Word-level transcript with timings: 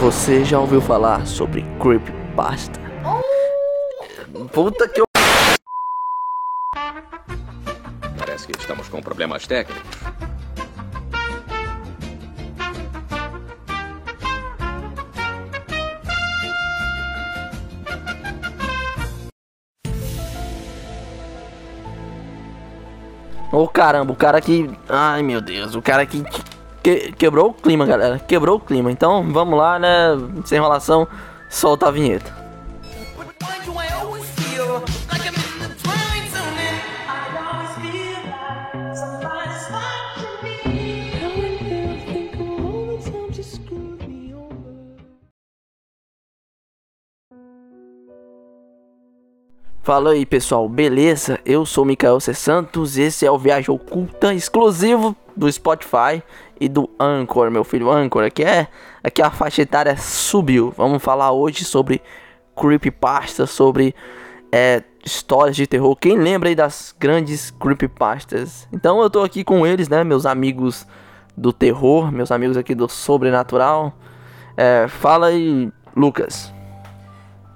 Você 0.00 0.42
já 0.46 0.58
ouviu 0.58 0.80
falar 0.80 1.26
sobre 1.26 1.62
creepypasta? 1.78 2.80
Puta 4.50 4.88
que 4.88 4.98
eu... 4.98 5.04
Parece 8.18 8.46
que 8.46 8.58
estamos 8.58 8.88
com 8.88 9.02
problemas 9.02 9.46
técnicos. 9.46 9.82
Ô 23.52 23.68
caramba, 23.68 24.12
o 24.12 24.16
cara 24.16 24.40
que. 24.40 24.70
Ai 24.88 25.22
meu 25.22 25.42
Deus, 25.42 25.74
o 25.74 25.82
cara 25.82 26.06
que, 26.06 26.22
que- 26.82 27.12
quebrou 27.12 27.50
o 27.50 27.54
clima, 27.54 27.86
galera. 27.86 28.18
Quebrou 28.18 28.56
o 28.56 28.60
clima. 28.60 28.90
Então 28.90 29.30
vamos 29.32 29.58
lá, 29.58 29.78
né? 29.78 30.08
Sem 30.44 30.58
enrolação, 30.58 31.06
solta 31.48 31.88
a 31.88 31.90
vinheta. 31.90 32.38
Fala 49.82 50.10
aí 50.10 50.26
pessoal, 50.26 50.68
beleza? 50.68 51.40
Eu 51.44 51.64
sou 51.64 51.84
o 51.84 51.86
Mikael 51.86 52.20
C. 52.20 52.34
Santos 52.34 52.98
esse 52.98 53.24
é 53.24 53.30
o 53.30 53.38
Viagem 53.38 53.74
Oculta 53.74 54.32
exclusivo 54.34 55.16
do 55.40 55.50
Spotify 55.50 56.22
e 56.60 56.68
do 56.68 56.90
Anchor, 57.00 57.50
meu 57.50 57.64
filho 57.64 57.90
Anchor. 57.90 58.24
Aqui 58.24 58.44
é, 58.44 58.68
aqui 59.02 59.22
a 59.22 59.30
faixa 59.30 59.62
etária 59.62 59.96
subiu. 59.96 60.70
Vamos 60.76 61.02
falar 61.02 61.32
hoje 61.32 61.64
sobre 61.64 62.02
creepypasta, 62.54 63.46
sobre 63.46 63.94
é, 64.52 64.82
histórias 65.02 65.56
de 65.56 65.66
terror. 65.66 65.96
Quem 65.96 66.18
lembra 66.18 66.50
aí 66.50 66.54
das 66.54 66.94
grandes 67.00 67.50
creepypastas? 67.50 68.68
Então 68.70 69.00
eu 69.00 69.08
tô 69.08 69.22
aqui 69.22 69.42
com 69.42 69.66
eles, 69.66 69.88
né? 69.88 70.04
Meus 70.04 70.26
amigos 70.26 70.86
do 71.34 71.54
terror, 71.54 72.12
meus 72.12 72.30
amigos 72.30 72.58
aqui 72.58 72.74
do 72.74 72.86
sobrenatural. 72.86 73.94
É, 74.58 74.88
fala 74.88 75.28
aí, 75.28 75.72
Lucas. 75.96 76.52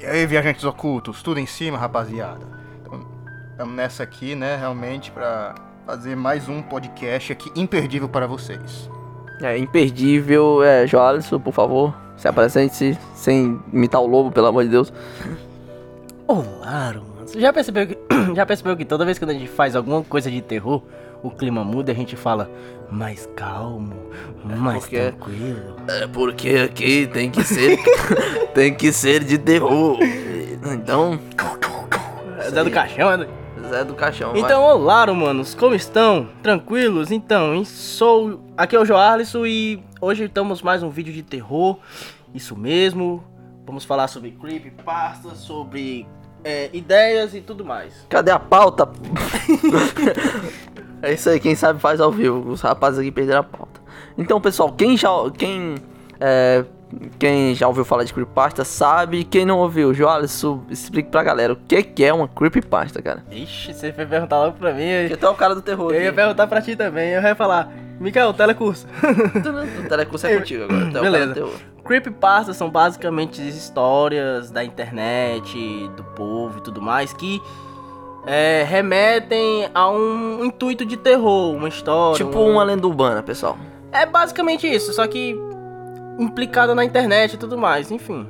E 0.01 0.07
aí, 0.07 0.25
viajantes 0.27 0.65
ocultos, 0.65 1.23
tudo 1.23 1.39
em 1.39 1.47
cima, 1.47 1.77
rapaziada? 1.77 2.47
Então, 2.81 3.07
estamos 3.51 3.75
nessa 3.75 4.03
aqui, 4.03 4.35
né, 4.35 4.57
realmente, 4.57 5.11
pra 5.11 5.55
fazer 5.87 6.17
mais 6.17 6.49
um 6.49 6.63
podcast 6.63 7.33
aqui 7.33 7.51
imperdível 7.55 8.09
para 8.09 8.27
vocês. 8.27 8.91
É 9.43 9.59
imperdível, 9.59 10.63
é, 10.63 10.87
Joalisson, 10.87 11.39
por 11.39 11.53
favor, 11.53 11.95
se 12.17 12.27
apresente 12.29 12.99
sem 13.15 13.61
imitar 13.73 14.01
o 14.01 14.07
lobo, 14.07 14.31
pelo 14.31 14.47
amor 14.47 14.65
de 14.65 14.71
Deus. 14.71 14.93
Olá, 16.27 16.93
mano. 16.95 17.27
Você 17.27 17.41
já 17.41 17.53
percebeu 17.53 17.87
que 17.87 17.99
já 18.35 18.47
percebeu 18.47 18.77
que 18.77 18.85
toda 18.85 19.05
vez 19.05 19.19
que 19.19 19.25
a 19.25 19.33
gente 19.33 19.49
faz 19.49 19.75
alguma 19.77 20.03
coisa 20.03 20.31
de 20.31 20.41
terror, 20.41 20.83
o 21.23 21.31
clima 21.31 21.65
muda 21.65 21.91
e 21.91 21.95
a 21.95 21.97
gente 21.97 22.17
fala 22.17 22.51
mais 22.91 23.29
calmo, 23.35 23.95
mais 24.45 24.85
porque- 24.85 24.97
tranquilo. 25.11 25.77
É 25.89 26.07
porque 26.07 26.49
aqui 26.65 27.07
tem 27.07 27.31
que 27.31 27.43
ser, 27.43 27.79
tem 28.55 28.75
que 28.75 28.93
ser 28.93 29.25
de 29.25 29.37
terror. 29.37 29.99
Então, 30.73 31.19
Zé 32.51 32.63
do 32.63 32.71
caixão, 32.71 33.17
né? 33.17 33.27
Zé 33.69 33.85
do 33.85 33.95
Caixão. 33.95 34.33
vai. 34.33 34.41
Então, 34.41 34.63
olá, 34.63 35.07
manos, 35.13 35.55
como 35.55 35.75
estão? 35.75 36.29
Tranquilos? 36.43 37.11
Então, 37.11 37.65
sou 37.65 38.41
aqui 38.57 38.77
é 38.77 38.81
o 38.81 38.85
Joalisson 38.85 39.47
e 39.47 39.83
hoje 40.01 40.25
estamos 40.25 40.63
mais 40.63 40.83
um 40.83 40.91
vídeo 40.91 41.13
de 41.13 41.23
terror. 41.23 41.79
Isso 42.35 42.57
mesmo. 42.57 43.25
Vamos 43.67 43.85
falar 43.85 44.09
sobre 44.09 44.33
creepypasta, 44.33 45.35
sobre 45.35 46.07
é, 46.45 46.69
ideias 46.73 47.35
e 47.35 47.41
tudo 47.41 47.65
mais. 47.65 48.07
cadê 48.09 48.31
a 48.31 48.39
pauta? 48.39 48.91
é 51.01 51.15
isso 51.15 51.31
aí, 51.31 51.41
quem 51.41 51.55
sabe 51.55 51.81
faz 51.81 52.01
ao 52.01 52.13
vivo. 52.13 52.51
Os 52.51 52.61
rapazes 52.61 53.01
aqui 53.01 53.11
perderam 53.11 53.41
a 53.41 53.45
pauta. 53.45 53.81
Então, 54.19 54.41
pessoal, 54.41 54.73
quem 54.73 54.97
já, 54.97 55.09
quem, 55.37 55.77
é, 56.21 56.65
quem 57.19 57.55
já 57.55 57.67
ouviu 57.69 57.85
falar 57.85 58.05
de 58.05 58.13
creepypasta 58.13 58.65
sabe. 58.65 59.25
Quem 59.25 59.45
não 59.45 59.59
ouviu, 59.59 59.93
Joalisson, 59.95 60.63
explique 60.71 61.09
pra 61.11 61.23
galera 61.23 61.53
o 61.53 61.57
que 61.57 61.83
que 61.83 62.05
é 62.05 62.13
uma 62.13 62.29
creepypasta, 62.29 63.01
cara. 63.03 63.25
Ixi, 63.31 63.73
você 63.75 63.93
foi 63.93 64.07
perguntar 64.07 64.39
logo 64.41 64.57
pra 64.59 64.73
mim. 64.73 64.83
Porque 65.03 65.17
tu 65.17 65.27
é 65.27 65.31
o 65.31 65.35
cara 65.35 65.55
do 65.55 65.63
terror. 65.63 65.93
Eu 65.93 66.01
ia 66.03 66.09
aqui. 66.09 66.17
perguntar 66.17 66.47
pra 66.47 66.61
ti 66.63 66.75
também, 66.77 67.11
eu 67.11 67.23
ia 67.23 67.35
falar, 67.35 67.73
Mikael, 68.01 68.33
telecurso. 68.33 68.87
O 69.85 69.89
telecurso 69.89 70.27
é 70.27 70.37
contigo 70.39 70.65
agora. 70.65 70.91
tu 70.91 70.97
é 70.97 71.01
o 71.01 71.03
Beleza. 71.03 71.47
Creepypastas 71.85 72.57
são 72.57 72.71
basicamente 72.71 73.47
histórias 73.47 74.51
da 74.51 74.65
internet, 74.65 75.89
do 75.97 76.03
povo 76.03 76.59
e 76.59 76.63
tudo 76.63 76.81
mais 76.81 77.13
que 77.13 77.41
é, 78.27 78.65
remetem 78.67 79.69
a 79.75 79.91
um 79.91 80.45
intuito 80.47 80.85
de 80.87 80.97
terror, 80.97 81.55
uma 81.55 81.69
história. 81.69 82.17
Tipo 82.25 82.39
um- 82.39 82.53
uma 82.53 82.65
lenda 82.65 82.87
urbana, 82.87 83.23
pessoal. 83.23 83.59
É 83.93 84.07
basicamente 84.07 84.67
isso, 84.67 84.93
só 84.95 85.07
que 85.07 85.39
implicado 86.19 86.75
na 86.75 86.85
internet 86.85 87.35
e 87.35 87.37
tudo 87.37 87.57
mais, 87.59 87.91
enfim. 87.91 88.27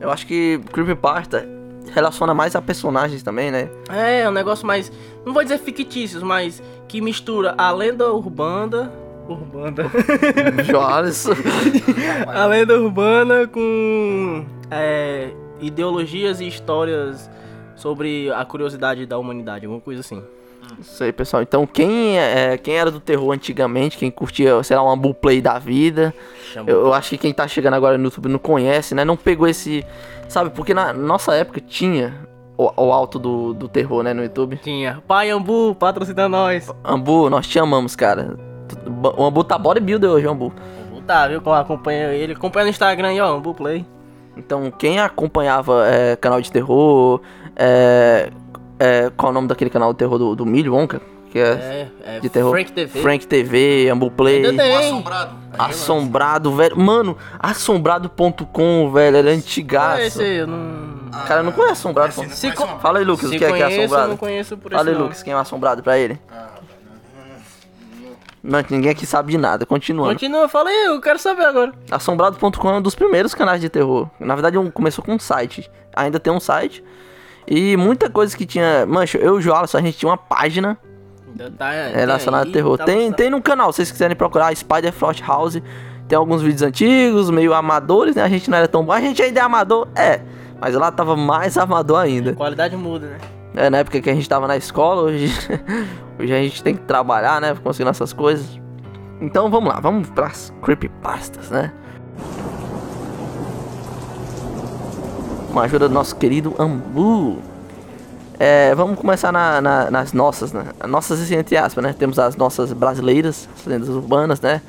Eu 0.00 0.10
acho 0.10 0.26
que 0.26 0.60
Creepypasta 0.72 1.46
relaciona 1.92 2.32
mais 2.32 2.54
a 2.54 2.62
personagens 2.62 3.22
também, 3.22 3.50
né? 3.50 3.68
É, 3.90 4.20
é 4.20 4.28
um 4.28 4.32
negócio 4.32 4.66
mais, 4.66 4.90
não 5.24 5.32
vou 5.32 5.42
dizer 5.42 5.58
fictícios, 5.58 6.22
mas 6.22 6.62
que 6.88 7.00
mistura 7.00 7.54
a 7.56 7.70
lenda 7.70 8.12
urbana. 8.12 8.92
Urbana. 9.28 9.90
Joalisson. 10.64 11.32
a 12.26 12.46
lenda 12.46 12.78
urbana 12.78 13.46
com 13.46 14.44
é, 14.70 15.30
ideologias 15.60 16.40
e 16.40 16.48
histórias 16.48 17.30
sobre 17.76 18.30
a 18.30 18.44
curiosidade 18.44 19.06
da 19.06 19.18
humanidade, 19.18 19.66
alguma 19.66 19.80
coisa 19.80 20.00
assim. 20.00 20.22
Isso 20.78 21.02
aí, 21.02 21.12
pessoal. 21.12 21.42
Então, 21.42 21.66
quem, 21.66 22.18
é, 22.18 22.56
quem 22.58 22.74
era 22.76 22.90
do 22.90 23.00
terror 23.00 23.32
antigamente, 23.32 23.98
quem 23.98 24.10
curtia, 24.10 24.62
sei 24.62 24.76
lá, 24.76 24.82
uma 24.82 24.96
bullplay 24.96 25.40
da 25.40 25.58
vida, 25.58 26.14
eu, 26.66 26.86
eu 26.86 26.94
acho 26.94 27.10
que 27.10 27.18
quem 27.18 27.32
tá 27.32 27.46
chegando 27.46 27.74
agora 27.74 27.98
no 27.98 28.04
YouTube 28.04 28.28
não 28.28 28.38
conhece, 28.38 28.94
né? 28.94 29.04
Não 29.04 29.16
pegou 29.16 29.46
esse. 29.46 29.84
Sabe, 30.28 30.50
porque 30.50 30.72
na 30.72 30.92
nossa 30.92 31.34
época 31.34 31.60
tinha 31.60 32.14
o, 32.56 32.70
o 32.76 32.92
alto 32.92 33.18
do, 33.18 33.54
do 33.54 33.68
terror, 33.68 34.02
né? 34.02 34.12
No 34.12 34.22
YouTube. 34.22 34.58
Tinha. 34.62 35.02
Pai 35.06 35.30
Ambu, 35.30 35.74
patrocina 35.74 36.28
nós. 36.28 36.70
Ambu, 36.84 37.30
nós 37.30 37.46
te 37.46 37.58
amamos, 37.58 37.96
cara. 37.96 38.36
O 39.16 39.24
Ambu 39.24 39.42
tá 39.42 39.58
bodybuilder 39.58 40.10
hoje, 40.10 40.26
Ambu. 40.26 40.52
Ambu 40.88 41.02
tá, 41.02 41.26
viu? 41.26 41.40
Acompanha 41.52 42.12
ele. 42.12 42.34
Acompanha 42.34 42.64
no 42.64 42.70
Instagram 42.70 43.08
aí, 43.08 43.20
ó, 43.20 43.34
Ambu 43.34 43.54
Play. 43.54 43.86
Então, 44.36 44.70
quem 44.70 44.98
acompanhava 44.98 45.86
é, 45.86 46.16
canal 46.16 46.40
de 46.40 46.50
terror, 46.50 47.20
é, 47.56 48.30
é, 48.80 49.10
qual 49.16 49.28
é 49.28 49.30
o 49.30 49.34
nome 49.34 49.46
daquele 49.48 49.70
canal 49.70 49.92
de 49.92 49.98
terror 49.98 50.18
do, 50.18 50.34
do 50.34 50.44
Milho 50.46 50.74
Wonka? 50.74 51.00
Que 51.30 51.38
é, 51.38 51.88
É, 52.04 52.16
é 52.16 52.20
de 52.20 52.28
terror. 52.28 52.50
Frank 52.50 52.72
TV. 52.72 53.00
Frank 53.00 53.26
TV, 53.28 53.88
Ambuplay, 53.88 54.44
Ainda 54.46 54.62
tem. 54.64 54.76
assombrado. 54.76 55.34
Assombrado, 55.56 56.56
velho. 56.56 56.76
Mano, 56.76 57.16
assombrado.com, 57.38 58.90
velho, 58.92 59.16
ele 59.16 59.28
é 59.28 59.32
Ah, 59.32 59.36
antigaço. 59.36 60.00
esse 60.02 60.22
aí, 60.22 60.36
eu 60.38 60.46
não... 60.48 60.90
Cara, 61.28 61.42
não 61.44 61.52
conhece 61.52 61.72
assombrado. 61.74 62.12
Pô. 62.12 62.22
Se 62.22 62.26
Conhece 62.28 62.52
co- 62.52 62.66
não? 62.66 62.78
Fala 62.80 62.98
aí, 62.98 63.04
Lucas, 63.04 63.28
o 63.28 63.30
que 63.30 63.44
é 63.44 63.52
que 63.52 63.62
é 63.62 63.66
assombrado? 63.66 64.08
não 64.08 64.16
conheço 64.16 64.56
por 64.56 64.72
Fala 64.72 64.88
aí, 64.88 64.92
nome. 64.92 65.04
Lucas, 65.04 65.22
quem 65.22 65.32
é 65.32 65.36
assombrado 65.36 65.82
pra 65.82 65.96
ele? 65.98 66.18
Não, 68.42 68.64
ninguém 68.70 68.90
aqui 68.90 69.04
sabe 69.04 69.32
de 69.32 69.38
nada, 69.38 69.66
continuando. 69.66 70.14
Continua, 70.14 70.48
fala 70.48 70.70
aí, 70.70 70.86
eu 70.86 71.00
quero 71.00 71.18
saber 71.18 71.44
agora. 71.44 71.72
Assombrado.com 71.90 72.70
é 72.70 72.72
um 72.78 72.82
dos 72.82 72.94
primeiros 72.94 73.34
canais 73.34 73.60
de 73.60 73.68
terror. 73.68 74.08
Na 74.18 74.34
verdade, 74.34 74.56
um- 74.56 74.70
começou 74.70 75.04
com 75.04 75.12
um 75.14 75.18
site. 75.18 75.70
Ainda 75.94 76.18
tem 76.18 76.32
um 76.32 76.40
site. 76.40 76.82
E 77.50 77.76
muita 77.76 78.08
coisa 78.08 78.36
que 78.36 78.46
tinha. 78.46 78.86
Mancho, 78.86 79.18
eu 79.18 79.34
e 79.34 79.38
o 79.38 79.40
Joalisson, 79.40 79.78
a 79.78 79.80
gente 79.82 79.98
tinha 79.98 80.08
uma 80.08 80.16
página 80.16 80.78
Ainda 81.28 81.50
Tá, 81.50 81.70
relacionada 81.92 82.44
a 82.44 82.46
aí, 82.46 82.52
terror. 82.52 82.78
tá 82.78 82.84
Tem, 82.84 82.96
lançado. 82.98 83.16
tem 83.16 83.30
no 83.30 83.42
canal, 83.42 83.72
se 83.72 83.76
vocês 83.78 83.90
quiserem 83.92 84.16
procurar, 84.16 84.54
Spider 84.56 84.92
Frost 84.92 85.20
House. 85.26 85.60
Tem 86.08 86.16
alguns 86.16 86.42
vídeos 86.42 86.62
antigos, 86.62 87.30
meio 87.30 87.52
amadores, 87.54 88.16
né? 88.16 88.22
A 88.22 88.28
gente 88.28 88.48
não 88.50 88.58
era 88.58 88.66
tão 88.68 88.84
bom. 88.84 88.92
A 88.92 89.00
gente 89.00 89.20
ainda 89.22 89.40
é 89.40 89.42
amador, 89.42 89.88
é. 89.94 90.20
Mas 90.60 90.74
lá 90.74 90.90
tava 90.92 91.16
mais 91.16 91.56
amador 91.56 91.98
ainda. 91.98 92.34
Qualidade 92.34 92.76
muda, 92.76 93.06
né? 93.06 93.18
É, 93.56 93.70
na 93.70 93.78
época 93.78 94.00
que 94.00 94.08
a 94.10 94.14
gente 94.14 94.28
tava 94.28 94.46
na 94.46 94.56
escola, 94.56 95.02
hoje, 95.02 95.26
hoje 96.18 96.32
a 96.32 96.36
gente 96.42 96.62
tem 96.62 96.74
que 96.76 96.82
trabalhar, 96.82 97.40
né? 97.40 97.52
Pra 97.54 97.62
conseguir 97.62 97.84
nossas 97.84 98.12
coisas. 98.12 98.60
Então 99.20 99.50
vamos 99.50 99.72
lá, 99.72 99.80
vamos 99.80 100.08
pras 100.10 100.52
creepypastas, 100.62 101.50
né? 101.50 101.72
Com 105.52 105.58
a 105.60 105.64
ajuda 105.64 105.88
do 105.88 105.94
nosso 105.94 106.14
querido 106.16 106.54
Ambu. 106.58 107.38
É, 108.38 108.74
vamos 108.74 108.98
começar 108.98 109.30
na- 109.32 109.60
na- 109.60 109.90
nas 109.90 110.12
nossas, 110.12 110.52
né? 110.52 110.64
Nossas, 110.88 111.30
entre 111.30 111.56
aspas, 111.56 111.82
né? 111.84 111.92
Temos 111.92 112.18
as 112.18 112.36
nossas 112.36 112.72
brasileiras, 112.72 113.48
as 113.58 113.66
lendas 113.66 113.88
urbanas, 113.88 114.40
né? 114.40 114.62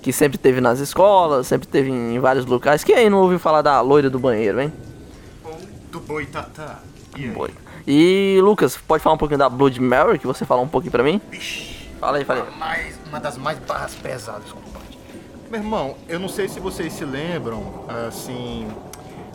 Que 0.00 0.12
sempre 0.12 0.38
teve 0.38 0.60
nas 0.60 0.78
escolas, 0.78 1.46
sempre 1.46 1.68
teve 1.68 1.90
em 1.90 2.18
vários 2.18 2.46
locais. 2.46 2.82
Quem 2.82 2.94
aí 2.94 3.10
não 3.10 3.18
ouviu 3.18 3.38
falar 3.38 3.60
da 3.60 3.80
loira 3.82 4.08
do 4.08 4.18
banheiro, 4.18 4.60
hein? 4.60 4.72
Ou 5.44 5.58
do 5.92 6.00
Boitatá. 6.00 6.78
E 7.16 7.24
aí? 7.24 7.30
Boi. 7.30 7.50
E 7.86 8.38
Lucas, 8.42 8.76
pode 8.76 9.02
falar 9.02 9.16
um 9.16 9.18
pouquinho 9.18 9.38
da 9.38 9.48
Blood 9.48 9.78
Mary, 9.80 10.18
que 10.18 10.26
você 10.26 10.44
falou 10.46 10.64
um 10.64 10.68
pouquinho 10.68 10.92
pra 10.92 11.02
mim? 11.02 11.20
Vixe, 11.30 11.88
Fala 11.98 12.18
aí, 12.18 12.24
fala 12.24 12.46
aí. 12.50 12.58
mais, 12.58 12.94
uma 13.08 13.20
das 13.20 13.36
mais 13.36 13.58
barras 13.58 13.94
pesadas, 13.96 14.50
compadre. 14.52 14.88
Meu 15.50 15.60
irmão, 15.60 15.94
eu 16.08 16.18
não 16.20 16.28
sei 16.28 16.48
se 16.48 16.60
vocês 16.60 16.92
se 16.92 17.04
lembram, 17.04 17.62
assim, 18.08 18.66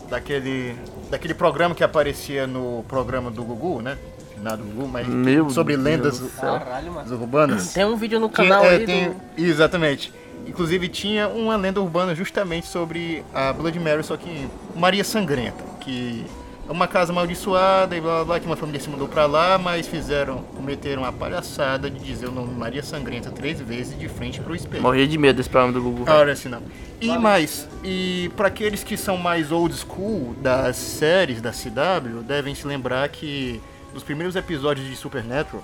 daquele, 0.08 0.76
daquele 1.10 1.34
programa 1.34 1.74
que 1.74 1.84
aparecia 1.84 2.46
no 2.46 2.84
programa 2.88 3.30
do 3.30 3.42
Gugu, 3.44 3.80
né? 3.82 3.96
Nada 4.42 4.58
do 4.58 4.64
Gugu, 4.64 4.88
mas 4.88 5.06
Meu 5.08 5.48
sobre 5.50 5.74
Deus 5.74 5.84
lendas 5.84 6.18
do 6.20 6.28
céu. 6.28 6.58
Caralho, 6.58 6.92
mano. 6.92 7.14
urbanas. 7.20 7.72
Tem 7.72 7.84
um 7.84 7.96
vídeo 7.96 8.20
no 8.20 8.28
Que, 8.28 8.36
canal 8.36 8.64
é, 8.64 8.68
aí 8.76 8.84
tem- 8.86 9.10
do... 9.10 9.16
Exatamente. 9.38 10.12
Inclusive 10.46 10.88
tinha 10.88 11.26
uma 11.28 11.56
lenda 11.56 11.80
urbana 11.80 12.14
justamente 12.14 12.66
sobre 12.66 13.24
a 13.34 13.52
Blood 13.52 13.80
Mary, 13.80 14.04
só 14.04 14.16
que 14.16 14.46
Maria 14.76 15.02
Sangrenta, 15.02 15.64
que 15.80 16.24
uma 16.68 16.88
casa 16.88 17.12
amaldiçoada 17.12 17.96
e 17.96 18.00
blá 18.00 18.16
blá 18.16 18.24
blá, 18.24 18.40
que 18.40 18.46
uma 18.46 18.56
família 18.56 18.80
se 18.80 18.88
mudou 18.88 19.06
pra 19.08 19.26
lá, 19.26 19.58
mas 19.58 19.86
fizeram, 19.86 20.42
cometeram 20.54 21.04
a 21.04 21.12
palhaçada 21.12 21.90
de 21.90 21.98
dizer 21.98 22.26
o 22.26 22.32
nome 22.32 22.54
Maria 22.54 22.82
Sangrenta 22.82 23.30
três 23.30 23.60
vezes 23.60 23.98
de 23.98 24.08
frente 24.08 24.40
pro 24.40 24.54
espelho. 24.54 24.82
Morri 24.82 25.06
de 25.06 25.18
medo 25.18 25.36
desse 25.36 25.48
programa 25.48 25.72
do 25.72 25.82
Google. 25.82 26.06
Olha 26.08 26.32
assim 26.32 26.48
não. 26.48 26.62
E 27.00 27.16
mais, 27.18 27.68
e 27.84 28.30
para 28.36 28.48
aqueles 28.48 28.82
que 28.82 28.96
são 28.96 29.16
mais 29.16 29.52
old 29.52 29.74
school 29.76 30.34
das 30.40 30.76
séries 30.76 31.40
da 31.40 31.50
CW, 31.50 32.22
devem 32.26 32.54
se 32.54 32.66
lembrar 32.66 33.08
que 33.08 33.60
nos 33.92 34.02
primeiros 34.02 34.34
episódios 34.34 34.88
de 34.88 34.96
Supernatural 34.96 35.62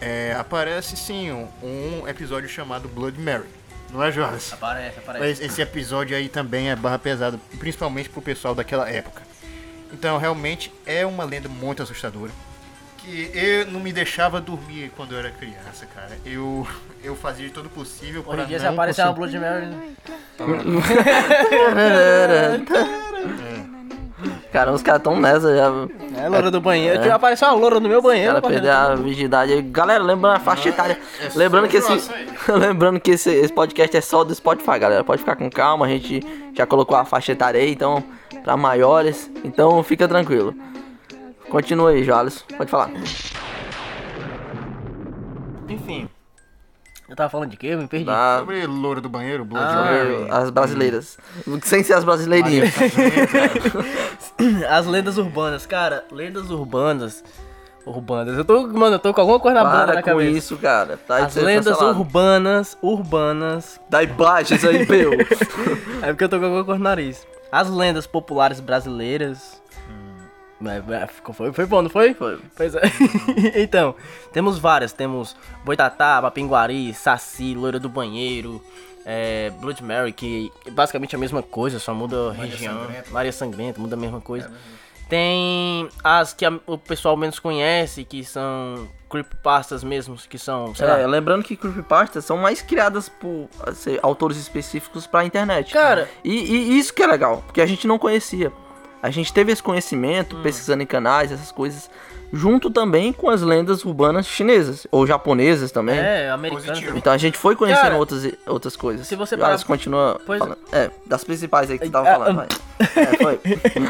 é, 0.00 0.34
aparece 0.38 0.96
sim 0.96 1.30
um, 1.30 1.48
um 1.62 2.08
episódio 2.08 2.48
chamado 2.48 2.88
Blood 2.88 3.20
Mary. 3.20 3.44
Não 3.90 4.02
é, 4.02 4.12
Jonas? 4.12 4.52
Aparece, 4.52 4.98
aparece. 4.98 5.24
Mas 5.24 5.40
esse 5.40 5.62
episódio 5.62 6.16
aí 6.16 6.28
também 6.28 6.70
é 6.70 6.76
barra 6.76 6.98
pesada, 6.98 7.40
principalmente 7.58 8.08
pro 8.10 8.20
pessoal 8.20 8.54
daquela 8.54 8.88
época. 8.88 9.22
Então, 9.92 10.18
realmente 10.18 10.72
é 10.86 11.06
uma 11.06 11.24
lenda 11.24 11.48
muito 11.48 11.82
assustadora. 11.82 12.30
Que 12.98 13.30
eu 13.32 13.66
não 13.68 13.80
me 13.80 13.92
deixava 13.92 14.40
dormir 14.40 14.92
quando 14.96 15.12
eu 15.12 15.18
era 15.18 15.30
criança, 15.30 15.86
cara. 15.94 16.18
Eu, 16.26 16.66
eu 17.02 17.16
fazia 17.16 17.46
de 17.46 17.52
todo 17.52 17.66
o 17.66 17.70
possível 17.70 18.22
Hoje 18.26 18.36
pra 18.36 18.44
em 18.44 18.46
dia 18.46 18.58
se 18.58 18.66
aparecer 18.66 19.02
uma 19.02 19.12
Blood 19.12 19.38
Mary... 19.38 19.68
Cara, 24.52 24.72
os 24.72 24.82
caras 24.82 25.02
tão 25.02 25.20
nessa 25.20 25.54
já. 25.54 25.70
É, 26.20 26.28
loura 26.28 26.50
do 26.50 26.60
banheiro. 26.60 27.04
É. 27.04 27.10
Apareceu 27.10 27.48
uma 27.48 27.54
loura 27.54 27.78
no 27.78 27.88
meu 27.88 28.02
banheiro. 28.02 28.34
Cara, 28.34 28.48
perder 28.48 28.70
a 28.70 28.94
virgindade. 28.94 29.52
aí. 29.52 29.62
Galera, 29.62 30.02
lembrando 30.02 30.36
a 30.36 30.40
faixa 30.40 30.70
etária. 30.70 30.98
Lembrando 31.36 31.68
que 31.68 31.76
esse. 31.76 31.92
lembrando 32.50 32.98
que 32.98 33.12
esse, 33.12 33.30
esse 33.30 33.52
podcast 33.52 33.96
é 33.96 34.00
só 34.00 34.24
do 34.24 34.34
Spotify, 34.34 34.78
galera. 34.78 35.04
Pode 35.04 35.20
ficar 35.20 35.36
com 35.36 35.48
calma, 35.50 35.86
a 35.86 35.88
gente 35.88 36.20
já 36.54 36.66
colocou 36.66 36.96
a 36.96 37.04
faixa 37.04 37.32
etária 37.32 37.60
aí, 37.60 37.70
então, 37.70 38.02
pra 38.42 38.56
maiores. 38.56 39.30
Então 39.44 39.82
fica 39.82 40.06
tranquilo. 40.08 40.54
Continua 41.48 41.90
aí, 41.90 42.04
Joales. 42.04 42.44
Pode 42.56 42.70
falar. 42.70 42.90
Enfim. 45.68 46.08
Eu 47.08 47.16
tava 47.16 47.30
falando 47.30 47.50
de 47.50 47.56
quê? 47.56 47.68
Eu 47.68 47.78
me 47.78 47.86
perdi. 47.88 48.04
Da, 48.04 48.36
Sobre 48.40 48.66
loura 48.66 49.00
do 49.00 49.08
banheiro, 49.08 49.42
Blood 49.44 49.64
Ah, 50.30 50.38
as 50.42 50.50
brasileiras. 50.50 51.16
Sem 51.62 51.82
ser 51.82 51.94
as 51.94 52.04
brasileirinhas. 52.04 52.70
As 54.68 54.86
lendas 54.86 55.16
urbanas, 55.18 55.64
cara, 55.66 56.04
lendas 56.12 56.50
urbanas. 56.50 57.24
Urbanas. 57.86 58.36
Eu 58.36 58.44
tô, 58.44 58.66
mano, 58.68 58.96
eu 58.96 58.98
tô 58.98 59.12
com 59.14 59.20
alguma 59.22 59.40
coisa 59.40 59.62
na 59.62 59.68
Para 59.70 59.94
na 59.94 60.02
com 60.02 60.10
cabeça. 60.10 60.30
isso, 60.38 60.56
cara. 60.58 60.98
Tá 60.98 61.24
As 61.24 61.32
sendo 61.32 61.46
lendas 61.46 61.66
cancelado. 61.72 61.98
urbanas, 61.98 62.78
urbanas. 62.82 63.80
Dá 63.88 64.04
embaixo 64.04 64.54
isso 64.54 64.68
aí, 64.68 64.86
meu. 64.86 65.12
É 66.02 66.08
porque 66.08 66.24
eu 66.24 66.28
tô 66.28 66.38
com 66.38 66.44
alguma 66.44 66.64
coisa 66.64 66.78
no 66.78 66.84
nariz. 66.84 67.26
As 67.50 67.68
lendas 67.70 68.06
populares 68.06 68.60
brasileiras. 68.60 69.60
É, 70.60 70.94
é, 71.02 71.06
ficou- 71.06 71.32
Foi, 71.34 71.52
foi 71.52 71.66
bom, 71.66 71.82
não 71.82 71.90
foi? 71.90 72.14
Foi. 72.14 72.38
Pois 72.56 72.74
é. 72.74 72.80
então, 73.62 73.94
temos 74.32 74.58
várias. 74.58 74.92
Temos 74.92 75.36
Boitatá, 75.64 76.20
Papinguari, 76.20 76.92
Saci, 76.94 77.54
Loira 77.54 77.78
do 77.78 77.88
Banheiro, 77.88 78.62
é, 79.06 79.50
Blood 79.60 79.82
Mary, 79.84 80.12
que 80.12 80.50
é 80.66 80.70
basicamente 80.70 81.14
a 81.14 81.18
mesma 81.18 81.42
coisa, 81.42 81.78
só 81.78 81.94
muda 81.94 82.30
a 82.30 82.32
região. 82.32 82.80
Sangrenta. 82.86 83.10
Maria 83.12 83.32
Sangrenta, 83.32 83.80
muda 83.80 83.94
a 83.94 83.98
mesma 83.98 84.20
coisa. 84.20 84.50
Tem 85.08 85.88
as 86.04 86.32
que 86.32 86.44
a- 86.44 86.58
o 86.66 86.76
pessoal 86.76 87.16
menos 87.16 87.38
conhece, 87.38 88.04
que 88.04 88.22
são 88.24 88.88
creepypastas 89.08 89.82
mesmo, 89.82 90.16
que 90.28 90.38
são, 90.38 90.72
É, 90.78 91.06
lembrando 91.06 91.42
que 91.42 91.56
creepypastas 91.56 92.24
são 92.26 92.36
mais 92.36 92.60
criadas 92.60 93.08
por 93.08 93.48
assim, 93.66 93.98
autores 94.02 94.36
específicos 94.36 95.06
pra 95.06 95.24
internet. 95.24 95.72
Cara, 95.72 96.08
E, 96.22 96.32
e 96.34 96.78
isso 96.78 96.92
que 96.92 97.02
é 97.02 97.06
legal, 97.06 97.42
porque 97.46 97.60
a 97.62 97.66
gente 97.66 97.86
não 97.86 97.98
conhecia. 97.98 98.52
A 99.02 99.10
gente 99.10 99.32
teve 99.32 99.50
esse 99.52 99.62
conhecimento 99.62 100.36
Hum. 100.36 100.42
pesquisando 100.42 100.82
em 100.82 100.86
canais, 100.86 101.32
essas 101.32 101.50
coisas, 101.52 101.88
junto 102.32 102.70
também 102.70 103.12
com 103.12 103.28
as 103.30 103.40
lendas 103.42 103.84
urbanas 103.84 104.26
chinesas, 104.26 104.86
ou 104.90 105.06
japonesas 105.06 105.70
também. 105.72 105.98
é, 105.98 106.30
americano. 106.30 106.66
Positivo. 106.68 106.98
Então 106.98 107.12
a 107.12 107.16
gente 107.18 107.38
foi 107.38 107.56
conhecendo 107.56 107.82
Cara, 107.84 107.96
outras, 107.96 108.32
outras 108.46 108.76
coisas. 108.76 109.06
se 109.06 109.16
você 109.16 109.34
elas 109.34 109.62
parar- 109.62 109.66
continua 109.66 110.20
Pois- 110.26 110.38
falando. 110.38 110.58
É, 110.72 110.90
das 111.06 111.24
principais 111.24 111.70
aí 111.70 111.78
que 111.78 111.86
tu 111.86 111.90
tava 111.92 112.08
Ah, 112.08 112.12
falando, 112.14 112.36
vai. 112.36 112.46
É, 112.96 113.16
foi. 113.16 113.40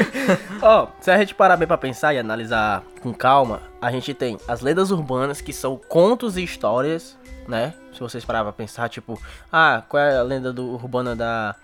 Ó, 0.61 0.87
se 1.01 1.11
a 1.11 1.17
gente 1.17 1.35
parar 1.35 1.57
bem 1.57 1.67
pra 1.67 1.77
pensar 1.77 2.13
e 2.13 2.19
analisar 2.19 2.83
com 3.01 3.13
calma, 3.13 3.61
a 3.81 3.91
gente 3.91 4.13
tem 4.13 4.37
as 4.47 4.61
lendas 4.61 4.91
urbanas, 4.91 5.41
que 5.41 5.53
são 5.53 5.75
contos 5.87 6.37
e 6.37 6.43
histórias, 6.43 7.17
né? 7.47 7.73
Se 7.93 7.99
vocês 7.99 8.23
pararem 8.23 8.45
pra 8.45 8.53
pensar, 8.53 8.87
tipo, 8.89 9.19
ah, 9.51 9.83
qual 9.89 10.01
é 10.01 10.17
a 10.17 10.23
lenda 10.23 10.53
do, 10.53 10.65
urbana 10.73 11.15
da 11.15 11.55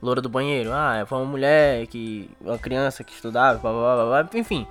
loura 0.00 0.20
do 0.20 0.28
banheiro? 0.28 0.70
Ah, 0.72 1.04
foi 1.06 1.18
uma 1.18 1.24
mulher 1.24 1.86
que. 1.86 2.30
uma 2.40 2.58
criança 2.58 3.02
que 3.02 3.12
estudava, 3.12 3.58
blá 3.58 3.72
blá 3.72 3.94
blá 4.04 4.22
blá, 4.24 4.38
enfim. 4.38 4.66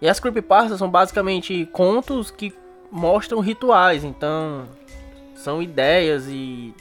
E 0.00 0.08
as 0.08 0.20
creepypastas 0.20 0.78
são 0.78 0.88
basicamente 0.90 1.68
contos 1.72 2.30
que 2.30 2.54
mostram 2.90 3.40
rituais, 3.40 4.04
então 4.04 4.64
são 5.34 5.62
ideias 5.62 6.26
e, 6.28 6.72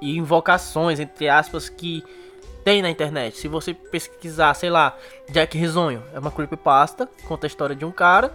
e 0.00 0.16
invocações, 0.18 1.00
entre 1.00 1.28
aspas, 1.28 1.68
que 1.68 2.04
tem 2.64 2.82
na 2.82 2.90
internet. 2.90 3.36
Se 3.38 3.48
você 3.48 3.72
pesquisar, 3.72 4.52
sei 4.54 4.70
lá, 4.70 4.96
Jack 5.30 5.56
Risonho, 5.56 6.02
é 6.12 6.18
uma 6.18 6.30
creepypasta, 6.30 7.08
conta 7.26 7.46
a 7.46 7.48
história 7.48 7.74
de 7.76 7.84
um 7.84 7.90
cara 7.92 8.32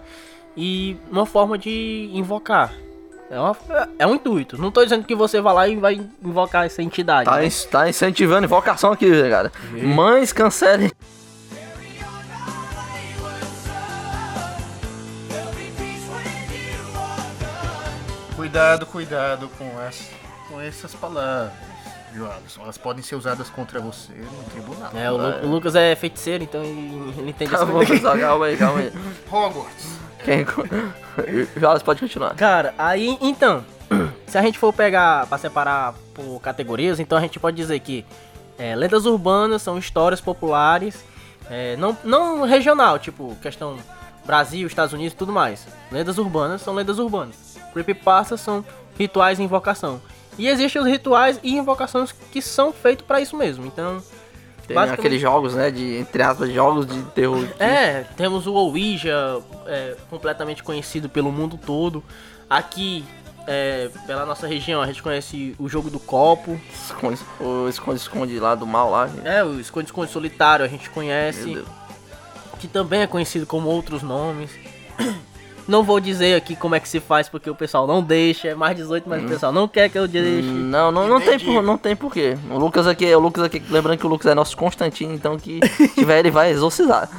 e 0.57 0.97
uma 1.11 1.25
forma 1.25 1.57
de 1.57 2.09
invocar. 2.13 2.73
É, 3.29 3.39
uma- 3.39 3.55
é 3.99 4.05
um 4.07 4.15
intuito. 4.15 4.57
Não 4.61 4.71
tô 4.71 4.83
dizendo 4.83 5.05
que 5.05 5.15
você 5.15 5.39
vai 5.39 5.53
lá 5.53 5.67
e 5.67 5.75
vai 5.77 6.01
invocar 6.23 6.65
essa 6.65 6.81
entidade. 6.81 7.29
Tá, 7.29 7.37
né? 7.37 7.49
tá 7.69 7.89
incentivando 7.89 8.45
invocação 8.45 8.91
aqui, 8.91 9.09
cara. 9.29 9.51
Mães 9.71 10.33
cancelem. 10.33 10.91
Cuidado, 18.51 18.85
cuidado 18.85 19.49
com, 19.57 19.71
as, 19.87 20.09
com 20.49 20.59
essas 20.59 20.93
palavras, 20.93 21.53
Joalisson. 22.13 22.63
Elas 22.63 22.77
podem 22.77 23.01
ser 23.01 23.15
usadas 23.15 23.49
contra 23.49 23.79
você 23.79 24.11
no 24.11 24.43
tribunal. 24.51 24.91
É, 24.93 25.09
o, 25.09 25.15
Lu- 25.15 25.47
o 25.47 25.47
Lucas 25.47 25.73
é 25.73 25.95
feiticeiro, 25.95 26.43
então 26.43 26.61
ele, 26.61 27.13
ele 27.17 27.29
entende 27.29 27.49
coisa. 27.49 27.93
pessoal, 27.93 28.17
calma 28.19 28.45
aí, 28.47 28.57
calma 28.57 28.79
aí. 28.79 28.91
Hogwarts. 29.31 29.97
Quem... 30.25 30.45
Jolas 31.55 31.81
pode 31.81 32.01
continuar. 32.01 32.35
Cara, 32.35 32.73
aí 32.77 33.17
então, 33.21 33.63
se 34.27 34.37
a 34.37 34.41
gente 34.41 34.59
for 34.59 34.73
pegar 34.73 35.27
pra 35.27 35.37
separar 35.37 35.93
por 36.13 36.41
categorias, 36.41 36.99
então 36.99 37.17
a 37.17 37.21
gente 37.21 37.39
pode 37.39 37.55
dizer 37.55 37.79
que 37.79 38.05
é, 38.59 38.75
lendas 38.75 39.05
urbanas 39.05 39.61
são 39.61 39.77
histórias 39.77 40.19
populares, 40.19 41.05
é, 41.49 41.77
não, 41.77 41.97
não 42.03 42.43
regional, 42.43 42.99
tipo 42.99 43.33
questão 43.41 43.77
Brasil, 44.25 44.67
Estados 44.67 44.91
Unidos 44.93 45.13
e 45.13 45.17
tudo 45.17 45.31
mais. 45.31 45.65
Lendas 45.89 46.17
urbanas 46.17 46.61
são 46.61 46.73
lendas 46.75 46.99
urbanas. 46.99 47.50
Creepypastas 47.73 48.41
são 48.41 48.63
rituais 48.97 49.39
e 49.39 49.43
invocação. 49.43 50.01
E 50.37 50.47
existem 50.47 50.81
os 50.81 50.87
rituais 50.87 51.39
e 51.43 51.55
invocações 51.55 52.11
que 52.31 52.41
são 52.41 52.71
feitos 52.71 53.05
pra 53.05 53.19
isso 53.19 53.35
mesmo. 53.35 53.65
Então, 53.65 54.01
Tem 54.67 54.75
basicamente- 54.75 54.99
aqueles 54.99 55.21
jogos, 55.21 55.55
né, 55.55 55.69
de, 55.71 55.97
entre 55.97 56.23
aspas, 56.23 56.51
jogos 56.53 56.85
de 56.87 57.01
terror. 57.11 57.45
que- 57.45 57.61
é, 57.63 58.05
temos 58.15 58.47
o 58.47 58.53
Ouija, 58.53 59.41
é, 59.67 59.95
completamente 60.09 60.63
conhecido 60.63 61.09
pelo 61.09 61.31
mundo 61.31 61.57
todo. 61.57 62.03
Aqui, 62.49 63.03
é, 63.47 63.89
pela 64.07 64.25
nossa 64.25 64.47
região, 64.47 64.81
a 64.81 64.87
gente 64.87 65.01
conhece 65.03 65.55
o 65.59 65.67
jogo 65.67 65.89
do 65.89 65.99
copo. 65.99 66.59
Esconde, 66.73 67.19
o 67.39 67.67
esconde-esconde 67.67 68.39
lá 68.39 68.55
do 68.55 68.65
mal 68.65 68.89
lá. 68.89 69.09
É, 69.25 69.43
o 69.43 69.59
esconde-esconde 69.59 70.11
solitário 70.11 70.63
a 70.63 70.67
gente 70.67 70.89
conhece. 70.89 71.61
Que 72.59 72.67
também 72.67 73.01
é 73.01 73.07
conhecido 73.07 73.45
como 73.45 73.67
outros 73.67 74.01
nomes. 74.03 74.51
Não 75.67 75.83
vou 75.83 75.99
dizer 75.99 76.35
aqui 76.35 76.55
como 76.55 76.75
é 76.75 76.79
que 76.79 76.89
se 76.89 76.99
faz, 76.99 77.29
porque 77.29 77.49
o 77.49 77.55
pessoal 77.55 77.87
não 77.87 78.01
deixa. 78.01 78.49
É 78.49 78.55
mais 78.55 78.75
18, 78.75 79.07
mas 79.07 79.23
o 79.23 79.27
pessoal 79.27 79.51
não 79.51 79.67
quer 79.67 79.89
que 79.89 79.97
eu 79.97 80.07
deixe. 80.07 80.47
Não, 80.47 80.91
não, 80.91 81.07
não 81.07 81.21
tem, 81.21 81.39
por, 81.39 81.61
não 81.61 81.77
tem 81.77 81.95
porquê. 81.95 82.37
O 82.49 82.57
Lucas 82.57 82.87
aqui, 82.87 83.13
o 83.13 83.19
Lucas 83.19 83.43
aqui, 83.43 83.61
lembrando 83.69 83.97
que 83.97 84.05
o 84.05 84.09
Lucas 84.09 84.27
é 84.27 84.35
nosso 84.35 84.57
Constantino, 84.57 85.13
então 85.13 85.37
que 85.37 85.59
tiver 85.95 86.19
ele 86.19 86.31
vai 86.31 86.51
exorcizar. 86.51 87.09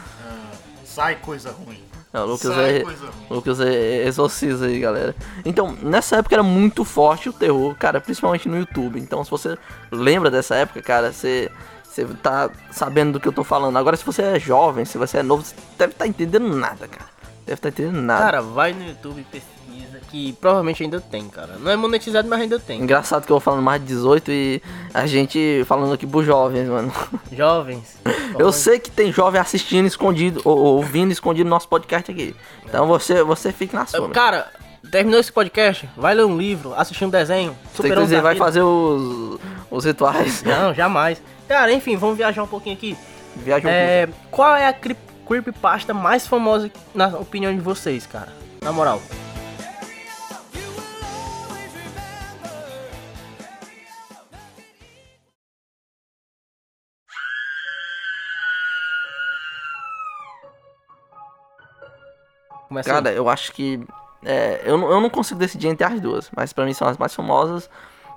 Sai 0.85 1.17
coisa 1.17 1.51
ruim. 1.51 1.81
É, 2.13 2.21
o 2.21 2.27
Lucas 2.27 2.55
Sai 2.55 2.77
é, 2.77 2.81
coisa 2.81 3.07
ruim. 3.07 3.27
o 3.31 3.35
Lucas 3.35 3.61
é 3.61 4.07
exorciza 4.07 4.67
aí, 4.67 4.79
galera. 4.79 5.17
Então, 5.45 5.77
nessa 5.83 6.17
época 6.17 6.35
era 6.35 6.43
muito 6.43 6.85
forte 6.85 7.29
o 7.29 7.33
terror, 7.33 7.75
cara, 7.77 8.01
principalmente 8.01 8.49
no 8.49 8.59
YouTube. 8.59 9.01
Então, 9.01 9.25
se 9.25 9.31
você 9.31 9.57
lembra 9.91 10.31
dessa 10.31 10.55
época, 10.57 10.83
cara, 10.83 11.13
você 11.13 11.51
você 11.93 12.07
tá 12.23 12.51
sabendo 12.71 13.13
do 13.13 13.21
que 13.21 13.29
eu 13.29 13.33
tô 13.33 13.45
falando. 13.45 13.77
Agora, 13.77 13.97
se 13.97 14.05
você 14.05 14.23
é 14.23 14.41
jovem, 14.41 14.85
se 14.85 14.97
você 14.97 15.19
é 15.19 15.23
novo, 15.23 15.45
você 15.45 15.55
deve 15.77 15.93
estar 15.93 16.07
entendendo 16.07 16.49
nada, 16.49 16.89
cara. 16.89 17.12
Deve 17.47 17.55
estar 17.55 17.69
entendendo 17.71 18.01
nada. 18.01 18.25
Cara, 18.25 18.43
vai 18.43 18.73
no 18.73 18.87
YouTube 18.87 19.21
e 19.21 19.25
pesquisa. 19.25 19.53
que 20.11 20.33
provavelmente 20.35 20.83
ainda 20.83 21.01
tem, 21.01 21.29
cara. 21.29 21.57
Não 21.59 21.71
é 21.71 21.77
monetizado, 21.77 22.29
mas 22.29 22.41
ainda 22.41 22.59
tem. 22.59 22.81
Engraçado 22.81 23.25
que 23.25 23.33
eu 23.33 23.35
vou 23.35 23.41
falando 23.41 23.63
mais 23.63 23.81
de 23.81 23.89
18 23.89 24.31
e 24.31 24.63
a 24.93 25.07
gente 25.07 25.65
falando 25.67 25.93
aqui 25.95 26.07
pros 26.07 26.25
jovens, 26.27 26.69
mano. 26.69 26.93
Jovens. 27.33 27.99
Eu 28.39 28.53
sei 28.53 28.79
que 28.79 28.91
tem 28.91 29.13
jovem 29.13 29.41
assistindo 29.41 29.87
escondido, 29.87 30.41
ou 30.45 30.57
ou 30.59 30.77
ouvindo 30.77 31.11
escondido 31.13 31.49
nosso 31.49 31.69
podcast 31.69 32.11
aqui. 32.11 32.35
Então 32.65 32.87
você, 32.87 33.23
você 33.23 33.51
fique 33.53 33.75
na 33.75 33.87
sua. 33.87 34.09
Cara, 34.11 34.51
terminou 34.91 35.19
esse 35.19 35.33
podcast, 35.33 35.89
vai 35.97 36.15
ler 36.15 36.25
um 36.27 36.37
livro, 36.37 36.75
assistir 36.77 37.05
um 37.05 37.11
desenho, 37.11 37.57
Você 37.71 37.77
superar 37.77 37.99
inclusive 37.99 38.21
vai 38.21 38.37
fazer 38.37 38.63
os, 38.63 39.39
os 39.71 39.85
rituais. 39.85 40.43
Não, 40.45 40.73
jamais. 40.75 41.23
Cara, 41.49 41.73
enfim, 41.73 41.97
vamos 41.97 42.17
viajar 42.17 42.43
um 42.43 42.47
pouquinho 42.47 42.77
aqui. 42.77 42.97
Viagem 43.37 43.71
É, 43.71 44.09
qual 44.31 44.55
é 44.55 44.67
a 44.69 44.73
cri- 44.73 44.97
creepypasta 45.33 45.95
mais 45.95 46.27
famosa 46.27 46.71
na 46.95 47.07
opinião 47.09 47.55
de 47.55 47.61
vocês, 47.61 48.07
cara? 48.07 48.31
Na 48.61 48.71
moral. 48.71 49.01
Começa 62.69 62.91
aí. 62.91 62.95
Cara, 62.95 63.12
eu 63.15 63.29
acho 63.29 63.53
que. 63.53 63.83
é, 64.25 64.61
eu, 64.65 64.79
eu 64.79 65.01
não 65.01 65.09
consigo 65.09 65.41
decidir 65.41 65.69
entre 65.69 65.87
as 65.87 65.99
duas, 65.99 66.31
mas 66.37 66.53
pra 66.53 66.67
mim 66.67 66.75
são 66.75 66.87
as 66.87 66.99
mais 66.99 67.15
famosas, 67.15 67.71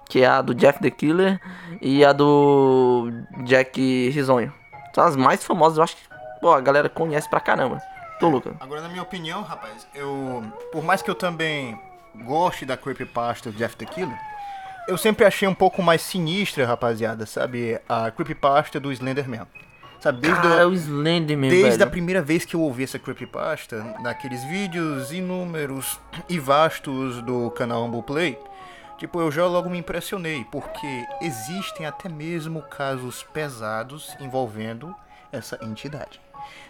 que 0.10 0.22
é 0.22 0.27
a 0.27 0.41
do 0.41 0.53
Jeff 0.53 0.79
the 0.81 0.91
Killer 0.91 1.39
e 1.81 2.03
a 2.03 2.12
do 2.12 3.10
Jack 3.45 4.10
Risonho. 4.10 4.53
São 4.93 5.03
as 5.05 5.15
mais 5.15 5.43
famosas, 5.43 5.77
eu 5.77 5.84
acho 5.84 5.95
que 5.95 6.14
pô, 6.42 6.51
a 6.54 6.62
galera 6.62 6.89
conhece 6.89 7.30
pra 7.30 7.39
caramba. 7.39 7.82
Tu, 8.20 8.27
Luca? 8.30 8.56
Agora, 8.60 8.82
na 8.82 8.88
minha 8.89 9.04
opinião, 9.04 9.42
rapaz, 9.44 9.88
eu. 9.94 10.44
Por 10.72 10.84
mais 10.84 11.01
que 11.01 11.10
eu 11.10 11.15
também 11.15 11.80
goste 12.24 12.65
da 12.65 12.77
creepypasta 12.77 13.51
do 13.51 13.58
Jeff 13.58 13.75
the 13.75 13.86
Killer, 13.86 14.18
eu 14.88 14.98
sempre 14.98 15.25
achei 15.25 15.48
um 15.48 15.54
pouco 15.54 15.82
mais 15.84 16.01
sinistra, 16.01 16.65
rapaziada, 16.65 17.25
sabe? 17.25 17.80
A 17.89 18.10
creepypasta 18.12 18.80
do 18.80 18.92
Slenderman. 18.92 19.46
Sabe, 20.00 20.22
desde, 20.22 20.39
Cara, 20.42 20.68
o- 20.68 20.72
o 20.72 20.74
Slenderman, 20.75 21.50
desde 21.50 21.72
velho. 21.72 21.84
a 21.84 21.88
primeira 21.88 22.22
vez 22.22 22.46
que 22.46 22.56
eu 22.56 22.62
ouvi 22.62 22.84
essa 22.84 23.00
creepypasta, 23.00 23.84
naqueles 24.01 24.44
vídeos 24.46 25.12
inúmeros 25.12 26.00
e 26.30 26.38
vastos 26.39 27.22
do 27.24 27.50
canal 27.51 27.84
Humble 27.84 28.04
Play, 28.04 28.38
tipo, 29.00 29.20
eu 29.20 29.32
já 29.32 29.46
logo 29.48 29.68
me 29.70 29.80
impressionei, 29.80 30.46
porque 30.51 31.06
existem 31.22 31.86
até 31.88 32.08
mesmo 32.08 32.62
casos 32.62 33.24
pesados 33.34 34.15
envolvendo 34.20 34.94
essa 35.32 35.58
entidade. 35.63 36.22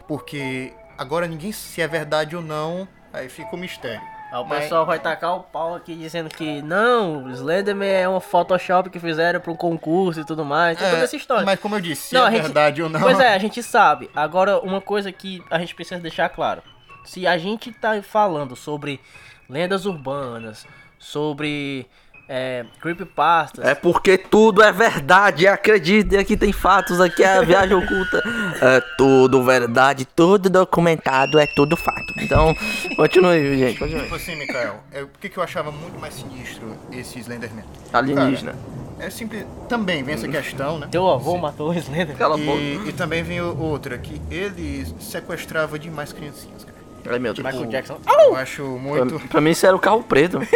Porque 0.08 0.74
agora 0.98 1.28
ninguém 1.28 1.52
se 1.52 1.82
é 1.82 1.88
verdade 1.88 2.36
ou 2.36 2.42
não, 2.42 2.88
aí 3.14 3.28
fica 3.30 3.56
o 3.56 3.58
mistério. 3.58 4.02
Aí 4.32 4.40
o 4.42 4.46
Mas- 4.46 4.64
pessoal 4.64 4.86
vai 4.86 5.00
tacar 5.00 5.36
o 5.38 5.42
pau 5.44 5.76
aqui 5.76 5.96
dizendo 5.96 6.30
que 6.30 6.62
não, 6.62 7.30
Slenderman 7.32 7.88
é 7.90 8.08
uma 8.08 8.20
Photoshop 8.20 8.90
que 8.90 9.00
fizeram 9.00 9.40
pra 9.40 9.52
um 9.52 9.56
concurso 9.56 10.20
e 10.20 10.26
tudo 10.26 10.44
mais. 10.44 10.78
Tem 10.78 10.88
É, 10.88 10.92
toda 10.92 11.04
essa 11.04 11.16
história. 11.16 11.46
Mas 11.46 11.60
como 11.60 11.76
eu 11.76 11.82
disse, 11.82 12.10
se 12.10 12.14
Não, 12.16 12.28
é 12.28 12.32
gente- 12.32 12.42
verdade 12.42 12.82
ou 12.84 12.90
não. 12.90 13.00
Pois 13.00 13.20
é, 13.20 13.34
a 13.34 13.38
gente 13.38 13.62
sabe. 13.64 14.10
Agora, 14.16 14.60
uma 14.60 14.82
coisa 14.82 15.12
que 15.12 15.44
a 15.50 15.58
gente 15.60 15.74
precisa 15.76 16.00
deixar 16.02 16.28
claro. 16.30 16.62
Se 17.06 17.26
a 17.28 17.38
gente 17.38 17.72
tá 17.72 18.02
falando 18.02 18.56
sobre 18.56 19.00
lendas 19.48 19.86
urbanas, 19.86 20.66
sobre 21.00 21.88
é, 22.28 22.66
creepypastas, 22.82 23.64
É 23.64 23.76
porque 23.76 24.18
tudo 24.18 24.62
é 24.64 24.72
verdade, 24.72 25.48
acredite, 25.48 26.18
aqui 26.18 26.36
tem 26.36 26.52
fatos, 26.52 27.00
aqui 27.00 27.24
é 27.24 27.38
a 27.38 27.42
viagem 27.42 27.76
oculta. 27.76 28.24
É 28.62 28.82
tudo 28.98 29.44
verdade, 29.44 30.06
tudo 30.06 30.50
documentado, 30.50 31.40
é 31.40 31.46
tudo 31.46 31.78
fato. 31.78 32.14
Então, 32.18 32.56
continue, 32.96 33.58
gente, 33.58 33.78
continue. 33.78 34.04
Tipo 34.04 34.16
assim, 34.16 34.36
Mikael, 34.36 34.84
é, 34.92 35.02
por 35.02 35.20
que, 35.20 35.30
que 35.30 35.38
eu 35.38 35.44
achava 35.44 35.72
muito 35.72 36.00
mais 36.00 36.16
sinistro 36.16 36.76
esse 36.92 37.20
Slenderman? 37.20 37.66
Alienígena. 37.94 38.54
Cara, 38.54 39.08
é 39.08 39.10
simples. 39.10 39.46
Também 39.70 40.04
vem 40.04 40.16
essa 40.16 40.28
questão, 40.28 40.80
né? 40.80 40.88
teu 40.90 41.08
avô 41.08 41.38
matou 41.38 41.70
o 41.70 41.74
Slenderman. 41.74 42.16
Cala. 42.16 42.40
E, 42.40 42.90
e 42.90 42.94
também 42.94 43.24
vem 43.24 43.42
outra, 43.42 43.98
que 43.98 44.22
ele 44.32 44.86
sequestrava 45.00 45.78
demais 45.78 46.12
criancinhas, 46.12 46.64
cara. 46.64 46.75
Ai, 47.08 47.20
meu 47.20 47.34
Deus. 47.34 47.46
Michael 47.46 47.66
Jackson. 47.70 48.00
Eu 48.08 48.36
acho 48.36 48.64
muito. 48.64 49.20
Pra, 49.20 49.28
pra 49.28 49.42
mim 49.42 49.52
isso 49.52 49.66
era 49.66 49.76
o 49.76 49.80
carro 49.80 50.04
preto. 50.04 50.40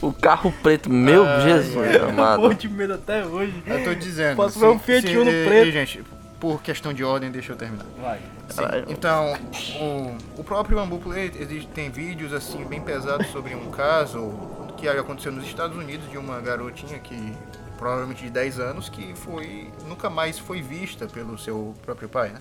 O 0.00 0.12
carro 0.12 0.52
preto, 0.62 0.90
meu 0.90 1.24
Jesus 1.42 1.76
amado. 2.02 2.40
Morro 2.40 2.54
de 2.54 2.68
medo 2.68 2.94
até 2.94 3.24
hoje. 3.24 3.62
Eu 3.66 3.84
tô 3.84 3.94
dizendo. 3.94 4.36
Posso 4.36 4.58
ver 4.58 4.66
um 4.66 4.78
Fiat 4.78 5.16
Uno 5.16 5.30
e- 5.30 5.44
preto. 5.44 5.68
e, 5.68 5.70
gente, 5.72 6.02
por 6.40 6.60
questão 6.62 6.92
de 6.92 7.04
ordem, 7.04 7.30
deixa 7.30 7.52
eu 7.52 7.56
terminar. 7.56 7.84
Vai. 8.00 8.18
Caralho. 8.56 8.86
Então, 8.88 9.36
o, 9.80 10.16
o 10.40 10.44
próprio 10.44 10.76
Bambu 10.76 10.98
Play 10.98 11.30
existe, 11.38 11.68
tem 11.68 11.90
vídeos 11.90 12.32
assim 12.32 12.64
bem 12.64 12.80
pesados 12.80 13.28
sobre 13.28 13.54
um 13.54 13.70
caso 13.70 14.32
que 14.76 14.88
aconteceu 14.88 15.30
nos 15.30 15.44
Estados 15.44 15.76
Unidos 15.76 16.10
de 16.10 16.18
uma 16.18 16.40
garotinha 16.40 16.98
que 16.98 17.32
provavelmente 17.78 18.24
de 18.24 18.30
10 18.30 18.58
anos 18.58 18.88
que 18.88 19.14
foi 19.14 19.70
nunca 19.86 20.10
mais 20.10 20.38
foi 20.38 20.60
vista 20.62 21.06
pelo 21.06 21.38
seu 21.38 21.74
próprio 21.82 22.08
pai, 22.08 22.30
né? 22.30 22.40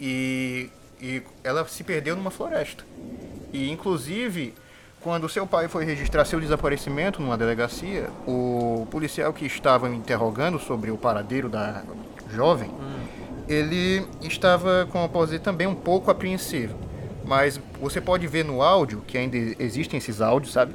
E, 0.00 0.70
e 1.00 1.22
ela 1.42 1.66
se 1.66 1.84
perdeu 1.84 2.16
numa 2.16 2.30
floresta. 2.30 2.84
E 3.52 3.70
inclusive 3.70 4.54
quando 5.00 5.28
seu 5.28 5.46
pai 5.46 5.68
foi 5.68 5.84
registrar 5.84 6.24
seu 6.24 6.40
desaparecimento 6.40 7.22
numa 7.22 7.36
delegacia, 7.36 8.10
o 8.26 8.88
policial 8.90 9.32
que 9.32 9.46
estava 9.46 9.88
me 9.88 9.96
interrogando 9.96 10.58
sobre 10.58 10.90
o 10.90 10.98
paradeiro 10.98 11.48
da 11.48 11.84
jovem, 12.28 12.70
ele 13.48 14.04
estava, 14.22 14.88
como 14.90 15.04
eu 15.04 15.08
posso 15.08 15.26
dizer, 15.26 15.38
também 15.38 15.66
um 15.66 15.76
pouco 15.76 16.10
apreensivo. 16.10 16.76
Mas 17.24 17.60
você 17.80 18.00
pode 18.00 18.26
ver 18.26 18.44
no 18.44 18.62
áudio, 18.62 19.02
que 19.06 19.16
ainda 19.16 19.36
existem 19.60 19.98
esses 19.98 20.20
áudios, 20.20 20.52
sabe? 20.52 20.74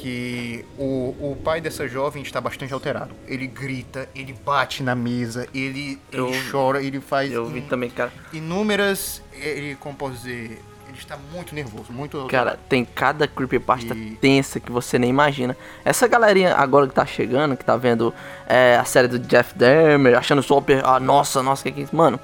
Que 0.00 0.64
o, 0.78 1.14
o 1.20 1.36
pai 1.44 1.60
dessa 1.60 1.86
jovem 1.86 2.22
está 2.22 2.40
bastante 2.40 2.72
alterado. 2.72 3.14
Ele 3.28 3.46
grita, 3.46 4.08
ele 4.14 4.32
bate 4.32 4.82
na 4.82 4.94
mesa, 4.94 5.46
ele, 5.54 5.98
ele 6.10 6.22
Eu- 6.22 6.30
chora, 6.50 6.82
ele 6.82 7.00
faz 7.00 7.30
Eu 7.30 7.44
vi 7.44 7.58
in- 7.58 7.62
também, 7.68 7.90
cara. 7.90 8.10
inúmeras. 8.32 9.22
Ele, 9.34 9.74
como 9.76 9.94
posso 9.94 10.14
dizer, 10.14 10.58
ele 10.88 10.96
está 10.98 11.18
muito 11.32 11.54
nervoso, 11.54 11.92
muito 11.92 12.26
Cara, 12.28 12.58
tem 12.68 12.82
cada 12.82 13.28
creepypasta 13.28 13.94
E- 13.94 14.16
tensa 14.20 14.58
que 14.58 14.72
você 14.72 14.98
nem 14.98 15.10
imagina. 15.10 15.54
Essa 15.84 16.08
galerinha 16.08 16.54
agora 16.54 16.88
que 16.88 16.94
tá 16.94 17.04
chegando, 17.04 17.54
que 17.56 17.64
tá 17.64 17.76
vendo 17.76 18.12
é, 18.48 18.76
a 18.76 18.84
série 18.86 19.06
do 19.06 19.18
Jeff 19.18 19.54
Dermer, 19.56 20.16
achando 20.16 20.42
super. 20.42 20.82
Ah, 20.82 20.98
nossa, 20.98 21.42
nossa, 21.42 21.62
que 21.62 21.72
que 21.72 21.80
é 21.80 21.84
isso? 21.84 21.94
Mano, 21.94 22.18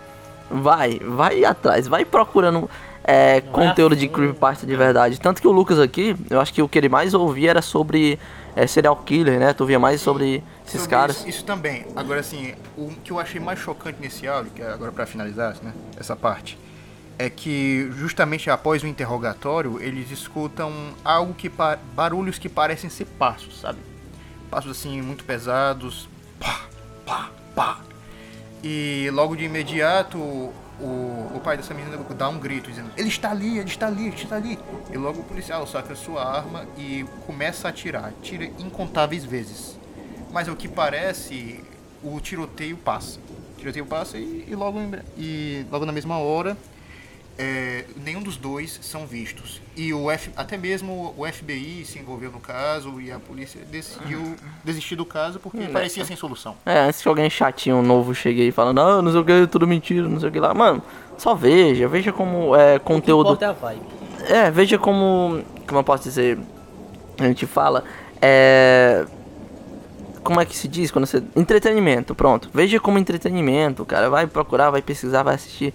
vai, 0.50 0.99
vai 1.00 1.45
atrás, 1.45 1.87
vai 1.87 2.06
procurando 2.06 2.71
é, 3.06 3.40
conteúdo 3.40 3.94
de 3.94 4.08
creepypasta 4.08 4.66
de 4.66 4.75
verdade. 4.75 5.20
Tanto 5.20 5.40
que 5.40 5.46
o 5.46 5.52
Lucas 5.52 5.78
aqui, 5.78 6.16
eu 6.28 6.40
acho 6.40 6.52
que 6.52 6.60
o 6.60 6.68
que 6.68 6.76
ele 6.76 6.88
mais 6.88 7.14
ouvia 7.14 7.50
era 7.50 7.62
sobre 7.62 8.18
é, 8.56 8.66
serial 8.66 8.96
killer, 8.96 9.38
né? 9.38 9.52
Tu 9.52 9.64
via 9.64 9.78
mais 9.78 10.00
sobre 10.00 10.42
esses 10.66 10.80
Sobre 10.80 10.90
caras. 10.90 11.18
Isso, 11.18 11.28
isso 11.28 11.44
também. 11.44 11.86
Agora, 11.94 12.18
assim, 12.18 12.54
o 12.76 12.90
que 13.04 13.12
eu 13.12 13.20
achei 13.20 13.40
mais 13.40 13.60
chocante 13.60 13.98
nesse 14.00 14.26
áudio, 14.26 14.50
que 14.50 14.60
é 14.60 14.72
agora 14.72 14.90
pra 14.90 15.06
finalizar, 15.06 15.56
né, 15.62 15.72
essa 15.96 16.16
parte, 16.16 16.58
é 17.16 17.30
que 17.30 17.88
justamente 17.92 18.50
após 18.50 18.82
o 18.82 18.88
interrogatório, 18.88 19.80
eles 19.80 20.10
escutam 20.10 20.72
algo 21.04 21.32
que 21.32 21.50
barulhos 21.94 22.38
que 22.38 22.48
parecem 22.48 22.90
ser 22.90 23.04
passos, 23.04 23.60
sabe? 23.60 23.78
Passos 24.50 24.72
assim 24.72 25.00
muito 25.00 25.25
pesados, 25.25 26.08
pá, 26.40 26.62
pá, 27.06 27.30
pá. 27.54 27.78
E 28.64 29.08
logo 29.12 29.36
de 29.36 29.44
imediato, 29.44 30.52
o, 30.80 31.37
o 31.37 31.40
pai 31.42 31.56
dessa 31.56 31.73
menina 31.73 31.97
dá 32.16 32.28
um 32.28 32.38
grito 32.38 32.71
dizendo: 32.71 32.90
Ele 32.97 33.09
está 33.09 33.30
ali, 33.30 33.59
ele 33.59 33.68
está 33.68 33.87
ali, 33.87 34.06
ele 34.09 34.16
está 34.16 34.37
ali. 34.37 34.59
E 34.92 34.97
logo 34.97 35.21
o 35.21 35.25
policial 35.25 35.66
saca 35.66 35.95
sua 35.95 36.25
arma 36.25 36.66
e 36.76 37.04
começa 37.26 37.68
a 37.68 37.71
atirar. 37.71 38.12
Tira 38.23 38.45
incontáveis 38.45 39.25
vezes. 39.25 39.78
Mas 40.33 40.49
ao 40.49 40.56
que 40.56 40.68
parece, 40.68 41.64
o 42.02 42.21
tiroteio 42.21 42.76
passa. 42.76 43.18
O 43.54 43.59
tiroteio 43.59 43.87
passa 43.87 44.18
e, 44.18 44.45
e 44.49 44.54
logo, 44.54 44.78
e 45.16 45.64
logo 45.71 45.87
na 45.87 45.92
mesma 45.92 46.18
hora, 46.18 46.56
é, 47.38 47.84
nenhum 48.02 48.22
dos 48.22 48.36
dois 48.36 48.78
são 48.82 49.06
vistos. 49.06 49.60
E 49.76 49.92
o 49.92 50.10
F, 50.10 50.30
até 50.36 50.56
mesmo 50.56 51.14
o 51.16 51.26
FBI 51.26 51.84
se 51.84 51.98
envolveu 51.98 52.30
no 52.30 52.40
caso 52.40 53.00
e 53.00 53.12
a 53.12 53.18
polícia 53.18 53.60
decidiu 53.70 54.36
desistir 54.64 54.96
do 54.96 55.04
caso 55.04 55.38
porque 55.38 55.66
parecia 55.66 56.04
sem 56.04 56.16
solução. 56.16 56.56
É, 56.64 56.78
antes 56.80 57.02
que 57.02 57.08
alguém 57.08 57.28
chatinho 57.28 57.82
novo 57.82 58.14
chegue 58.14 58.42
aí 58.42 58.50
falando, 58.52 58.80
ah, 58.80 59.02
não 59.02 59.10
sei 59.10 59.20
o 59.20 59.24
que, 59.24 59.46
tudo 59.48 59.66
mentira, 59.66 60.08
não 60.08 60.18
sei 60.18 60.28
o 60.30 60.32
que 60.32 60.40
lá. 60.40 60.54
Mano, 60.54 60.82
só 61.18 61.34
veja, 61.34 61.86
veja 61.88 62.12
como 62.12 62.56
é 62.56 62.76
O 62.76 62.80
conteúdo. 62.80 63.36
que 63.36 63.44
importa 63.44 63.44
é 63.44 63.48
a 63.48 63.52
vibe. 63.52 63.82
É, 64.28 64.50
veja 64.50 64.78
como. 64.78 65.42
Como 65.66 65.80
eu 65.80 65.84
posso 65.84 66.04
dizer? 66.04 66.38
A 67.18 67.24
gente 67.24 67.46
fala. 67.46 67.84
É. 68.20 69.04
Como 70.22 70.40
é 70.40 70.44
que 70.44 70.56
se 70.56 70.66
diz 70.66 70.90
quando 70.90 71.06
você. 71.06 71.22
Entretenimento, 71.36 72.14
pronto. 72.14 72.50
Veja 72.52 72.80
como 72.80 72.98
entretenimento, 72.98 73.84
cara. 73.84 74.10
Vai 74.10 74.26
procurar, 74.26 74.70
vai 74.70 74.82
pesquisar, 74.82 75.22
vai 75.22 75.34
assistir. 75.36 75.72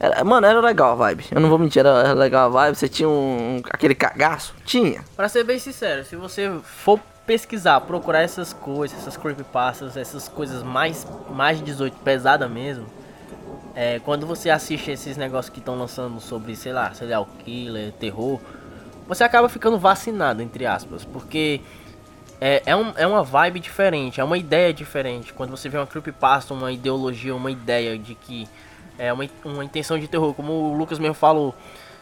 Era- 0.00 0.22
mano, 0.24 0.46
era 0.46 0.60
legal 0.60 0.92
a 0.92 0.94
vibe. 0.94 1.26
Eu 1.30 1.40
não 1.40 1.48
vou 1.48 1.58
mentir, 1.58 1.80
era, 1.80 1.90
era 2.00 2.12
legal 2.14 2.46
a 2.46 2.48
vibe. 2.48 2.76
Você 2.76 2.88
tinha 2.88 3.08
um. 3.08 3.60
aquele 3.70 3.94
cagaço? 3.94 4.54
Tinha. 4.64 5.04
Pra 5.16 5.28
ser 5.28 5.44
bem 5.44 5.58
sincero, 5.58 6.04
se 6.04 6.14
você 6.16 6.50
for 6.62 7.00
pesquisar, 7.26 7.80
procurar 7.82 8.22
essas 8.22 8.52
coisas, 8.52 8.98
essas 8.98 9.16
creepypastas, 9.16 9.96
essas 9.96 10.28
coisas 10.28 10.62
mais, 10.62 11.06
mais 11.30 11.58
de 11.58 11.64
18, 11.64 11.98
pesada 11.98 12.48
mesmo, 12.48 12.86
é, 13.74 13.98
quando 13.98 14.26
você 14.26 14.48
assiste 14.48 14.90
esses 14.90 15.16
negócios 15.16 15.52
que 15.52 15.58
estão 15.58 15.78
lançando 15.78 16.18
sobre, 16.20 16.56
sei 16.56 16.72
lá, 16.72 16.92
serial 16.94 17.28
killer, 17.44 17.92
terror, 17.92 18.40
você 19.06 19.24
acaba 19.24 19.48
ficando 19.48 19.78
vacinado, 19.78 20.40
entre 20.40 20.64
aspas, 20.64 21.04
porque 21.04 21.60
é, 22.40 22.62
é, 22.64 22.74
um, 22.74 22.92
é 22.96 23.06
uma 23.06 23.22
vibe 23.22 23.60
diferente, 23.60 24.20
é 24.20 24.24
uma 24.24 24.38
ideia 24.38 24.72
diferente. 24.72 25.32
Quando 25.32 25.50
você 25.50 25.68
vê 25.68 25.76
uma 25.76 25.86
creepypasta, 25.86 26.54
uma 26.54 26.72
ideologia, 26.72 27.34
uma 27.34 27.50
ideia 27.50 27.98
de 27.98 28.14
que 28.14 28.48
é 28.98 29.12
uma, 29.12 29.24
uma 29.44 29.64
intenção 29.64 29.98
de 29.98 30.08
terror, 30.08 30.34
como 30.34 30.52
o 30.52 30.76
Lucas 30.76 30.98
mesmo 30.98 31.14
falou, 31.14 31.54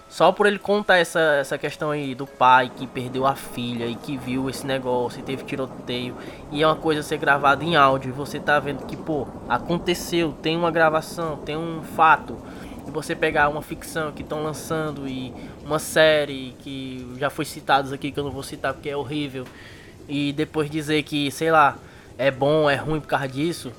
só 0.08 0.30
por 0.30 0.46
ele 0.46 0.58
contar 0.58 0.98
essa, 0.98 1.20
essa 1.20 1.58
questão 1.58 1.90
aí 1.90 2.14
do 2.14 2.26
pai 2.26 2.70
que 2.74 2.86
perdeu 2.86 3.26
a 3.26 3.34
filha 3.34 3.86
e 3.86 3.96
que 3.96 4.16
viu 4.16 4.48
esse 4.48 4.64
negócio 4.64 5.18
e 5.18 5.22
teve 5.22 5.44
tiroteio 5.44 6.16
e 6.52 6.62
é 6.62 6.66
uma 6.66 6.76
coisa 6.76 7.02
ser 7.02 7.18
gravada 7.18 7.64
em 7.64 7.74
áudio 7.74 8.10
e 8.10 8.12
você 8.12 8.38
tá 8.38 8.58
vendo 8.60 8.86
que, 8.86 8.96
pô, 8.96 9.26
aconteceu, 9.48 10.32
tem 10.40 10.56
uma 10.56 10.70
gravação, 10.70 11.36
tem 11.38 11.56
um 11.56 11.82
fato. 11.82 12.38
E 12.86 12.90
você 12.90 13.16
pegar 13.16 13.48
uma 13.48 13.60
ficção 13.60 14.12
que 14.12 14.22
estão 14.22 14.44
lançando 14.44 15.08
e 15.08 15.34
uma 15.64 15.80
série 15.80 16.54
que 16.60 17.14
já 17.18 17.28
foi 17.28 17.44
citados 17.44 17.92
aqui 17.92 18.12
que 18.12 18.20
eu 18.20 18.24
não 18.24 18.30
vou 18.30 18.44
citar 18.44 18.72
porque 18.72 18.88
é 18.88 18.96
horrível 18.96 19.44
e 20.08 20.32
depois 20.32 20.70
dizer 20.70 21.02
que, 21.02 21.32
sei 21.32 21.50
lá, 21.50 21.76
é 22.16 22.30
bom, 22.30 22.70
é 22.70 22.76
ruim 22.76 23.00
por 23.00 23.08
causa 23.08 23.26
disso. 23.26 23.72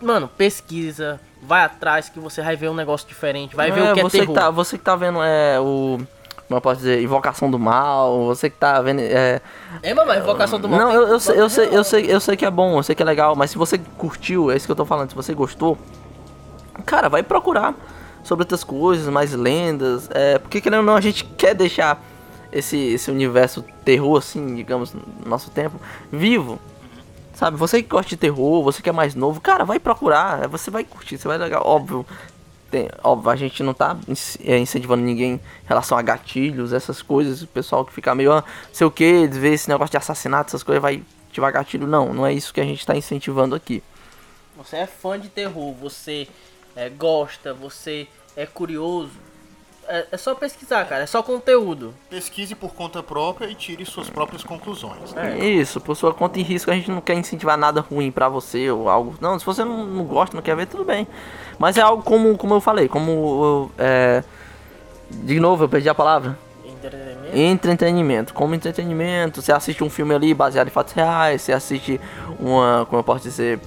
Mano, 0.00 0.26
pesquisa, 0.26 1.20
vai 1.42 1.64
atrás 1.64 2.08
que 2.08 2.20
você 2.20 2.40
vai 2.40 2.54
ver 2.54 2.70
um 2.70 2.74
negócio 2.74 3.06
diferente, 3.06 3.56
vai 3.56 3.70
ver 3.72 3.90
o 3.90 3.94
que 3.94 4.00
é 4.00 4.02
você 4.02 4.18
terror. 4.20 4.34
que 4.34 4.40
tá, 4.40 4.50
Você 4.50 4.78
que 4.78 4.84
tá 4.84 4.94
vendo 4.96 5.22
é, 5.22 5.58
o. 5.60 5.98
Como 6.46 6.58
eu 6.58 6.60
posso 6.60 6.78
dizer? 6.78 7.02
Invocação 7.02 7.50
do 7.50 7.58
Mal. 7.58 8.26
Você 8.26 8.48
que 8.48 8.56
tá 8.56 8.80
vendo. 8.80 9.00
É, 9.00 9.40
É, 9.82 9.92
mamãe, 9.92 10.18
Invocação 10.18 10.60
do 10.60 10.68
Mal. 10.68 10.78
não, 10.78 10.92
eu, 10.92 11.08
eu, 11.08 11.20
sei, 11.20 11.40
eu, 11.40 11.48
sei, 11.50 11.68
eu, 11.72 11.84
sei, 11.84 12.14
eu 12.14 12.20
sei 12.20 12.36
que 12.36 12.44
é 12.44 12.50
bom, 12.50 12.78
eu 12.78 12.82
sei 12.82 12.94
que 12.94 13.02
é 13.02 13.06
legal, 13.06 13.34
mas 13.34 13.50
se 13.50 13.58
você 13.58 13.78
curtiu, 13.98 14.50
é 14.50 14.56
isso 14.56 14.66
que 14.66 14.72
eu 14.72 14.76
tô 14.76 14.84
falando, 14.84 15.10
se 15.10 15.16
você 15.16 15.34
gostou, 15.34 15.76
cara, 16.84 17.08
vai 17.08 17.22
procurar 17.22 17.74
sobre 18.22 18.42
outras 18.42 18.62
coisas, 18.62 19.08
mais 19.08 19.32
lendas. 19.32 20.08
É, 20.12 20.38
porque 20.38 20.60
querendo 20.60 20.80
ou 20.80 20.86
não, 20.86 20.96
a 20.96 21.00
gente 21.00 21.24
quer 21.24 21.54
deixar 21.54 22.00
esse, 22.52 22.76
esse 22.76 23.10
universo 23.10 23.64
terror, 23.84 24.18
assim, 24.18 24.54
digamos, 24.54 24.92
no 24.92 25.02
nosso 25.26 25.50
tempo, 25.50 25.80
vivo. 26.12 26.60
Sabe, 27.34 27.56
você 27.56 27.82
que 27.82 27.88
gosta 27.88 28.10
de 28.10 28.16
terror, 28.16 28.62
você 28.62 28.82
que 28.82 28.88
é 28.88 28.92
mais 28.92 29.14
novo, 29.14 29.40
cara, 29.40 29.64
vai 29.64 29.78
procurar, 29.78 30.46
você 30.48 30.70
vai 30.70 30.84
curtir, 30.84 31.16
você 31.16 31.26
vai 31.26 31.38
legal, 31.38 31.62
óbvio. 31.64 32.06
Tem, 32.70 32.88
óbvio, 33.02 33.30
a 33.30 33.36
gente 33.36 33.62
não 33.62 33.74
tá 33.74 33.96
é, 34.44 34.58
incentivando 34.58 35.02
ninguém 35.02 35.34
em 35.34 35.40
relação 35.66 35.96
a 35.96 36.02
gatilhos, 36.02 36.72
essas 36.72 37.02
coisas, 37.02 37.42
o 37.42 37.46
pessoal 37.46 37.84
que 37.84 37.92
fica 37.92 38.14
meio, 38.14 38.32
ah, 38.32 38.44
sei 38.72 38.86
o 38.86 38.90
que, 38.90 39.26
ver 39.26 39.52
esse 39.52 39.68
negócio 39.68 39.90
de 39.90 39.96
assassinato, 39.98 40.48
essas 40.48 40.62
coisas 40.62 40.80
vai 40.80 41.02
ativar 41.28 41.52
gatilho. 41.52 41.86
Não, 41.86 42.12
não 42.12 42.26
é 42.26 42.32
isso 42.32 42.52
que 42.52 42.60
a 42.60 42.64
gente 42.64 42.86
tá 42.86 42.96
incentivando 42.96 43.54
aqui. 43.54 43.82
Você 44.56 44.76
é 44.76 44.86
fã 44.86 45.18
de 45.18 45.28
terror, 45.28 45.74
você 45.74 46.28
é, 46.76 46.88
gosta, 46.88 47.52
você 47.52 48.06
é 48.36 48.46
curioso. 48.46 49.31
É, 49.92 50.06
é 50.12 50.16
só 50.16 50.34
pesquisar, 50.34 50.86
cara, 50.86 51.02
é 51.02 51.06
só 51.06 51.22
conteúdo. 51.22 51.92
Pesquise 52.08 52.54
por 52.54 52.72
conta 52.72 53.02
própria 53.02 53.46
e 53.46 53.54
tire 53.54 53.84
suas 53.84 54.08
próprias 54.08 54.42
conclusões. 54.42 55.14
É. 55.14 55.38
Isso, 55.44 55.82
por 55.82 55.94
sua 55.94 56.14
conta 56.14 56.38
e 56.38 56.42
risco, 56.42 56.70
a 56.70 56.74
gente 56.74 56.90
não 56.90 57.02
quer 57.02 57.12
incentivar 57.12 57.58
nada 57.58 57.82
ruim 57.82 58.10
pra 58.10 58.26
você 58.26 58.70
ou 58.70 58.88
algo. 58.88 59.14
Não, 59.20 59.38
se 59.38 59.44
você 59.44 59.62
não, 59.62 59.84
não 59.84 60.04
gosta, 60.04 60.34
não 60.34 60.42
quer 60.42 60.56
ver, 60.56 60.64
tudo 60.64 60.82
bem. 60.82 61.06
Mas 61.58 61.76
é 61.76 61.82
algo 61.82 62.02
como, 62.02 62.38
como 62.38 62.54
eu 62.54 62.60
falei, 62.62 62.88
como. 62.88 63.70
É, 63.76 64.24
de 65.10 65.38
novo, 65.38 65.64
eu 65.64 65.68
perdi 65.68 65.90
a 65.90 65.94
palavra. 65.94 66.38
Entretenimento. 66.64 67.36
Entretenimento. 67.36 68.34
Como 68.34 68.54
entretenimento, 68.54 69.42
você 69.42 69.52
assiste 69.52 69.84
um 69.84 69.90
filme 69.90 70.14
ali 70.14 70.32
baseado 70.32 70.68
em 70.68 70.70
fatos 70.70 70.94
reais, 70.94 71.42
você 71.42 71.52
assiste 71.52 72.00
uma. 72.40 72.86
Como 72.86 73.00
eu 73.00 73.04
posso 73.04 73.24
dizer? 73.24 73.60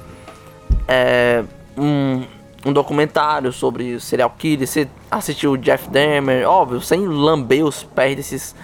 É. 0.87 1.43
Um, 1.77 2.25
um 2.65 2.73
documentário 2.73 3.53
sobre 3.53 3.99
serial 3.99 4.33
killer, 4.37 4.67
você 4.67 4.87
assistiu 5.11 5.51
o 5.51 5.57
Jeff 5.57 5.87
Dahmer, 5.89 6.49
óbvio, 6.49 6.81
sem 6.81 7.07
lamber 7.07 7.63
os 7.63 7.83
pés 7.83 8.15
desses 8.15 8.55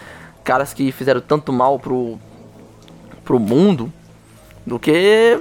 caras 0.44 0.74
que 0.74 0.92
fizeram 0.92 1.22
tanto 1.22 1.54
mal 1.54 1.78
pro, 1.80 2.18
pro 3.24 3.40
mundo, 3.40 3.92
do 4.66 4.80
que. 4.80 5.40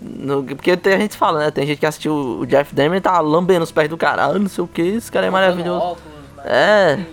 no- 0.00 0.42
porque 0.44 0.76
tem, 0.76 0.94
a 0.94 0.98
gente 0.98 1.16
fala, 1.16 1.38
né? 1.38 1.50
Tem 1.50 1.66
gente 1.66 1.78
que 1.78 1.86
assistiu 1.86 2.12
o 2.40 2.46
Jeff 2.46 2.74
Dahmer 2.74 2.98
e 2.98 3.00
tá 3.00 3.18
lambendo 3.20 3.62
os 3.62 3.70
pés 3.72 3.88
do 3.88 3.96
cara, 3.96 4.24
ah, 4.24 4.38
não 4.38 4.48
sei 4.48 4.64
o 4.64 4.68
que, 4.68 4.82
esse 4.82 5.10
cara 5.10 5.26
é 5.26 5.30
maravilhoso. 5.30 5.80
Óculos, 5.84 6.14
mas- 6.36 6.46
É. 6.46 7.06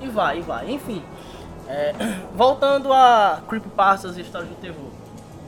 E 0.00 0.08
vai, 0.08 0.38
e 0.38 0.42
vai. 0.42 0.70
Enfim, 0.70 1.02
é, 1.68 1.92
voltando 2.36 2.92
a 2.92 3.40
Creepypastas 3.48 4.16
e 4.16 4.20
histórias 4.20 4.48
de 4.50 4.56
terror. 4.56 4.90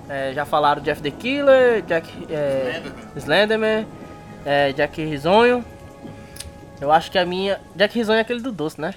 É, 0.09 0.33
já 0.35 0.45
falaram 0.45 0.83
Jeff 0.83 1.01
the 1.01 1.11
Killer, 1.11 1.83
Jack 1.83 2.27
é, 2.31 2.83
Slenderman, 3.17 3.87
é, 4.45 4.73
Jack 4.73 5.03
Risonho. 5.05 5.65
Eu 6.81 6.91
acho 6.93 7.11
que 7.11 7.19
a 7.19 7.25
minha. 7.25 7.61
Jack 7.75 7.95
Risonho 7.97 8.19
é 8.19 8.21
aquele 8.21 8.41
do 8.41 8.53
doce, 8.53 8.81
né? 8.81 8.95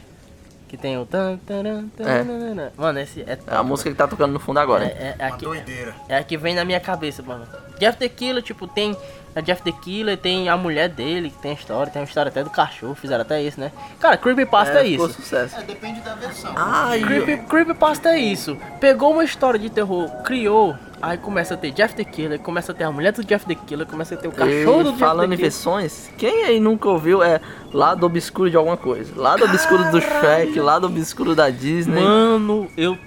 Que 0.67 0.75
tem 0.75 0.97
o. 0.97 1.05
tan, 1.05 1.37
taran, 1.45 1.87
tananana. 1.95 2.73
Mano, 2.75 2.99
esse 2.99 3.21
é. 3.21 3.37
É 3.47 3.55
a 3.55 3.63
música 3.63 3.89
que 3.89 3.95
tá 3.95 4.07
tocando 4.07 4.33
no 4.33 4.39
fundo 4.39 4.59
agora. 4.59 4.83
É, 4.85 4.87
é, 4.87 5.15
é, 5.19 5.25
Uma 5.25 5.35
aqui- 5.35 5.45
doideira. 5.45 5.95
é 6.09 6.17
a 6.17 6.23
que 6.23 6.35
vem 6.37 6.53
na 6.55 6.65
minha 6.65 6.79
cabeça, 6.79 7.23
mano. 7.23 7.47
Jeff 7.79 7.97
the 7.97 8.09
Killer, 8.09 8.41
tipo, 8.43 8.67
tem 8.67 8.97
a 9.35 9.39
Jeff 9.39 9.61
the 9.61 9.71
Killer, 9.71 10.17
tem 10.17 10.49
a 10.49 10.57
mulher 10.57 10.89
dele, 10.89 11.29
que 11.29 11.37
tem 11.37 11.51
a 11.51 11.53
história, 11.53 11.91
tem 11.93 12.01
a 12.01 12.05
história 12.05 12.29
até 12.29 12.43
do 12.43 12.49
cachorro, 12.49 12.95
fizeram 12.95 13.21
até 13.21 13.41
isso, 13.41 13.59
né? 13.59 13.71
Cara, 13.99 14.17
Creepypasta 14.17 14.79
é, 14.81 14.83
ficou 14.83 15.05
isso. 15.07 15.21
sucesso. 15.21 15.55
É, 15.57 15.61
depende 15.61 16.01
da 16.01 16.15
versão. 16.15 16.51
Ai, 16.57 16.99
Creepy, 17.01 17.37
creepypasta 17.47 18.09
é 18.09 18.17
isso. 18.17 18.57
Pegou 18.79 19.13
uma 19.13 19.23
história 19.23 19.59
de 19.59 19.69
terror, 19.69 20.09
criou, 20.23 20.75
aí 21.01 21.17
começa 21.17 21.53
a 21.53 21.57
ter 21.57 21.71
Jeff 21.71 21.95
the 21.95 22.03
Killer, 22.03 22.39
começa 22.39 22.71
a 22.71 22.75
ter 22.75 22.83
a 22.83 22.91
mulher 22.91 23.11
do 23.13 23.23
Jeff 23.23 23.45
the 23.45 23.55
Killer, 23.55 23.85
começa 23.87 24.15
a 24.15 24.17
ter 24.17 24.27
o 24.27 24.31
cachorro 24.31 24.83
do 24.83 24.89
E 24.89 24.91
Jeff 24.93 24.99
falando 24.99 25.33
em 25.33 25.35
Killer. 25.37 25.51
versões, 25.51 26.09
quem 26.17 26.43
aí 26.45 26.59
nunca 26.59 26.89
ouviu 26.89 27.21
é 27.23 27.39
lado 27.73 28.05
obscuro 28.05 28.49
de 28.49 28.57
alguma 28.57 28.77
coisa? 28.77 29.11
Lado 29.15 29.43
obscuro 29.45 29.89
do 29.91 30.01
Shrek, 30.01 30.59
lado 30.59 30.87
obscuro 30.87 31.35
da 31.35 31.49
Disney. 31.49 32.01
Mano, 32.01 32.67
eu. 32.77 32.97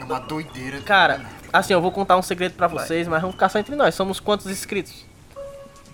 É 0.00 0.04
uma 0.04 0.20
doideira. 0.20 0.80
Cara, 0.82 1.20
assim, 1.52 1.72
eu 1.72 1.80
vou 1.80 1.90
contar 1.92 2.16
um 2.16 2.22
segredo 2.22 2.52
pra 2.54 2.66
vocês, 2.68 3.08
mas 3.08 3.20
vamos 3.20 3.34
ficar 3.34 3.48
só 3.48 3.58
entre 3.58 3.74
nós. 3.74 3.94
Somos 3.94 4.20
quantos 4.20 4.46
inscritos? 4.46 5.06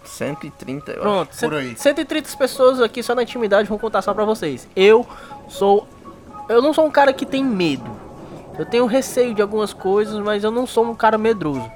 130, 0.05 0.91
eu 0.93 0.95
acho. 0.97 1.03
Pronto, 1.03 1.29
Por 1.31 1.35
cento- 1.35 1.55
aí. 1.55 1.75
130 1.77 2.37
pessoas 2.37 2.81
aqui 2.81 3.03
só 3.03 3.15
na 3.15 3.23
intimidade 3.23 3.69
vão 3.69 3.79
contar 3.79 4.03
só 4.03 4.13
pra 4.13 4.25
vocês. 4.25 4.69
Eu 4.77 5.07
sou. 5.49 5.89
Eu 6.49 6.61
não 6.61 6.75
sou 6.75 6.85
um 6.87 6.91
cara 6.91 7.13
que 7.13 7.25
tem 7.25 7.43
medo. 7.43 7.91
Eu 8.59 8.65
tenho 8.65 8.87
receio 8.87 9.35
de 9.35 9.43
algumas 9.43 9.73
coisas, 9.73 10.19
mas 10.21 10.45
eu 10.45 10.51
não 10.51 10.67
sou 10.67 10.85
um 10.85 10.95
cara 10.95 11.19
medroso. 11.19 11.71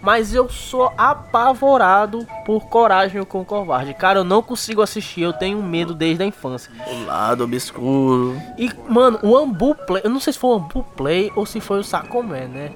Mas 0.00 0.32
eu 0.32 0.48
sou 0.48 0.92
apavorado 0.96 2.26
por 2.44 2.66
Coragem 2.66 3.24
com 3.24 3.44
Covarde. 3.44 3.94
Cara, 3.94 4.20
eu 4.20 4.24
não 4.24 4.40
consigo 4.40 4.80
assistir, 4.80 5.22
eu 5.22 5.32
tenho 5.32 5.60
medo 5.60 5.92
desde 5.92 6.22
a 6.22 6.26
infância. 6.26 6.70
O 6.86 7.06
lado 7.06 7.42
obscuro. 7.44 8.40
E, 8.56 8.70
mano, 8.88 9.18
o 9.22 9.36
Ambu 9.36 9.74
Play, 9.74 10.02
eu 10.04 10.10
não 10.10 10.20
sei 10.20 10.32
se 10.32 10.38
foi 10.38 10.50
o 10.50 10.54
Ambu 10.54 10.84
Play 10.96 11.32
ou 11.34 11.44
se 11.44 11.60
foi 11.60 11.80
o 11.80 11.84
Sacomé, 11.84 12.46
né? 12.46 12.72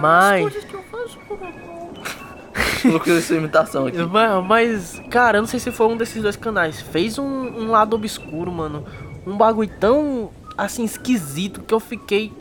Mas. 0.00 0.54
Lucas, 2.84 3.18
essa 3.18 3.34
imitação 3.34 3.86
aqui. 3.86 3.98
Mas, 3.98 4.46
mas, 4.46 5.02
cara, 5.10 5.38
eu 5.38 5.42
não 5.42 5.48
sei 5.48 5.58
se 5.58 5.72
foi 5.72 5.86
um 5.88 5.96
desses 5.96 6.22
dois 6.22 6.36
canais. 6.36 6.80
Fez 6.80 7.18
um, 7.18 7.24
um 7.24 7.70
lado 7.70 7.96
obscuro, 7.96 8.52
mano. 8.52 8.84
Um 9.26 9.36
bagulho 9.36 9.70
tão, 9.80 10.30
assim, 10.56 10.84
esquisito 10.84 11.62
que 11.62 11.74
eu 11.74 11.80
fiquei 11.80 12.32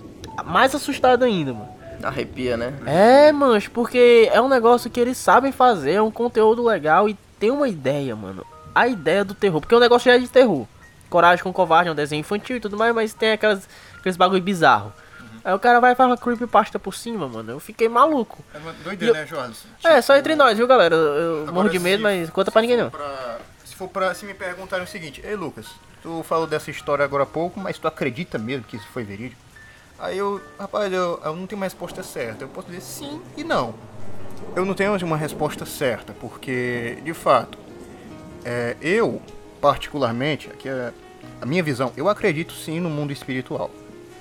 mais 0.44 0.74
assustado 0.76 1.24
ainda, 1.24 1.54
mano. 1.54 1.70
Arrepia, 2.04 2.56
né? 2.58 2.74
É, 2.86 3.32
mancho, 3.32 3.72
porque 3.72 4.30
é 4.32 4.40
um 4.42 4.48
negócio 4.48 4.90
que 4.90 5.00
eles 5.00 5.18
sabem 5.18 5.52
fazer, 5.52 5.94
é 5.94 6.02
um 6.02 6.12
conteúdo 6.12 6.64
legal 6.64 7.10
e 7.10 7.18
tem 7.40 7.50
uma 7.50 7.68
ideia, 7.68 8.16
mano. 8.16 8.46
A 8.76 8.88
ideia 8.88 9.26
do 9.26 9.34
terror, 9.34 9.60
porque 9.60 9.74
o 9.74 9.80
negócio 9.80 10.10
já 10.12 10.16
é 10.16 10.20
de 10.20 10.28
terror. 10.28 10.68
Coragem 11.10 11.44
com 11.44 11.52
Covarde 11.52 11.90
é 11.90 11.92
um 11.92 11.96
desenho 11.96 12.20
infantil 12.20 12.58
e 12.58 12.60
tudo 12.60 12.78
mais, 12.78 12.94
mas 12.94 13.14
tem 13.14 13.32
aquelas, 13.32 13.68
aqueles 13.98 14.16
bagulho 14.18 14.42
bizarro. 14.44 14.94
Aí 15.44 15.54
o 15.54 15.60
cara 15.60 15.80
vai 15.80 15.94
e 15.94 15.96
faz 15.96 16.10
uma 16.10 16.18
creepypasta 16.18 16.78
por 16.78 16.94
cima, 16.94 17.28
mano. 17.28 17.54
Eu 17.54 17.60
fiquei 17.60 17.88
maluco. 17.88 18.44
É 18.54 18.58
uma 18.58 18.74
doideira, 18.84 19.14
né, 19.22 19.26
Jonas? 19.26 19.64
É, 19.84 20.02
só 20.02 20.16
entre 20.18 20.36
nós, 20.36 20.58
viu, 20.58 20.68
galera? 20.68 20.94
Eu, 20.94 21.02
eu 21.02 21.38
Agora, 21.44 21.52
morro 21.54 21.70
de 21.70 21.80
medo, 21.80 21.98
se- 21.98 22.04
mas 22.04 22.30
conta 22.30 22.52
pra 22.52 22.62
ninguém 22.62 22.76
não. 22.78 22.90
Pra- 22.90 23.38
se 23.64 23.74
for 23.74 23.88
pra. 23.88 24.14
Se 24.14 24.26
me 24.26 24.34
perguntarem 24.34 24.84
o 24.84 24.88
seguinte, 24.88 25.22
ei 25.24 25.36
Lucas, 25.36 25.66
tu 26.04 26.22
falou 26.28 26.46
dessa 26.46 26.70
história 26.70 27.06
agora 27.06 27.24
há 27.24 27.26
pouco, 27.26 27.60
mas 27.60 27.78
tu 27.80 27.88
acredita 27.88 28.38
mesmo 28.38 28.66
que 28.66 28.76
isso 28.76 28.88
foi 28.94 29.04
verídico? 29.04 29.42
Aí 30.00 30.18
eu, 30.18 30.40
rapaz, 30.60 30.92
eu, 30.94 31.20
eu 31.24 31.36
não 31.36 31.48
tenho 31.48 31.60
uma 31.60 31.66
resposta 31.66 32.04
certa. 32.04 32.44
Eu 32.44 32.50
posso 32.50 32.68
dizer 32.68 32.82
sim 32.82 33.22
e 33.36 33.44
não. 33.44 33.74
Eu 34.56 34.66
não 34.66 34.74
tenho 34.74 34.96
uma 35.04 35.18
resposta 35.18 35.66
certa, 35.66 36.14
porque, 36.14 37.00
de 37.04 37.14
fato, 37.14 37.58
é, 38.46 38.76
eu, 38.82 39.22
particularmente, 39.60 40.48
aqui 40.48 40.70
é 40.70 40.94
a 41.42 41.46
minha 41.46 41.62
visão, 41.62 41.92
eu 41.98 42.08
acredito 42.10 42.54
sim 42.54 42.80
no 42.80 42.90
mundo 42.90 43.12
espiritual. 43.12 43.70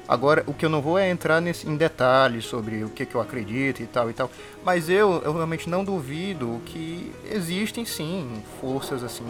Agora, 0.09 0.45
o 0.47 0.55
que 0.55 0.65
eu 0.65 0.71
não 0.71 0.81
vou 0.81 0.99
é 0.99 1.11
entrar 1.11 1.41
nesse, 1.41 1.69
em 1.69 1.77
detalhes 1.77 2.45
sobre 2.45 2.85
o 2.85 2.89
que, 2.91 3.05
que 3.05 3.15
eu 3.15 3.21
acredito 3.21 3.83
e 3.83 3.87
tal 3.87 4.09
e 4.09 4.13
tal. 4.13 4.31
Mas 4.65 4.89
eu, 4.89 5.21
eu 5.25 5.33
realmente 5.33 5.69
não 5.69 5.85
duvido 5.85 6.61
que 6.65 7.13
existem 7.31 7.85
sim 7.85 8.43
forças 8.61 9.03
assim 9.03 9.25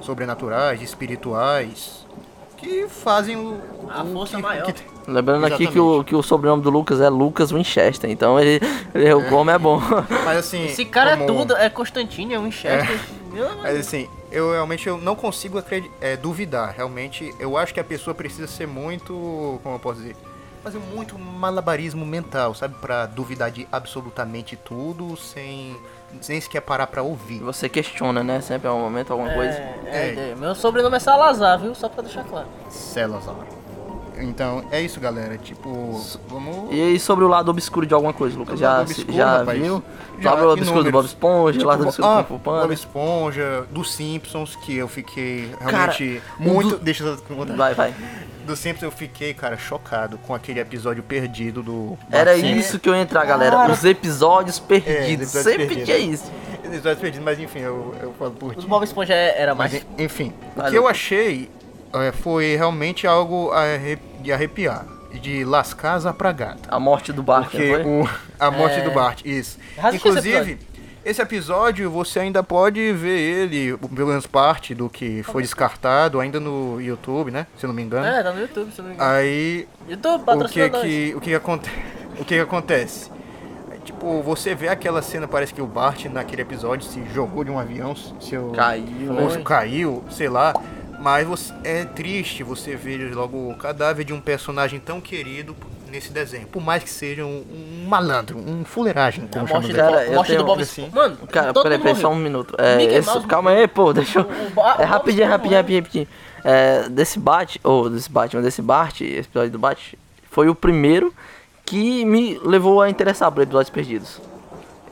sobrenaturais, 0.00 0.82
espirituais, 0.82 2.04
que 2.62 2.88
fazem 2.88 3.36
o. 3.36 3.60
A 3.90 4.02
o 4.02 4.12
força 4.12 4.36
que, 4.36 4.42
maior. 4.42 4.72
que- 4.72 4.92
Lembrando 5.06 5.44
aqui 5.46 5.66
que 5.66 5.78
o, 5.80 5.86
Exatamente. 5.86 6.04
que 6.06 6.14
o 6.14 6.22
sobrenome 6.22 6.62
do 6.62 6.70
Lucas 6.70 7.00
é 7.00 7.08
Lucas 7.08 7.50
Winchester, 7.50 8.08
então 8.08 8.38
ele, 8.38 8.60
ele 8.94 9.12
o 9.12 9.28
como 9.28 9.50
é 9.50 9.58
bom. 9.58 9.80
Mas 10.24 10.38
assim. 10.38 10.64
Esse 10.66 10.84
cara 10.84 11.10
é 11.12 11.16
como- 11.16 11.26
tudo, 11.40 11.56
é 11.56 11.68
Constantino, 11.68 12.32
é 12.32 12.38
um 12.38 12.44
Winchester. 12.44 13.00
Meu 13.32 13.48
Mas 13.62 13.78
assim, 13.78 14.08
eu 14.30 14.52
realmente 14.52 14.86
eu 14.88 14.96
não 14.98 15.16
consigo 15.16 15.58
acredi- 15.58 15.90
é, 16.00 16.16
duvidar. 16.16 16.72
Realmente, 16.76 17.34
eu 17.40 17.56
acho 17.56 17.74
que 17.74 17.80
a 17.80 17.84
pessoa 17.84 18.14
precisa 18.14 18.46
ser 18.46 18.66
muito, 18.68 19.58
como 19.62 19.74
eu 19.74 19.78
posso 19.80 20.00
dizer, 20.00 20.14
fazer 20.62 20.78
muito 20.94 21.18
malabarismo 21.18 22.06
mental, 22.06 22.54
sabe, 22.54 22.76
Pra 22.80 23.04
duvidar 23.06 23.50
de 23.50 23.66
absolutamente 23.72 24.54
tudo 24.54 25.16
sem 25.16 25.76
sem 26.20 26.40
sequer 26.40 26.60
parar 26.60 26.86
pra 26.86 27.02
ouvir. 27.02 27.38
Você 27.40 27.68
questiona, 27.68 28.22
né? 28.22 28.40
Sempre 28.40 28.68
é 28.68 28.70
um 28.70 28.80
momento, 28.80 29.12
alguma 29.12 29.32
coisa. 29.32 29.52
É, 29.52 29.80
é, 29.86 30.30
É. 30.30 30.34
Meu 30.36 30.54
sobrenome 30.54 30.96
é 30.96 31.00
Salazar, 31.00 31.58
viu? 31.58 31.74
Só 31.74 31.88
pra 31.88 32.02
deixar 32.02 32.24
claro. 32.24 32.46
Salazar. 32.68 33.34
Então, 34.22 34.64
é 34.70 34.80
isso, 34.80 35.00
galera. 35.00 35.36
Tipo, 35.36 36.00
vamos 36.28 36.72
E 36.72 36.80
aí 36.80 36.98
sobre 37.00 37.24
o 37.24 37.28
lado 37.28 37.50
obscuro 37.50 37.84
de 37.86 37.92
alguma 37.94 38.12
coisa, 38.12 38.38
Lucas? 38.38 38.54
O 38.54 38.58
Já, 38.58 38.70
lado 38.78 38.82
obscuro, 38.90 39.12
já 39.16 39.38
rapaz. 39.38 39.60
viu? 39.60 39.82
Já, 40.20 40.34
lado 40.34 40.48
obscuro 40.50 40.84
do. 40.84 40.90
Bob 40.92 41.04
Esponja, 41.06 41.52
Tipo, 41.58 41.68
lado 41.68 41.82
obscuro 41.84 42.08
ah, 42.08 42.16
do 42.22 42.24
Kung 42.28 42.38
Fu 42.38 42.44
Panda. 42.44 42.60
Bob 42.62 42.72
Esponja, 42.74 43.64
dos 43.70 43.92
Simpsons, 43.92 44.56
que 44.56 44.76
eu 44.76 44.86
fiquei 44.88 45.50
Cara, 45.58 45.70
realmente 45.70 46.22
o 46.38 46.42
muito. 46.42 46.70
do- 46.70 46.78
Deixa 46.78 47.04
eu 47.04 47.16
contar. 47.36 47.54
Vai, 47.56 47.74
vai. 47.74 47.94
Dos 48.46 48.58
Simpsons 48.58 48.82
eu 48.84 48.90
fiquei, 48.90 49.32
cara, 49.34 49.56
chocado 49.56 50.18
com 50.18 50.34
aquele 50.34 50.60
episódio 50.60 51.02
perdido 51.02 51.62
do. 51.62 51.96
Era 52.10 52.36
isso 52.36 52.78
que 52.78 52.88
eu 52.88 52.94
ia 52.94 53.00
entrar, 53.02 53.24
galera. 53.24 53.56
Cara. 53.56 53.72
Os 53.72 53.84
episódios 53.84 54.58
perdidos. 54.58 54.96
É, 54.96 55.12
episódios 55.12 55.42
Sempre 55.44 55.66
perdidos. 55.66 55.84
tinha 55.84 55.98
isso. 55.98 56.32
Episódios 56.64 56.98
perdidos, 57.00 57.24
mas 57.24 57.38
enfim, 57.38 57.60
eu, 57.60 57.94
eu 58.02 58.12
falo 58.18 58.30
por 58.32 58.56
Os. 58.56 58.64
Bob 58.64 58.82
Esponja 58.84 59.14
é- 59.14 59.40
era 59.40 59.54
Mas 59.54 59.72
mais. 59.72 59.84
en- 59.98 60.04
enfim, 60.04 60.32
o 60.56 60.60
Vai, 60.60 60.70
que 60.70 60.76
eu 60.78 60.88
achei 60.88 61.48
é, 61.48 61.61
foi 62.12 62.56
realmente 62.56 63.06
algo 63.06 63.50
de 64.20 64.32
arrepiar. 64.32 64.86
De 65.12 65.44
lascar 65.44 65.94
as 65.94 66.04
gata. 66.04 66.68
A 66.68 66.80
morte 66.80 67.12
do 67.12 67.22
Bart, 67.22 67.50
Porque 67.50 67.76
não 67.76 67.84
foi? 67.84 67.92
o, 67.92 68.08
a 68.40 68.50
morte 68.50 68.76
É. 68.76 68.80
do 68.82 68.90
Bart, 68.92 69.20
isso. 69.26 69.58
Inclusive, 69.92 70.58
esse 71.04 71.20
episódio 71.20 71.90
você 71.90 72.20
ainda 72.20 72.42
pode 72.42 72.92
ver 72.92 73.18
ele, 73.18 73.76
pelo 73.76 74.08
menos 74.08 74.26
parte 74.26 74.74
do 74.74 74.88
que 74.88 75.22
foi 75.24 75.42
descartado, 75.42 76.18
ainda 76.18 76.40
no 76.40 76.80
YouTube, 76.80 77.30
né? 77.30 77.46
Se 77.58 77.66
eu 77.66 77.68
não 77.68 77.74
me 77.74 77.82
engano. 77.82 78.06
É, 78.06 78.22
tá 78.22 78.32
no 78.32 78.40
YouTube, 78.40 78.72
se 78.72 78.78
eu 78.78 78.84
não 78.84 78.88
me 78.90 78.94
engano. 78.94 79.10
Aí 79.10 79.68
YouTube, 79.88 80.22
o 80.26 80.48
que 80.48 80.70
que 80.70 81.14
o 81.16 81.20
que, 81.20 81.34
aconte... 81.34 81.70
o 82.18 82.24
que 82.24 82.34
que 82.34 82.40
acontece? 82.40 83.10
Tipo, 83.84 84.22
você 84.22 84.54
vê 84.54 84.68
aquela 84.68 85.02
cena, 85.02 85.26
parece 85.26 85.52
que 85.52 85.60
o 85.60 85.66
Bart 85.66 86.04
naquele 86.06 86.42
episódio 86.42 86.88
se 86.88 87.04
jogou 87.12 87.42
de 87.42 87.50
um 87.50 87.58
avião, 87.58 87.96
se 87.96 88.34
eu... 88.34 88.52
Caiu, 88.52 89.12
ou 89.12 89.28
né? 89.28 89.42
caiu, 89.44 90.04
sei 90.08 90.28
lá. 90.28 90.54
Mas 91.02 91.26
você- 91.26 91.52
é 91.64 91.84
triste 91.84 92.42
você 92.44 92.76
ver 92.76 93.12
logo 93.14 93.50
o 93.50 93.54
cadáver 93.56 94.04
de 94.04 94.12
um 94.12 94.20
personagem 94.20 94.78
tão 94.78 95.00
querido 95.00 95.56
nesse 95.90 96.12
desenho. 96.12 96.46
Por 96.46 96.62
mais 96.62 96.82
que 96.84 96.88
seja 96.90 97.24
um, 97.24 97.44
um 97.84 97.86
malandro, 97.88 98.38
um 98.38 98.64
fuleiragem, 98.64 99.26
como 99.26 99.46
chama 99.48 99.60
morte, 99.60 99.74
Cara, 99.74 99.90
Bob- 99.96 100.06
eu 100.06 100.12
morte 100.14 100.36
do 100.36 100.44
Bob 100.44 100.62
assim. 100.62 100.84
Esponja. 100.86 101.02
Mano, 101.08 101.18
Cara, 101.26 101.52
peraí, 101.52 101.78
peraí, 101.78 101.96
só 101.96 102.08
um 102.10 102.14
minuto. 102.16 102.54
É, 102.56 102.82
esse- 102.84 103.08
Mouse 103.10 103.26
calma 103.26 103.50
aí, 103.50 103.66
pô, 103.66 103.92
deixa 103.92 104.20
eu... 104.20 104.26
É 104.78 104.84
rapidinho, 104.84 105.26
rapidinho, 105.28 105.56
rapidinho, 105.58 105.80
rapidinho. 105.82 106.08
É, 106.44 106.88
desse 106.88 107.18
Bat, 107.18 107.60
ou 107.64 107.90
desse 107.90 108.10
Batman, 108.10 108.40
desse 108.42 108.62
Bart, 108.62 109.00
esse 109.00 109.28
episódio 109.28 109.50
do 109.50 109.58
Bat, 109.58 109.98
foi 110.30 110.48
o 110.48 110.54
primeiro 110.54 111.12
que 111.66 112.04
me 112.04 112.38
levou 112.44 112.80
a 112.80 112.88
interessar 112.88 113.30
por 113.30 113.42
episódios 113.42 113.70
perdidos. 113.70 114.20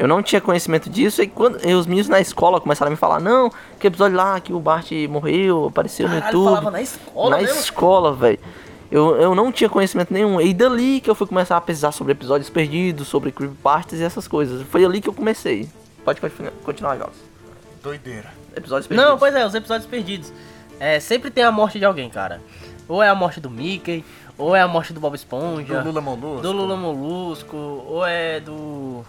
Eu 0.01 0.09
não 0.09 0.23
tinha 0.23 0.41
conhecimento 0.41 0.89
disso 0.89 1.23
e 1.23 1.27
quando 1.29 1.63
e 1.63 1.75
os 1.75 1.87
meninos 1.87 2.09
na 2.09 2.21
escola 2.21 2.59
começaram 2.59 2.89
a 2.89 2.91
me 2.91 2.97
falar, 2.97 3.21
não, 3.21 3.53
que 3.79 3.87
episódio 3.87 4.17
lá 4.17 4.41
que 4.41 4.51
o 4.51 4.59
Bart 4.59 4.91
morreu, 5.11 5.67
apareceu 5.67 6.09
no 6.09 6.15
Caralho, 6.15 6.37
YouTube. 6.39 6.45
falava 6.55 6.71
na 6.71 6.81
escola 6.81 7.31
Na 7.31 7.43
mesmo? 7.43 7.61
escola, 7.61 8.13
velho. 8.15 8.39
Eu, 8.91 9.17
eu 9.21 9.35
não 9.35 9.53
tinha 9.53 9.69
conhecimento 9.69 10.11
nenhum. 10.13 10.41
E 10.41 10.55
dali 10.55 11.03
que 11.03 11.11
eu 11.11 11.15
fui 11.15 11.27
começar 11.27 11.57
a 11.57 11.61
pesquisar 11.61 11.93
sobre 11.93 12.13
episódios 12.13 12.49
perdidos, 12.49 13.09
sobre 13.09 13.31
creepypastas 13.31 14.01
e 14.01 14.03
essas 14.03 14.27
coisas. 14.27 14.63
Foi 14.63 14.83
ali 14.85 15.03
que 15.03 15.09
eu 15.09 15.13
comecei. 15.13 15.69
Pode 16.03 16.19
continu- 16.19 16.51
continuar, 16.65 16.97
Jogos. 16.97 17.17
Doideira. 17.83 18.33
Episódios 18.57 18.87
perdidos. 18.87 19.11
Não, 19.11 19.19
pois 19.19 19.35
é, 19.35 19.47
os 19.47 19.55
episódios 19.55 19.87
perdidos. 19.87 20.33
É, 20.81 20.99
sempre 20.99 21.31
tem 21.31 21.45
a 21.45 21.53
morte 21.53 21.79
de 21.79 21.85
alguém, 21.85 22.09
cara. 22.09 22.41
Ou 22.89 23.03
é 23.03 23.09
a 23.11 23.15
morte 23.15 23.39
do 23.39 23.51
Mickey, 23.51 24.03
ou 24.39 24.57
é 24.57 24.63
a 24.63 24.67
morte 24.67 24.93
do 24.95 24.99
Bob 24.99 25.15
Esponja. 25.15 25.83
Do 25.83 25.89
Lula 25.89 26.01
Molusco. 26.01 26.41
do 26.43 26.53
Lula 26.53 26.77
Molusco, 26.77 27.57
ou 27.57 28.05
é 28.07 28.41
do. 28.41 29.05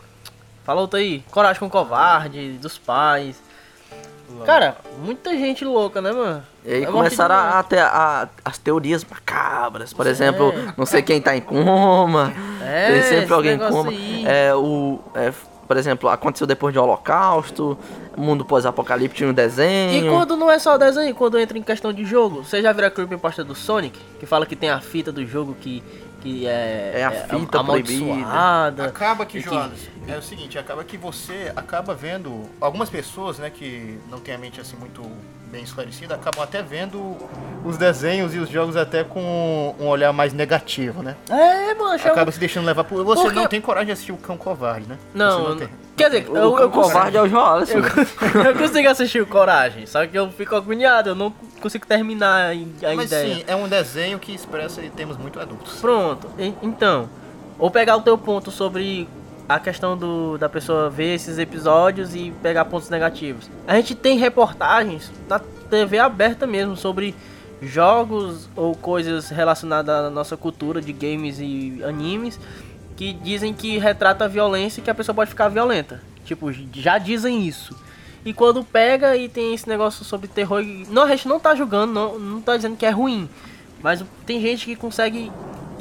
Fala 0.71 0.79
outro 0.79 0.97
aí. 0.99 1.21
Coragem 1.31 1.59
com 1.59 1.65
o 1.65 1.69
Covarde, 1.69 2.53
dos 2.53 2.77
pais. 2.77 3.35
Cara, 4.45 4.77
muita 5.03 5.31
gente 5.31 5.65
louca, 5.65 6.01
né, 6.01 6.13
mano? 6.13 6.41
E 6.65 6.73
aí 6.75 6.83
É 6.83 6.85
começaram 6.85 7.35
de- 7.35 7.41
a, 7.41 7.59
a 7.59 7.63
ter 7.63 7.79
a- 7.79 8.29
as 8.45 8.57
teorias 8.57 9.03
macabras. 9.03 9.91
Por 9.91 10.07
exemplo, 10.07 10.53
É. 10.53 10.73
não 10.77 10.85
sei 10.85 11.01
quem 11.01 11.19
tá 11.21 11.35
em 11.35 11.41
coma. 11.41 12.31
É, 12.61 12.91
tem 12.93 13.01
sempre 13.03 13.33
alguém 13.33 13.55
em 13.55 13.57
coma. 13.59 13.89
aí. 13.89 14.23
É, 14.25 14.55
o, 14.55 14.99
é, 15.13 15.33
por 15.67 15.75
exemplo, 15.75 16.07
aconteceu 16.07 16.47
depois 16.47 16.73
do 16.73 16.81
Holocausto, 16.81 17.77
mundo 18.15 18.45
pós-apocalíptico 18.45 19.25
no 19.25 19.31
E 19.31 19.33
desenho. 19.33 20.09
quando 20.13 20.37
não 20.37 20.49
é 20.49 20.57
só 20.57 20.77
desenho, 20.77 21.13
quando 21.13 21.37
entra 21.37 21.57
em 21.57 21.61
questão 21.63 21.91
de 21.91 22.05
jogo, 22.05 22.45
você 22.45 22.61
já 22.61 22.71
viu 22.71 22.85
a 22.85 22.89
creepypasta 22.89 23.43
do 23.43 23.53
Sonic? 23.53 23.99
Que 24.21 24.25
fala 24.25 24.45
que 24.45 24.55
tem 24.55 24.69
a 24.69 24.79
fita 24.79 25.11
do 25.11 25.25
jogo 25.27 25.53
que, 25.59 25.83
que 26.21 26.45
é, 26.47 26.91
É 26.95 27.03
a 27.03 27.11
fita 27.11 27.59
amaldiçoada. 27.59 28.85
Acaba 28.85 29.25
que, 29.25 29.39
E 29.39 29.43
que- 29.43 29.49
Jonas, 29.49 29.89
é 30.07 30.17
o 30.17 30.21
seguinte, 30.21 30.57
acaba 30.57 30.83
que 30.83 30.95
você 30.97 31.51
acaba 31.55 31.93
vendo 31.93 32.43
algumas 32.61 32.89
pessoas, 32.89 33.39
né, 33.39 33.49
que 33.49 33.99
não 34.09 34.19
tem 34.19 34.35
a 34.35 34.37
mente 34.37 34.61
assim 34.61 34.75
muito 34.77 35.01
bem 35.51 35.63
esclarecida, 35.63 36.15
acabam 36.15 36.41
até 36.43 36.61
vendo 36.61 37.15
os 37.65 37.77
desenhos 37.77 38.33
e 38.33 38.39
os 38.39 38.49
jogos 38.49 38.77
até 38.77 39.03
com 39.03 39.75
um 39.79 39.87
olhar 39.87 40.13
mais 40.13 40.31
negativo, 40.33 41.03
né? 41.03 41.15
É, 41.29 41.73
mano. 41.75 41.95
Acaba 42.03 42.31
se 42.31 42.39
deixando 42.39 42.65
levar 42.65 42.83
por. 42.85 43.03
Você 43.03 43.23
Porque- 43.23 43.35
não 43.39 43.47
tem 43.47 43.59
coragem 43.59 43.87
de 43.87 43.91
assistir 43.91 44.11
o 44.13 44.17
Cão 44.17 44.37
Covarde, 44.37 44.87
né? 44.87 44.97
Você 45.11 45.17
Não, 45.17 45.57
tem. 45.57 45.67
quer 45.97 46.09
dizer, 46.09 46.29
O, 46.29 46.37
eu, 46.37 46.51
o 46.53 46.59
eu, 46.59 46.69
covarde 46.71 47.17
é 47.17 47.21
o 47.21 47.27
João 47.27 47.45
Alisson. 47.55 47.79
eu, 47.79 47.83
eu 48.45 48.55
consigo 48.55 48.87
assistir 48.89 49.21
o 49.21 49.27
Coragem, 49.27 49.85
só 49.85 50.07
que 50.07 50.17
eu 50.17 50.29
fico 50.31 50.55
agoniado, 50.55 51.09
eu 51.09 51.15
não 51.15 51.31
consigo 51.61 51.85
terminar 51.85 52.51
a, 52.51 52.89
a 52.91 52.95
Mas 52.95 53.11
ideia. 53.11 53.35
sim, 53.35 53.43
é 53.45 53.55
um 53.55 53.67
desenho 53.67 54.17
que 54.19 54.33
expressa 54.33 54.81
temas 54.95 55.17
muito 55.17 55.39
adultos. 55.39 55.79
Pronto, 55.81 56.27
e- 56.39 56.53
então, 56.63 57.09
ou 57.59 57.69
pegar 57.69 57.97
o 57.97 58.01
teu 58.01 58.17
ponto 58.17 58.49
sobre 58.49 59.07
a 59.47 59.59
questão 59.59 59.97
do, 59.97 60.37
da 60.37 60.47
pessoa 60.47 60.89
ver 60.89 61.15
esses 61.15 61.37
episódios 61.37 62.15
e 62.15 62.33
pegar 62.41 62.65
pontos 62.65 62.89
negativos. 62.89 63.49
A 63.67 63.75
gente 63.75 63.95
tem 63.95 64.17
reportagens 64.17 65.11
na 65.27 65.39
TV 65.39 65.99
aberta 65.99 66.47
mesmo 66.47 66.75
sobre 66.75 67.15
jogos 67.61 68.49
ou 68.55 68.75
coisas 68.75 69.29
relacionadas 69.29 70.05
à 70.05 70.09
nossa 70.09 70.35
cultura 70.35 70.81
de 70.81 70.91
games 70.91 71.37
e 71.39 71.81
animes 71.83 72.39
que 72.95 73.13
dizem 73.13 73.53
que 73.53 73.77
retrata 73.77 74.25
a 74.25 74.27
violência 74.27 74.79
e 74.79 74.83
que 74.83 74.89
a 74.89 74.95
pessoa 74.95 75.15
pode 75.15 75.29
ficar 75.29 75.49
violenta. 75.49 76.01
Tipo, 76.25 76.51
já 76.73 76.97
dizem 76.97 77.47
isso. 77.47 77.75
E 78.23 78.33
quando 78.33 78.63
pega 78.63 79.17
e 79.17 79.27
tem 79.27 79.53
esse 79.53 79.67
negócio 79.67 80.05
sobre 80.05 80.27
terror, 80.27 80.63
não, 80.89 81.03
a 81.03 81.07
gente 81.09 81.27
não 81.27 81.39
tá 81.39 81.55
julgando, 81.55 81.91
não, 81.91 82.19
não 82.19 82.41
tá 82.41 82.55
dizendo 82.55 82.77
que 82.77 82.85
é 82.85 82.91
ruim. 82.91 83.27
Mas 83.81 84.03
tem 84.25 84.39
gente 84.39 84.65
que 84.65 84.75
consegue 84.75 85.31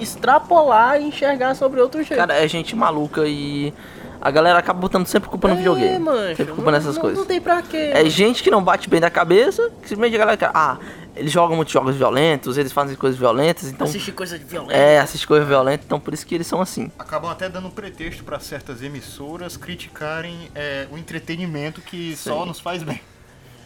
extrapolar 0.00 1.00
e 1.00 1.04
enxergar 1.04 1.54
sobre 1.54 1.80
outro 1.80 2.02
jeito. 2.02 2.18
Cara, 2.18 2.34
é 2.34 2.48
gente 2.48 2.74
maluca 2.74 3.26
e 3.26 3.72
a 4.20 4.30
galera 4.30 4.58
acaba 4.58 4.78
botando 4.78 5.06
sempre 5.06 5.28
culpa 5.28 5.48
no 5.48 5.56
videogame. 5.56 5.94
É, 5.94 5.98
mancho, 5.98 6.36
sempre 6.36 6.52
culpa 6.54 6.70
não- 6.70 6.78
nessas 6.78 6.94
não, 6.94 7.02
coisas. 7.02 7.18
Não 7.18 7.26
tem 7.26 7.40
pra 7.40 7.62
quê. 7.62 7.90
É 7.94 8.04
gente 8.08 8.42
que 8.42 8.50
não 8.50 8.62
bate 8.62 8.88
bem 8.88 9.00
da 9.00 9.10
cabeça, 9.10 9.70
que 9.82 9.88
simplesmente 9.88 10.14
a 10.16 10.18
galera 10.18 10.50
ah, 10.52 10.78
eles 11.16 11.32
jogam 11.32 11.56
muitos 11.56 11.72
jogos 11.72 11.96
violentos, 11.96 12.58
eles 12.58 12.72
fazem 12.72 12.96
coisas 12.96 13.18
violentas, 13.18 13.68
então. 13.68 13.86
Assistir 13.86 14.12
coisa 14.12 14.38
de 14.38 14.44
violência. 14.44 14.76
É, 14.76 15.00
assistir 15.00 15.26
coisas 15.26 15.46
violentas, 15.48 15.86
então 15.86 15.98
por 15.98 16.12
isso 16.14 16.26
que 16.26 16.34
eles 16.34 16.46
são 16.46 16.60
assim. 16.60 16.90
Acabam 16.98 17.30
até 17.30 17.48
dando 17.48 17.68
um 17.68 17.70
pretexto 17.70 18.22
para 18.22 18.38
certas 18.38 18.82
emissoras 18.82 19.56
criticarem 19.56 20.50
é, 20.54 20.86
o 20.90 20.98
entretenimento 20.98 21.80
que 21.80 22.14
só 22.16 22.42
Sim. 22.42 22.48
nos 22.48 22.60
faz 22.60 22.82
bem. 22.82 23.00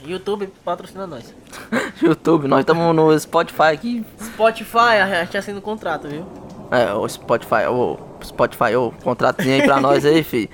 YouTube 0.07 0.49
patrocina 0.65 1.07
nós. 1.07 1.35
YouTube, 2.03 2.47
nós 2.49 2.61
estamos 2.61 2.95
no 2.95 3.19
Spotify 3.19 3.63
aqui. 3.73 4.05
Spotify, 4.21 5.01
a 5.03 5.25
gente 5.25 5.37
assina 5.37 5.59
o 5.59 5.63
contrato, 5.63 6.09
viu? 6.09 6.25
É, 6.71 6.93
o 6.93 7.09
Spotify, 7.09 7.67
o 7.71 7.99
Spotify, 8.23 8.75
ô, 8.77 8.93
contratozinho 9.03 9.55
aí 9.55 9.63
pra 9.63 9.81
nós 9.81 10.05
aí, 10.05 10.23
fi. 10.25 10.51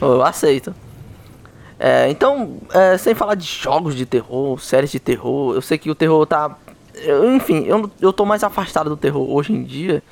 Eu 0.00 0.22
aceito. 0.22 0.74
É, 1.78 2.08
então, 2.08 2.58
é, 2.72 2.96
sem 2.98 3.14
falar 3.14 3.34
de 3.34 3.44
jogos 3.46 3.94
de 3.94 4.06
terror, 4.06 4.58
séries 4.60 4.90
de 4.92 5.00
terror, 5.00 5.54
eu 5.54 5.60
sei 5.62 5.76
que 5.78 5.90
o 5.90 5.94
terror 5.94 6.24
tá. 6.26 6.56
eu- 6.94 7.34
enfim, 7.34 7.64
eu, 7.66 7.90
eu 8.00 8.12
tô 8.12 8.24
mais 8.24 8.44
afastado 8.44 8.88
do 8.90 8.96
terror 8.96 9.28
hoje 9.30 9.52
em 9.52 9.62
dia. 9.64 10.02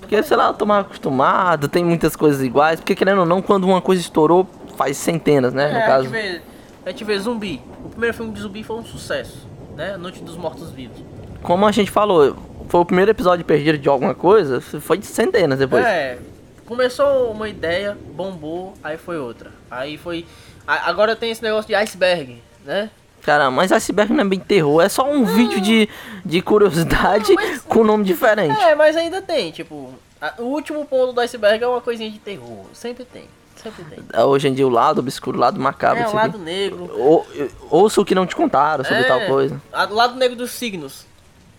Porque, 0.00 0.22
sei 0.22 0.36
lá, 0.36 0.48
eu 0.48 0.54
tô 0.54 0.64
mais 0.66 0.82
acostumado, 0.84 1.68
tem 1.68 1.84
muitas 1.84 2.14
coisas 2.14 2.42
iguais. 2.42 2.78
Porque, 2.80 2.94
querendo 2.94 3.20
ou 3.20 3.26
não, 3.26 3.40
quando 3.42 3.64
uma 3.64 3.80
coisa 3.80 4.00
estourou, 4.00 4.46
faz 4.76 4.96
centenas, 4.96 5.52
né? 5.54 5.68
No 5.70 5.76
É, 5.78 5.82
a 5.82 5.86
caso. 5.86 6.02
gente, 6.04 6.12
vê, 6.12 6.40
a 6.84 6.90
gente 6.90 7.04
vê 7.04 7.18
Zumbi. 7.18 7.60
O 7.86 7.90
primeiro 7.90 8.14
filme 8.16 8.32
de 8.32 8.40
Zumbi 8.40 8.62
foi 8.62 8.76
um 8.76 8.84
sucesso, 8.84 9.46
né? 9.76 9.96
Noite 9.96 10.22
dos 10.22 10.36
Mortos 10.36 10.70
Vivos. 10.70 10.98
Como 11.42 11.66
a 11.66 11.72
gente 11.72 11.90
falou, 11.90 12.36
foi 12.68 12.80
o 12.80 12.84
primeiro 12.84 13.10
episódio 13.10 13.44
perdido 13.44 13.78
de 13.78 13.88
alguma 13.88 14.14
coisa, 14.14 14.60
foi 14.60 14.98
de 14.98 15.06
centenas 15.06 15.58
depois. 15.58 15.84
É, 15.84 16.18
começou 16.66 17.30
uma 17.30 17.48
ideia, 17.48 17.96
bombou, 18.14 18.74
aí 18.82 18.96
foi 18.96 19.18
outra. 19.18 19.50
Aí 19.70 19.96
foi... 19.96 20.26
Agora 20.66 21.14
tem 21.14 21.30
esse 21.30 21.42
negócio 21.42 21.68
de 21.68 21.74
iceberg, 21.76 22.42
né? 22.64 22.90
Cara, 23.22 23.50
mas 23.50 23.70
iceberg 23.72 24.12
não 24.12 24.22
é 24.22 24.24
bem 24.24 24.38
terror, 24.40 24.82
é 24.82 24.88
só 24.88 25.08
um 25.08 25.24
vídeo 25.24 25.60
de, 25.60 25.88
de 26.24 26.42
curiosidade 26.42 27.32
com 27.68 27.84
nome 27.84 28.04
diferente. 28.04 28.60
É, 28.60 28.74
mas 28.74 28.96
ainda 28.96 29.22
tem, 29.22 29.50
tipo... 29.52 29.90
a- 30.20 30.34
o 30.38 30.42
último 30.44 30.84
ponto 30.84 31.12
do 31.12 31.20
iceberg 31.20 31.62
é 31.62 31.66
uma 31.66 31.80
coisinha 31.80 32.10
de 32.10 32.18
terror, 32.18 32.64
sempre 32.72 33.04
tem. 33.04 33.24
Sempre 33.56 33.84
tem. 33.84 34.22
Hoje 34.24 34.48
em 34.48 34.54
dia 34.54 34.66
o 34.66 34.70
lado 34.70 34.98
obscuro, 35.00 35.36
o 35.36 35.40
lado 35.40 35.58
macabro. 35.60 36.02
É, 36.02 36.08
o 36.08 36.14
lado 36.14 36.36
aqui. 36.36 36.44
negro. 36.44 36.90
Ou- 36.98 37.26
Ouça 37.70 38.00
o 38.00 38.04
que 38.04 38.14
não 38.14 38.26
te 38.26 38.36
contaram 38.36 38.84
sobre 38.84 39.00
É, 39.00 39.04
tal 39.04 39.20
coisa. 39.26 39.60
O 39.90 39.94
lado 39.94 40.14
negro 40.16 40.36
dos 40.36 40.50
signos. 40.52 41.06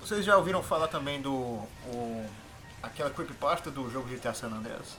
Vocês 0.02 0.24
já 0.24 0.38
ouviram 0.38 0.64
falar 0.64 0.88
também 0.88 1.22
do. 1.22 1.32
O, 1.34 2.26
aquela 2.82 3.10
creepypasta 3.10 3.70
do 3.70 3.90
jogo 3.92 4.08
GTA 4.08 4.34
San 4.34 4.48
Andreas? 4.48 4.98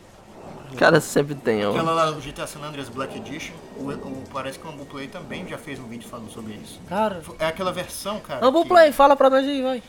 Cara, 0.76 1.00
sempre 1.00 1.34
tem. 1.34 1.64
ó. 1.66 1.70
Aquela 1.70 1.92
lá 1.92 2.10
do 2.10 2.20
GTA 2.20 2.46
San 2.46 2.60
Andreas 2.60 2.88
Black 2.88 3.16
Edition. 3.16 3.54
O, 3.76 3.90
o- 3.90 4.24
parece 4.32 4.58
que 4.58 4.66
o 4.68 4.72
Play 4.86 5.08
também 5.08 5.46
já 5.48 5.56
fez 5.58 5.78
um 5.78 5.88
vídeo 5.88 6.08
falando 6.08 6.30
sobre 6.30 6.52
isso. 6.54 6.80
Cara. 6.88 7.22
É 7.38 7.46
aquela 7.46 7.72
versão, 7.72 8.20
cara. 8.20 8.44
Ambu 8.44 8.62
que- 8.62 8.68
Play, 8.68 8.92
fala 8.92 9.16
pra 9.16 9.30
nós 9.30 9.44
aí, 9.46 9.62
vai. 9.62 9.82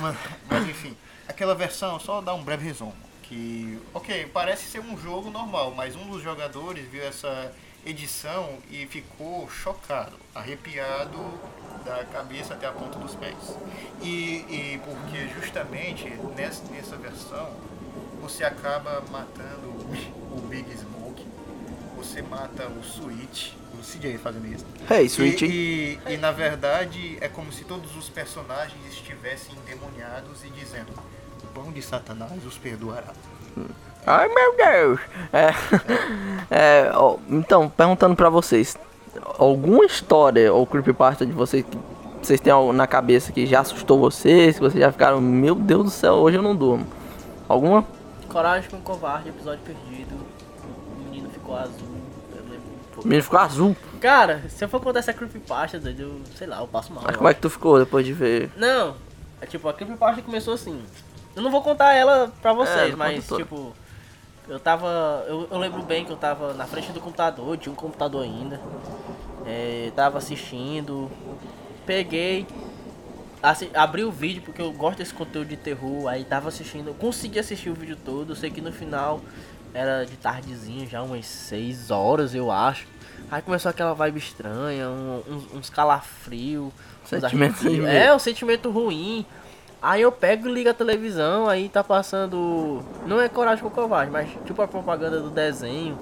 Mas, 0.00 0.16
mas, 0.50 0.68
enfim, 0.68 0.96
aquela 1.28 1.54
versão, 1.54 1.98
só 2.00 2.20
dar 2.20 2.34
um 2.34 2.42
breve 2.42 2.66
resumo. 2.66 2.94
Que, 3.28 3.78
ok, 3.92 4.30
parece 4.32 4.64
ser 4.64 4.80
um 4.80 4.96
jogo 4.96 5.30
normal, 5.30 5.74
mas 5.74 5.94
um 5.94 6.08
dos 6.08 6.22
jogadores 6.22 6.88
viu 6.88 7.02
essa 7.02 7.52
edição 7.84 8.58
e 8.70 8.86
ficou 8.86 9.48
chocado, 9.50 10.16
arrepiado 10.34 11.18
da 11.84 12.04
cabeça 12.04 12.54
até 12.54 12.66
a 12.66 12.72
ponta 12.72 12.98
dos 12.98 13.14
pés. 13.14 13.34
E, 14.02 14.44
e 14.48 14.80
porque 14.84 15.28
justamente 15.28 16.08
nessa, 16.36 16.64
nessa 16.72 16.96
versão 16.96 17.50
você 18.20 18.44
acaba 18.44 19.02
matando 19.10 19.68
o 20.32 20.46
Big 20.48 20.66
Smoke, 20.76 21.24
você 21.96 22.22
mata 22.22 22.66
o 22.68 22.82
Switch, 22.82 23.52
o 23.74 23.82
CJ 23.82 24.18
fazendo 24.18 24.46
isso. 24.46 24.66
Hey, 24.90 25.08
Switch. 25.08 25.42
E, 25.42 25.46
e, 26.06 26.14
e, 26.14 26.16
na 26.16 26.32
verdade 26.32 27.16
é 27.20 27.28
como 27.28 27.52
se 27.52 27.64
todos 27.64 27.96
os 27.96 28.08
personagens 28.08 28.86
estivessem 28.88 29.54
endemoniados 29.56 30.44
e 30.44 30.50
dizendo: 30.50 30.92
pão 31.58 31.72
de 31.72 31.82
Satanás 31.82 32.44
os 32.46 32.56
perdoará. 32.56 33.12
Ai 34.06 34.28
meu 34.28 34.56
Deus! 34.56 35.00
É, 35.32 35.50
é, 36.50 36.92
ó, 36.94 37.16
então, 37.28 37.68
perguntando 37.68 38.14
pra 38.14 38.30
vocês: 38.30 38.78
alguma 39.38 39.84
história 39.84 40.52
ou 40.52 40.64
creepypasta 40.66 41.26
de 41.26 41.32
vocês 41.32 41.64
que 41.64 42.26
vocês 42.26 42.40
têm 42.40 42.52
na 42.72 42.86
cabeça 42.86 43.32
que 43.32 43.44
já 43.44 43.60
assustou 43.60 43.98
vocês? 43.98 44.54
Que 44.54 44.60
vocês 44.60 44.82
já 44.82 44.92
ficaram, 44.92 45.20
meu 45.20 45.54
Deus 45.54 45.84
do 45.84 45.90
céu, 45.90 46.14
hoje 46.14 46.36
eu 46.36 46.42
não 46.42 46.54
durmo? 46.54 46.86
Alguma? 47.48 47.84
Coragem 48.28 48.70
com 48.70 48.76
o 48.76 48.80
covarde, 48.80 49.28
episódio 49.30 49.60
perdido. 49.64 50.14
O 50.14 51.02
menino 51.04 51.28
ficou 51.30 51.56
azul. 51.56 51.88
Eu 52.32 52.42
lembro. 52.42 52.62
Pô. 52.94 53.00
O 53.02 53.04
menino 53.04 53.22
ficou 53.22 53.38
azul. 53.38 53.76
Cara, 54.00 54.44
se 54.48 54.64
eu 54.64 54.68
for 54.68 54.80
contar 54.80 55.00
essa 55.00 55.12
creepypasta, 55.12 55.78
doido, 55.78 56.02
eu 56.02 56.20
sei 56.36 56.46
lá, 56.46 56.60
eu 56.60 56.68
passo 56.68 56.92
mal. 56.92 57.02
Mas 57.04 57.16
como 57.16 57.28
é 57.28 57.34
que 57.34 57.40
tu 57.40 57.50
ficou 57.50 57.78
depois 57.78 58.04
de 58.06 58.12
ver? 58.12 58.50
Não, 58.56 58.94
é 59.40 59.46
tipo, 59.46 59.68
a 59.68 59.74
creepypasta 59.74 60.22
começou 60.22 60.54
assim. 60.54 60.80
Eu 61.36 61.42
não 61.42 61.50
vou 61.50 61.62
contar 61.62 61.92
ela 61.94 62.32
pra 62.42 62.52
vocês, 62.52 62.92
É, 62.92 62.96
mas 62.96 63.26
tipo, 63.26 63.72
eu 64.48 64.58
tava. 64.58 65.24
Eu, 65.28 65.46
eu 65.50 65.58
lembro 65.58 65.82
bem 65.82 66.04
que 66.04 66.10
eu 66.10 66.16
tava 66.16 66.52
na 66.54 66.66
frente 66.66 66.90
do 66.92 67.00
computador, 67.00 67.56
tinha 67.56 67.72
um 67.72 67.76
computador 67.76 68.22
ainda. 68.24 68.60
É, 69.46 69.92
tava 69.94 70.18
assistindo. 70.18 71.10
Peguei. 71.86 72.46
assi- 73.42 73.70
abri 73.74 74.04
o 74.04 74.10
vídeo 74.10 74.42
porque 74.42 74.60
eu 74.60 74.72
gosto 74.72 74.98
desse 74.98 75.14
conteúdo 75.14 75.48
de 75.48 75.56
terror. 75.56 76.08
Aí 76.08 76.24
tava 76.24 76.48
assistindo. 76.48 76.92
Consegui 76.98 77.38
assistir 77.38 77.70
o 77.70 77.74
vídeo 77.74 77.96
todo. 78.04 78.32
Eu 78.32 78.36
sei 78.36 78.50
que 78.50 78.60
no 78.60 78.72
final 78.72 79.20
era 79.72 80.04
de 80.04 80.16
tardezinha, 80.16 80.86
já 80.86 81.02
umas 81.02 81.26
6 81.26 81.90
horas, 81.90 82.34
eu 82.34 82.50
acho. 82.50 82.86
Aí 83.30 83.42
começou 83.42 83.68
aquela 83.70 83.92
vibe 83.94 84.18
estranha, 84.18 84.88
um- 84.88 85.22
uns, 85.28 85.54
uns 85.54 85.70
calafrios. 85.70 86.72
uns 87.04 87.08
Sentimento 87.08 87.64
medo. 87.64 87.86
É, 87.86 88.14
um 88.14 88.18
sentimento 88.18 88.70
ruim. 88.70 89.24
Aí 89.80 90.02
eu 90.02 90.10
pego 90.10 90.48
e 90.48 90.52
ligo 90.52 90.68
a 90.70 90.74
televisão, 90.74 91.48
aí 91.48 91.68
tá 91.68 91.84
passando. 91.84 92.80
Não 93.06 93.20
é 93.20 93.28
Coragem 93.28 93.62
com 93.62 93.70
Covarde, 93.70 94.10
mas 94.10 94.28
tipo 94.44 94.60
a 94.60 94.66
propaganda 94.68 95.20
do 95.20 95.30
desenho. 95.30 95.96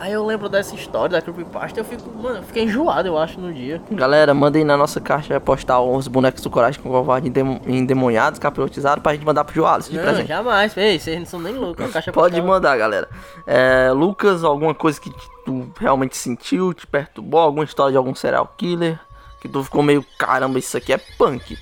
Aí 0.00 0.10
eu 0.12 0.26
lembro 0.26 0.48
dessa 0.48 0.74
história 0.74 1.10
da 1.10 1.22
Creepypasta 1.22 1.78
eu 1.78 1.84
fico, 1.84 2.10
mano, 2.20 2.38
eu 2.38 2.42
fiquei 2.42 2.64
enjoado, 2.64 3.06
eu 3.06 3.16
acho, 3.16 3.38
no 3.40 3.52
dia. 3.54 3.80
Galera, 3.92 4.34
mandem 4.34 4.64
na 4.64 4.76
nossa 4.76 5.00
caixa 5.00 5.38
postal 5.38 5.94
os 5.94 6.08
bonecos 6.08 6.42
do 6.42 6.50
Coragem 6.50 6.82
com 6.82 6.90
Covarde 6.90 7.28
endemo- 7.28 7.60
endemoniados, 7.64 8.40
capirotizados, 8.40 9.00
pra 9.02 9.12
gente 9.14 9.24
mandar 9.24 9.44
pro 9.44 9.54
Joales 9.54 9.88
de 9.88 9.96
Não, 9.96 10.02
presente. 10.02 10.26
jamais, 10.26 10.76
ei, 10.76 10.98
vocês 10.98 11.16
não 11.18 11.26
são 11.26 11.40
nem 11.40 11.54
loucos, 11.54 11.84
a 11.84 11.88
caixa 11.92 12.12
Pode 12.12 12.32
postal- 12.34 12.48
mandar, 12.54 12.76
galera. 12.76 13.08
É, 13.46 13.92
Lucas, 13.92 14.42
alguma 14.42 14.74
coisa 14.74 15.00
que 15.00 15.12
tu 15.44 15.70
realmente 15.78 16.16
sentiu, 16.16 16.74
te 16.74 16.86
perturbou? 16.88 17.38
Alguma 17.40 17.64
história 17.64 17.92
de 17.92 17.96
algum 17.96 18.14
serial 18.16 18.52
killer? 18.56 18.98
Que 19.40 19.48
tu 19.48 19.62
ficou 19.62 19.82
meio, 19.82 20.04
caramba, 20.18 20.58
isso 20.58 20.76
aqui 20.76 20.92
é 20.92 20.98
punk. 20.98 21.56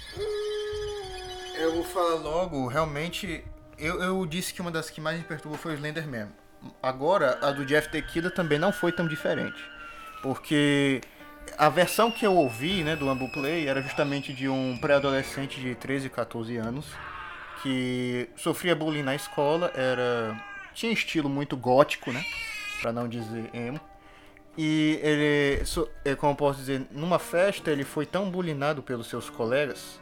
Eu 1.72 1.76
vou 1.76 1.84
falar 1.84 2.16
logo, 2.16 2.66
realmente, 2.66 3.42
eu, 3.78 4.02
eu 4.02 4.26
disse 4.26 4.52
que 4.52 4.60
uma 4.60 4.70
das 4.70 4.90
que 4.90 5.00
mais 5.00 5.16
me 5.16 5.24
perturbou 5.24 5.56
foi 5.58 5.72
o 5.72 5.74
Slenderman. 5.74 6.28
Agora, 6.82 7.38
a 7.40 7.50
do 7.50 7.64
Jeff 7.64 7.88
Tequila 7.88 8.30
também 8.30 8.58
não 8.58 8.70
foi 8.70 8.92
tão 8.92 9.08
diferente. 9.08 9.58
Porque 10.22 11.00
a 11.56 11.70
versão 11.70 12.10
que 12.10 12.26
eu 12.26 12.34
ouvi, 12.34 12.84
né, 12.84 12.94
do 12.94 13.08
Ambu 13.08 13.26
Play, 13.32 13.66
era 13.68 13.80
justamente 13.80 14.34
de 14.34 14.50
um 14.50 14.76
pré-adolescente 14.76 15.58
de 15.62 15.74
13, 15.74 16.10
14 16.10 16.58
anos, 16.58 16.84
que 17.62 18.28
sofria 18.36 18.76
bullying 18.76 19.02
na 19.02 19.14
escola, 19.14 19.72
era 19.74 20.38
tinha 20.74 20.92
estilo 20.92 21.30
muito 21.30 21.56
gótico, 21.56 22.12
né, 22.12 22.22
pra 22.82 22.92
não 22.92 23.08
dizer 23.08 23.48
emo. 23.54 23.80
E 24.58 25.00
ele, 25.02 25.64
é, 26.04 26.14
como 26.16 26.36
posso 26.36 26.58
dizer, 26.58 26.86
numa 26.90 27.18
festa 27.18 27.70
ele 27.70 27.82
foi 27.82 28.04
tão 28.04 28.30
bullyingado 28.30 28.82
pelos 28.82 29.06
seus 29.06 29.30
colegas 29.30 30.01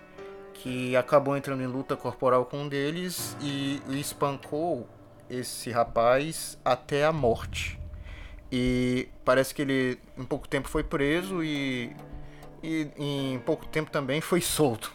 que 0.62 0.94
acabou 0.94 1.36
entrando 1.36 1.62
em 1.62 1.66
luta 1.66 1.96
corporal 1.96 2.44
com 2.44 2.58
um 2.58 2.68
deles 2.68 3.36
e, 3.40 3.82
e 3.88 3.98
espancou 3.98 4.86
esse 5.28 5.70
rapaz 5.70 6.58
até 6.64 7.04
a 7.04 7.12
morte. 7.12 7.80
E 8.52 9.08
parece 9.24 9.54
que 9.54 9.62
ele 9.62 9.98
em 10.18 10.24
pouco 10.24 10.46
tempo 10.46 10.68
foi 10.68 10.82
preso 10.82 11.42
e, 11.42 11.94
e 12.62 12.88
em 12.98 13.38
pouco 13.38 13.66
tempo 13.66 13.90
também 13.90 14.20
foi 14.20 14.40
solto. 14.40 14.92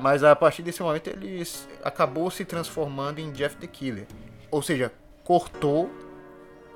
Mas 0.00 0.22
a 0.22 0.34
partir 0.34 0.62
desse 0.62 0.82
momento 0.82 1.08
ele 1.08 1.42
acabou 1.82 2.30
se 2.30 2.44
transformando 2.44 3.18
em 3.18 3.32
Jeff 3.32 3.56
the 3.56 3.66
Killer. 3.66 4.06
Ou 4.50 4.62
seja, 4.62 4.92
cortou 5.24 5.90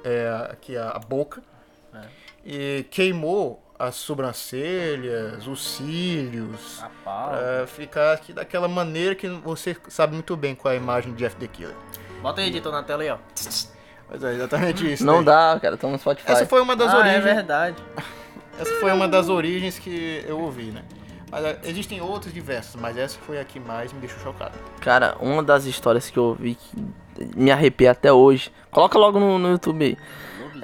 é, 0.05 0.49
aqui 0.51 0.77
a, 0.77 0.91
a 0.91 0.99
boca 0.99 1.43
e 2.45 2.85
queimou 2.91 3.63
as 3.81 3.95
sobrancelhas, 3.95 5.47
os 5.47 5.77
cílios, 5.77 6.85
pra 7.03 7.67
ficar 7.67 8.13
aqui 8.13 8.31
daquela 8.31 8.69
maneira 8.69 9.15
que 9.15 9.27
você 9.27 9.75
sabe 9.89 10.13
muito 10.13 10.37
bem 10.37 10.55
qual 10.55 10.71
é 10.71 10.77
a 10.77 10.79
imagem 10.79 11.15
de 11.15 11.21
Jeff 11.21 11.35
the 11.37 11.47
Killer. 11.47 11.75
Bota 12.21 12.43
aí, 12.43 12.49
editor, 12.49 12.71
na 12.71 12.83
tela 12.83 13.03
aí, 13.03 13.09
ó. 13.09 13.17
Mas 14.11 14.23
é 14.23 14.35
exatamente 14.35 14.93
isso. 14.93 15.03
Não 15.03 15.25
daí. 15.25 15.55
dá, 15.55 15.61
cara, 15.61 15.75
estamos 15.77 15.95
no 15.95 15.99
Spotify. 15.99 16.31
Essa 16.31 16.47
foi 16.47 16.61
uma 16.61 16.77
das 16.77 16.93
ah, 16.93 16.97
é 16.97 17.01
origens. 17.01 17.25
verdade. 17.25 17.83
essa 18.61 18.75
foi 18.81 18.93
uma 18.93 19.09
das 19.09 19.31
origens 19.31 19.79
que 19.79 20.23
eu 20.29 20.39
ouvi, 20.39 20.65
né? 20.65 20.83
Mas 21.31 21.43
é, 21.43 21.59
existem 21.65 22.03
outras 22.03 22.35
diversas, 22.35 22.79
mas 22.79 22.99
essa 22.99 23.19
foi 23.21 23.41
a 23.41 23.45
que 23.47 23.59
mais 23.59 23.95
me 23.95 24.01
deixou 24.01 24.19
chocado. 24.19 24.59
Cara, 24.83 25.17
uma 25.21 25.43
das 25.43 25.65
histórias 25.65 26.11
que 26.11 26.19
eu 26.19 26.25
ouvi 26.25 26.55
que 26.55 26.77
me 27.35 27.51
arrepia 27.51 27.93
até 27.93 28.13
hoje. 28.13 28.53
Coloca 28.71 28.99
logo 28.99 29.19
no, 29.19 29.39
no 29.39 29.49
YouTube 29.53 29.83
aí. 29.87 29.97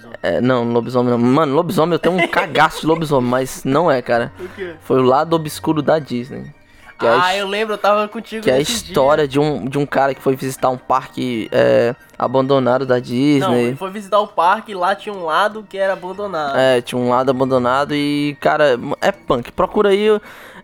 Lobisomem. 0.07 0.19
É, 0.23 0.41
não, 0.41 0.65
lobisomem 0.73 1.11
não. 1.11 1.19
Mano, 1.19 1.55
lobisomem 1.55 1.93
eu 1.95 1.99
tenho 1.99 2.17
um 2.17 2.29
cagaço 2.29 2.81
de 2.83 2.87
lobisomem, 2.87 3.29
mas 3.31 3.65
não 3.65 3.91
é, 3.91 4.01
cara. 4.03 4.33
O 4.41 4.49
quê? 4.49 4.75
Foi 4.81 4.99
o 4.99 5.03
lado 5.03 5.35
obscuro 5.35 5.83
da 5.83 5.99
Disney. 5.99 6.55
É 6.99 7.07
Ah, 7.09 7.35
his- 7.35 7.41
eu 7.41 7.47
lembro, 7.47 7.75
eu 7.75 7.79
tava 7.79 8.09
contigo 8.09 8.43
Que 8.43 8.51
é 8.51 8.55
a 8.55 8.59
história 8.59 9.29
de 9.29 9.39
um, 9.39 9.67
de 9.67 9.77
um 9.77 9.85
cara 9.85 10.15
que 10.15 10.21
foi 10.23 10.35
visitar 10.35 10.71
um 10.71 10.79
parque 10.79 11.47
é, 11.53 11.95
abandonado 12.19 12.87
da 12.87 12.99
dia. 12.99 13.39
Não, 13.41 13.51
Disney. 13.51 13.65
ele 13.67 13.77
foi 13.77 13.91
visitar 13.91 14.19
o 14.21 14.27
parque 14.27 14.73
e 14.73 14.75
lá 14.75 14.95
tinha 14.95 15.15
um 15.15 15.27
lado 15.27 15.63
que 15.69 15.77
era 15.77 15.93
abandonado. 15.93 16.57
É, 16.57 16.81
tinha 16.81 16.99
um 16.99 17.11
lado 17.11 17.31
abandonado 17.31 17.95
e, 17.95 18.35
cara, 18.41 18.79
é 19.03 19.13
punk. 19.13 19.53
Procura 19.53 19.91
aí 19.91 20.07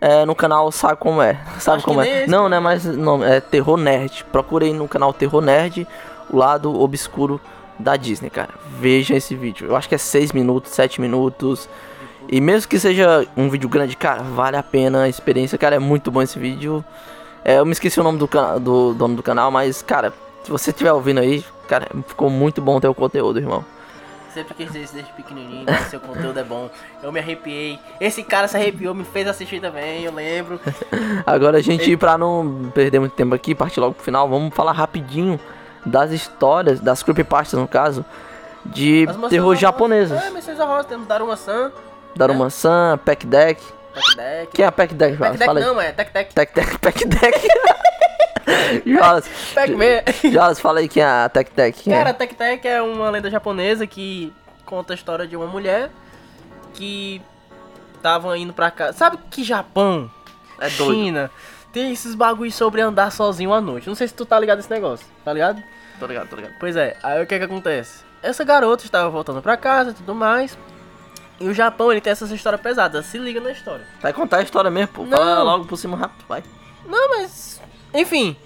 é, 0.01 0.25
no 0.25 0.33
canal, 0.33 0.71
sabe 0.71 0.95
como 0.99 1.21
é. 1.21 1.37
Sabe 1.59 1.77
Acho 1.77 1.85
como 1.85 2.01
é. 2.01 2.23
esse, 2.23 2.29
não, 2.31 2.49
não 2.49 2.57
é 2.57 2.59
mais 2.59 2.83
nome, 2.83 3.25
é 3.25 3.39
Terror 3.39 3.77
Nerd. 3.77 4.25
Procura 4.31 4.65
aí 4.65 4.73
no 4.73 4.87
canal 4.87 5.13
Terror 5.13 5.39
Nerd 5.41 5.87
o 6.31 6.37
lado 6.37 6.81
obscuro 6.81 7.39
da 7.79 7.95
Disney, 7.95 8.29
cara. 8.29 8.49
Veja 8.79 9.15
esse 9.15 9.35
vídeo. 9.35 9.67
Eu 9.67 9.75
acho 9.75 9.89
que 9.89 9.95
é 9.95 9.97
6 9.97 10.31
minutos, 10.31 10.71
7 10.71 11.01
minutos. 11.01 11.69
E 12.29 12.39
mesmo 12.39 12.69
que 12.69 12.79
seja 12.79 13.27
um 13.35 13.49
vídeo 13.49 13.67
grande, 13.67 13.97
cara, 13.97 14.23
vale 14.23 14.55
a 14.55 14.63
pena 14.63 15.03
a 15.03 15.09
experiência, 15.09 15.57
cara. 15.57 15.75
É 15.75 15.79
muito 15.79 16.09
bom 16.11 16.21
esse 16.21 16.39
vídeo. 16.39 16.83
É, 17.43 17.59
eu 17.59 17.65
me 17.65 17.73
esqueci 17.73 17.99
o 17.99 18.03
nome 18.03 18.17
do, 18.17 18.29
do 18.59 18.93
dono 18.93 19.15
do 19.15 19.23
canal, 19.23 19.51
mas, 19.51 19.81
cara, 19.81 20.13
se 20.43 20.49
você 20.49 20.71
estiver 20.71 20.93
ouvindo 20.93 21.19
aí, 21.19 21.43
cara, 21.67 21.87
ficou 22.07 22.29
muito 22.29 22.61
bom 22.61 22.79
ter 22.79 22.87
o 22.87 22.93
conteúdo, 22.93 23.39
irmão. 23.39 23.65
Sempre 24.33 24.55
quis 24.55 24.67
dizer 24.67 24.83
isso 24.83 24.93
desde 24.95 25.11
pequenininho, 25.13 25.65
que 25.65 25.89
seu 25.89 25.99
conteúdo 25.99 26.39
é 26.39 26.43
bom. 26.43 26.67
Eu 27.03 27.11
me 27.11 27.19
arrepiei. 27.19 27.77
Esse 27.99 28.23
cara 28.23 28.47
se 28.47 28.57
arrepiou, 28.57 28.95
me 28.95 29.03
fez 29.03 29.27
assistir 29.27 29.59
também, 29.59 30.03
eu 30.03 30.11
lembro. 30.11 30.59
Agora 31.23 31.59
a 31.59 31.61
gente, 31.61 31.95
pra 31.97 32.17
não 32.17 32.71
perder 32.73 32.99
muito 32.99 33.13
tempo 33.13 33.35
aqui, 33.35 33.53
partir 33.53 33.79
logo 33.79 33.93
pro 33.93 34.03
final, 34.03 34.27
vamos 34.27 34.55
falar 34.55 34.71
rapidinho 34.71 35.39
das 35.85 36.11
histórias, 36.11 36.79
das 36.79 37.03
creepypastas 37.03 37.59
no 37.59 37.67
caso, 37.67 38.05
de 38.65 39.05
terror 39.29 39.55
japonesas. 39.55 40.21
É, 40.23 40.53
da 40.53 40.65
Roça, 40.65 40.83
temos 40.85 41.07
Daruma-san, 41.07 41.71
Daruma-san, 42.15 42.97
Pack 43.03 43.25
Deck. 43.25 43.61
Tech 43.93 44.15
Deck. 44.17 44.51
Quem 44.53 44.65
é 44.65 44.67
a 44.67 44.71
Pack 44.71 44.93
Deck, 44.93 45.17
Pack? 45.17 45.37
Deck 45.37 45.53
não, 45.53 45.79
é 45.79 45.91
Tech 45.91 46.11
Deck. 46.11 46.33
Tech 46.33 46.53
Deck, 46.53 46.77
Pack 46.79 47.05
Deck. 47.05 47.47
Jonas, 48.85 49.29
Pac-Man. 49.53 50.31
Jonas, 50.31 50.59
fala 50.59 50.79
aí 50.79 50.89
quem 50.89 51.03
é 51.03 51.05
a 51.05 51.29
Tech 51.29 51.51
Deck. 51.55 51.83
Quem 51.83 51.93
Cara, 51.93 52.09
é? 52.09 52.13
Tech 52.13 52.35
Deck 52.35 52.67
é 52.67 52.81
uma 52.81 53.09
lenda 53.09 53.29
japonesa 53.29 53.85
que 53.85 54.33
conta 54.65 54.93
a 54.93 54.95
história 54.95 55.27
de 55.27 55.35
uma 55.35 55.47
mulher 55.47 55.91
que 56.73 57.21
tava 58.01 58.37
indo 58.37 58.53
pra 58.53 58.71
casa. 58.71 58.97
Sabe 58.97 59.17
que 59.29 59.43
Japão, 59.43 60.09
É 60.59 60.69
doido. 60.69 61.29
Tem 61.73 61.91
esses 61.91 62.13
bagulhos 62.15 62.55
sobre 62.55 62.79
andar 62.81 63.11
sozinho 63.11 63.51
à 63.51 63.59
noite. 63.59 63.87
Não 63.87 63.95
sei 63.95 64.07
se 64.07 64.13
tu 64.13 64.25
tá 64.25 64.39
ligado 64.39 64.57
nesse 64.57 64.69
negócio, 64.69 65.05
tá 65.25 65.33
ligado? 65.33 65.61
Tô 65.99 66.05
ligado, 66.05 66.29
tô 66.29 66.35
ligado. 66.35 66.53
Pois 66.59 66.75
é, 66.75 66.95
aí 67.03 67.21
o 67.23 67.27
que 67.27 67.37
que 67.37 67.43
acontece? 67.45 68.03
Essa 68.21 68.43
garota 68.43 68.85
estava 68.85 69.09
voltando 69.09 69.41
pra 69.41 69.57
casa 69.57 69.89
e 69.89 69.93
tudo 69.93 70.13
mais. 70.15 70.57
E 71.39 71.47
o 71.47 71.53
Japão, 71.53 71.91
ele 71.91 71.99
tem 71.99 72.11
essa 72.11 72.25
história 72.33 72.57
pesada. 72.59 73.01
Se 73.01 73.17
liga 73.17 73.41
na 73.41 73.51
história. 73.51 73.85
Vai 74.01 74.13
contar 74.13 74.37
a 74.37 74.41
história 74.43 74.69
mesmo, 74.69 74.93
pô. 74.93 75.03
Não. 75.03 75.17
Fala 75.17 75.43
logo 75.43 75.65
por 75.65 75.75
cima 75.77 75.97
rápido, 75.97 76.23
vai. 76.29 76.43
Não, 76.85 77.09
mas. 77.17 77.59
Enfim. 77.93 78.37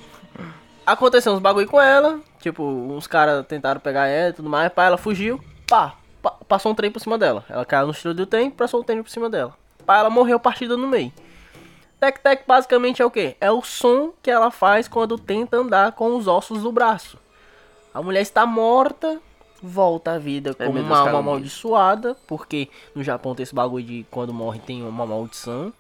Aconteceu 0.86 1.34
uns 1.34 1.40
bagulho 1.40 1.68
com 1.68 1.80
ela. 1.82 2.20
Tipo, 2.40 2.64
uns 2.64 3.08
caras 3.08 3.46
tentaram 3.46 3.80
pegar 3.82 4.08
ela 4.08 4.30
e 4.30 4.34
tudo 4.34 4.50
mais. 4.50 4.72
Pá, 4.72 4.86
ela 4.86 4.98
fugiu. 4.98 5.40
Pá, 5.68 5.96
pa- 6.24 6.38
passou 6.48 6.72
um 6.72 6.76
trem 6.76 6.90
por 6.90 7.00
cima 7.02 7.18
dela. 7.18 7.44
Ela 7.50 7.66
caiu 7.66 7.86
no 7.88 7.92
estilo 7.92 8.14
do 8.14 8.26
trem, 8.26 8.50
passou 8.50 8.80
um 8.80 8.84
trem 8.84 9.04
por 9.04 9.10
cima 9.10 9.30
dela. 9.30 9.54
Pá, 9.86 9.98
ela 9.98 10.10
morreu 10.10 10.40
partida 10.40 10.78
no 10.78 10.88
meio. 10.88 11.12
Tec-tec 12.00 12.44
basicamente 12.48 13.02
é 13.02 13.06
o 13.06 13.12
quê? 13.12 13.36
É 13.42 13.52
o 13.52 13.62
som 13.64 14.14
que 14.22 14.30
ela 14.30 14.52
faz 14.52 14.88
quando 14.88 15.18
tenta 15.18 15.58
andar 15.58 15.92
com 15.94 16.16
os 16.16 16.28
ossos 16.28 16.62
do 16.62 16.72
braço. 16.72 17.18
A 17.94 18.02
mulher 18.02 18.22
está 18.22 18.46
morta, 18.46 19.20
volta 19.62 20.12
à 20.12 20.18
vida 20.20 20.52
É, 20.60 20.66
como 20.66 20.80
uma 20.80 21.00
alma 21.00 21.20
amaldiçoada, 21.20 22.16
porque 22.28 22.70
no 22.94 23.04
Japão 23.04 23.34
tem 23.34 23.44
esse 23.44 23.56
bagulho 23.56 23.84
de 23.84 24.06
quando 24.12 24.32
morre 24.34 24.60
tem 24.60 24.84
uma 24.84 25.06
maldição. 25.06 25.74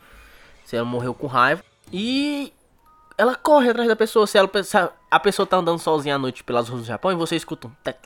Se 0.65 0.75
ela 0.75 0.85
morreu 0.85 1.13
com 1.13 1.27
raiva. 1.27 1.63
E 1.93 2.51
ela 3.17 3.35
corre 3.35 3.69
atrás 3.69 3.87
da 3.87 3.95
pessoa. 3.95 4.25
Se, 4.27 4.37
ela, 4.37 4.49
se 4.63 4.75
a- 4.77 4.91
a 5.11 5.19
pessoa 5.19 5.45
tá 5.45 5.57
andando 5.57 5.79
sozinha 5.79 6.15
à 6.15 6.17
noite 6.17 6.43
pelas 6.43 6.67
ruas 6.67 6.81
do 6.81 6.87
Japão 6.87 7.11
e 7.11 7.15
você 7.15 7.35
escuta 7.35 7.67
um 7.67 7.71
tec, 7.83 7.97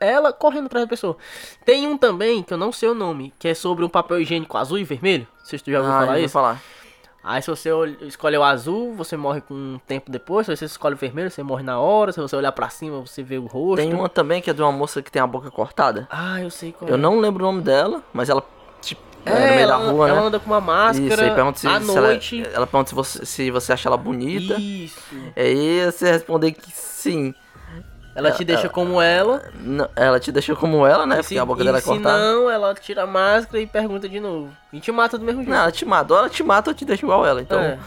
ela 0.00 0.32
correndo 0.32 0.66
atrás 0.66 0.84
da 0.84 0.88
pessoa. 0.88 1.16
Tem 1.64 1.86
um 1.86 1.96
também, 1.96 2.42
que 2.42 2.52
eu 2.52 2.58
não 2.58 2.72
sei 2.72 2.88
o 2.88 2.94
nome, 2.94 3.32
que 3.38 3.48
é 3.48 3.54
sobre 3.54 3.84
um 3.84 3.88
papel 3.88 4.20
higiênico 4.20 4.56
azul 4.56 4.78
e 4.78 4.84
vermelho. 4.84 5.26
Se 5.42 5.58
tu 5.58 5.70
já 5.70 5.78
ouviu 5.78 5.92
ah, 5.92 6.00
falar 6.00 6.20
isso. 6.20 6.32
falar. 6.32 6.62
Aí 7.24 7.40
se 7.40 7.48
você 7.48 7.70
escolhe 8.02 8.36
o 8.36 8.42
azul, 8.42 8.94
você 8.94 9.16
morre 9.16 9.40
com 9.40 9.54
um 9.54 9.80
tempo 9.86 10.10
depois. 10.10 10.46
Se 10.46 10.56
você 10.56 10.64
escolhe 10.64 10.94
o 10.94 10.98
vermelho, 10.98 11.30
você 11.30 11.42
morre 11.42 11.62
na 11.62 11.78
hora. 11.78 12.10
Se 12.10 12.20
você 12.20 12.34
olhar 12.34 12.50
para 12.50 12.68
cima, 12.68 13.00
você 13.00 13.22
vê 13.22 13.38
o 13.38 13.46
rosto. 13.46 13.76
Tem 13.76 13.94
uma 13.94 14.08
também 14.08 14.42
que 14.42 14.50
é 14.50 14.52
de 14.52 14.60
uma 14.60 14.72
moça 14.72 15.00
que 15.00 15.10
tem 15.10 15.22
a 15.22 15.26
boca 15.26 15.48
cortada. 15.50 16.08
Ah, 16.10 16.40
eu 16.40 16.50
sei 16.50 16.72
qual 16.72 16.88
Eu 16.88 16.96
é. 16.96 16.98
não 16.98 17.20
lembro 17.20 17.44
o 17.44 17.46
nome 17.46 17.62
dela, 17.62 18.02
mas 18.12 18.28
ela 18.28 18.42
tipo, 18.80 19.00
é, 19.24 19.30
é, 19.30 19.34
no 19.34 19.46
meio 19.54 19.60
ela, 19.60 19.78
da 19.78 19.90
rua, 19.92 20.08
ela 20.08 20.20
né? 20.20 20.26
anda 20.26 20.40
com 20.40 20.46
uma 20.46 20.60
máscara. 20.60 21.14
Isso, 21.14 21.22
aí 21.22 21.30
pergunta 21.30 21.58
se, 21.60 21.66
à 21.68 21.80
se 21.80 21.90
é- 21.90 22.00
noite. 22.00 22.40
Ela, 22.40 22.54
ela 22.54 22.66
pergunta 22.66 22.88
se 22.88 22.94
você, 22.94 23.24
se 23.24 23.50
você 23.52 23.72
acha 23.72 23.88
ela 23.88 23.96
bonita. 23.96 24.54
Isso. 24.54 25.00
É 25.36 25.42
aí 25.44 25.92
você 25.92 26.10
responder 26.10 26.50
que 26.50 26.72
sim. 26.72 27.32
Ela 28.14 28.30
te 28.32 28.44
deixa 28.44 28.68
como 28.68 29.00
ela. 29.00 29.42
Ela 29.96 30.20
te 30.20 30.30
deixou 30.30 30.54
como 30.54 30.86
ela, 30.86 31.06
né? 31.06 31.14
E 31.14 31.18
Porque 31.18 31.34
se, 31.34 31.38
a 31.38 31.44
boca 31.44 31.64
dela 31.64 31.78
é 31.78 31.80
se 31.80 31.86
cortada. 31.86 32.18
não, 32.18 32.50
ela 32.50 32.74
tira 32.74 33.02
a 33.04 33.06
máscara 33.06 33.60
e 33.60 33.66
pergunta 33.66 34.08
de 34.08 34.20
novo. 34.20 34.50
E 34.72 34.80
te 34.80 34.92
mata 34.92 35.16
do 35.16 35.24
mesmo 35.24 35.42
jeito. 35.42 35.50
Não, 35.54 35.62
ela 35.62 35.72
te 35.72 35.84
mata. 35.84 36.12
Ou 36.12 36.18
ela 36.18 36.28
te 36.28 36.42
mata 36.42 36.70
ou 36.70 36.74
te 36.74 36.84
deixa 36.84 37.04
igual 37.04 37.24
ela. 37.24 37.40
Então, 37.40 37.60
É. 37.60 37.78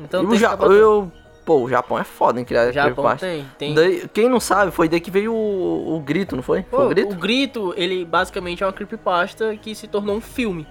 Então 0.00 0.24
o 0.24 0.36
ja 0.36 0.56
eu, 0.70 1.10
pô, 1.44 1.62
o 1.62 1.68
Japão 1.68 1.98
é 1.98 2.04
foda 2.04 2.40
em 2.40 2.44
criar 2.44 2.70
Japão 2.70 2.94
creepypasta. 3.04 3.26
tem, 3.26 3.46
tem. 3.58 3.74
Daí, 3.74 4.08
quem 4.12 4.28
não 4.28 4.38
sabe, 4.38 4.70
foi 4.70 4.88
daí 4.88 5.00
que 5.00 5.10
veio 5.10 5.34
o, 5.34 5.96
o 5.96 6.00
grito, 6.00 6.36
não 6.36 6.42
foi? 6.42 6.62
Pô, 6.62 6.76
foi 6.76 6.86
o 6.86 6.88
grito? 6.90 7.12
o 7.12 7.16
grito, 7.16 7.74
ele 7.76 8.04
basicamente 8.04 8.62
é 8.62 8.66
uma 8.66 8.72
creepypasta 8.72 9.56
que 9.56 9.74
se 9.74 9.88
tornou 9.88 10.16
um 10.16 10.20
filme. 10.20 10.66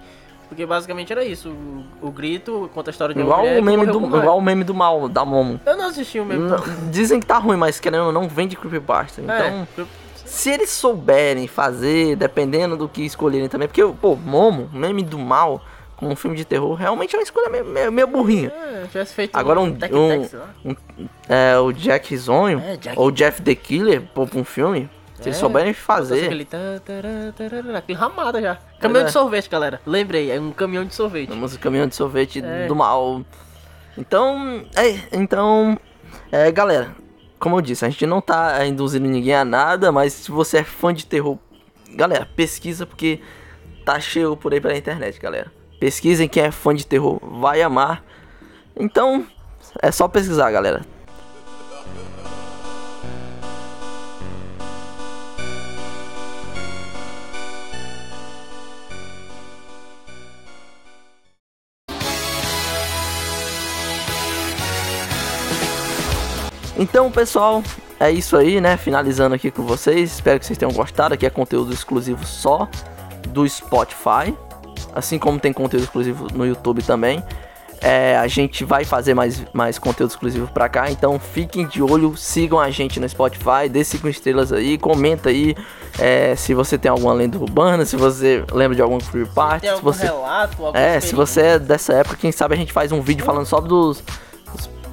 Porque 0.48 0.64
basicamente 0.64 1.12
era 1.12 1.24
isso. 1.24 1.50
O, 1.50 2.08
o 2.08 2.10
grito 2.10 2.70
conta 2.74 2.90
a 2.90 2.92
história 2.92 3.14
de 3.14 3.20
uma 3.20 3.26
Igual 3.26 3.40
mulher 3.40 3.60
o, 3.60 3.64
meme 3.64 3.86
do, 3.86 3.98
igual 4.16 4.38
o 4.38 4.42
meme 4.42 4.64
do 4.64 4.74
mal, 4.74 5.08
da 5.08 5.24
Momo. 5.24 5.60
Eu 5.66 5.76
não 5.76 5.86
assisti 5.88 6.18
o 6.18 6.24
meme. 6.24 6.48
Não- 6.48 6.90
Dizem 6.90 7.20
que 7.20 7.26
tá 7.26 7.38
ruim, 7.38 7.56
mas 7.56 7.78
querendo 7.78 8.06
ou 8.06 8.12
não, 8.12 8.28
vende 8.28 8.56
creepypasta. 8.56 9.20
Então, 9.20 9.34
É, 9.36 9.66
se 10.24 10.50
eles 10.50 10.70
souberem 10.70 11.46
fazer, 11.46 12.16
dependendo 12.16 12.76
do 12.76 12.88
que 12.88 13.02
escolherem 13.02 13.48
também, 13.48 13.68
porque, 13.68 13.84
pô, 14.00 14.16
Momo, 14.16 14.68
meme 14.72 15.02
do 15.02 15.18
mal, 15.18 15.60
com 15.96 16.06
um 16.08 16.16
filme 16.16 16.36
de 16.36 16.44
terror, 16.44 16.74
realmente 16.74 17.14
é 17.14 17.18
uma 17.18 17.22
escolha 17.24 17.48
meio, 17.50 17.64
meio, 17.64 17.90
meio 17.92 18.06
burrinha. 18.06 18.48
é, 18.50 18.86
tivesse 18.90 19.14
feito 19.14 19.36
Agora 19.36 19.58
um, 19.60 19.64
um, 19.66 20.20
lá. 20.38 20.48
um- 20.64 20.76
é, 21.28 21.58
o 21.58 21.72
Jack 21.72 22.08
Risonho, 22.10 22.58
É, 22.64 22.76
Jack- 22.76 22.98
ou 22.98 23.10
Jeff 23.10 23.42
the 23.42 23.54
Killer, 23.54 24.02
pô, 24.14 24.26
pra 24.26 24.38
um 24.38 24.44
filme, 24.44 24.88
se 25.20 25.28
eles 25.28 25.36
É, 25.36 25.40
souberem 25.40 25.72
fazer, 25.72 26.26
Aquele, 26.26 26.44
tá, 26.44 26.58
tará, 26.84 27.78
aquele 27.78 27.98
ramada 27.98 28.40
já. 28.40 28.58
Caminhão 28.80 29.02
é. 29.02 29.06
de 29.06 29.12
sorvete, 29.12 29.50
galera. 29.50 29.80
Lembrei, 29.84 30.30
é 30.30 30.40
um 30.40 30.52
caminhão 30.52 30.84
de 30.84 30.94
sorvete. 30.94 31.28
Vamos 31.28 31.56
caminhão 31.56 31.86
de 31.86 31.94
sorvete 31.94 32.42
É. 32.44 32.66
do 32.66 32.76
mal. 32.76 33.22
Então, 33.96 34.64
é, 34.76 35.00
então, 35.12 35.76
é, 36.30 36.50
galera, 36.52 36.94
como 37.38 37.56
eu 37.56 37.60
disse, 37.60 37.84
a 37.84 37.88
gente 37.90 38.06
não 38.06 38.20
tá 38.20 38.64
induzindo 38.64 39.08
ninguém 39.08 39.34
a 39.34 39.44
nada, 39.44 39.90
mas 39.90 40.12
se 40.12 40.30
você 40.30 40.58
é 40.58 40.64
fã 40.64 40.94
de 40.94 41.04
terror, 41.04 41.36
galera, 41.90 42.26
pesquisa 42.36 42.86
porque 42.86 43.20
tá 43.84 43.98
cheio 43.98 44.36
por 44.36 44.52
aí 44.52 44.60
pela 44.60 44.76
internet, 44.76 45.18
galera. 45.20 45.50
Pesquisem 45.80 46.28
quem 46.28 46.44
é 46.44 46.50
fã 46.50 46.74
de 46.74 46.86
terror, 46.86 47.18
vai 47.40 47.60
amar. 47.62 48.04
Então, 48.76 49.26
é 49.82 49.90
só 49.90 50.06
pesquisar, 50.06 50.50
galera. 50.52 50.82
Então, 66.78 67.10
pessoal, 67.10 67.62
é 67.98 68.10
isso 68.10 68.36
aí, 68.36 68.60
né? 68.60 68.76
Finalizando 68.76 69.34
aqui 69.34 69.50
com 69.50 69.64
vocês. 69.64 70.12
Espero 70.12 70.38
que 70.38 70.46
vocês 70.46 70.56
tenham 70.56 70.72
gostado. 70.72 71.14
Aqui 71.14 71.26
é 71.26 71.30
conteúdo 71.30 71.72
exclusivo 71.72 72.24
só 72.24 72.68
do 73.28 73.48
Spotify. 73.48 74.32
Assim 74.94 75.18
como 75.18 75.40
tem 75.40 75.52
conteúdo 75.52 75.82
exclusivo 75.82 76.28
no 76.32 76.46
YouTube 76.46 76.82
também. 76.82 77.22
É, 77.80 78.16
a 78.16 78.26
gente 78.26 78.64
vai 78.64 78.84
fazer 78.84 79.14
mais, 79.14 79.44
mais 79.52 79.78
conteúdo 79.78 80.10
exclusivo 80.10 80.46
pra 80.48 80.68
cá. 80.68 80.90
Então 80.90 81.18
fiquem 81.18 81.66
de 81.66 81.82
olho, 81.82 82.16
sigam 82.16 82.58
a 82.58 82.70
gente 82.70 82.98
no 82.98 83.08
Spotify, 83.08 83.68
dê 83.68 83.84
5 83.84 84.08
estrelas 84.08 84.52
aí, 84.52 84.78
comenta 84.78 85.28
aí 85.28 85.56
é, 85.98 86.34
se 86.34 86.54
você 86.54 86.76
tem 86.76 86.90
alguma 86.90 87.12
lenda 87.12 87.38
urbana, 87.38 87.84
se 87.84 87.96
você 87.96 88.44
lembra 88.52 88.74
de 88.74 88.82
algum 88.82 88.98
creepypasta, 88.98 89.60
Tem 89.60 89.68
se 89.70 89.74
algum 89.74 89.92
você. 89.92 90.04
relato, 90.04 90.64
alguma 90.64 90.78
É, 90.78 91.00
se 91.00 91.14
você 91.14 91.40
é 91.40 91.58
dessa 91.58 91.92
época, 91.92 92.16
quem 92.16 92.32
sabe 92.32 92.54
a 92.54 92.58
gente 92.58 92.72
faz 92.72 92.90
um 92.90 93.00
vídeo 93.00 93.24
falando 93.24 93.46
só 93.46 93.60
dos. 93.60 94.02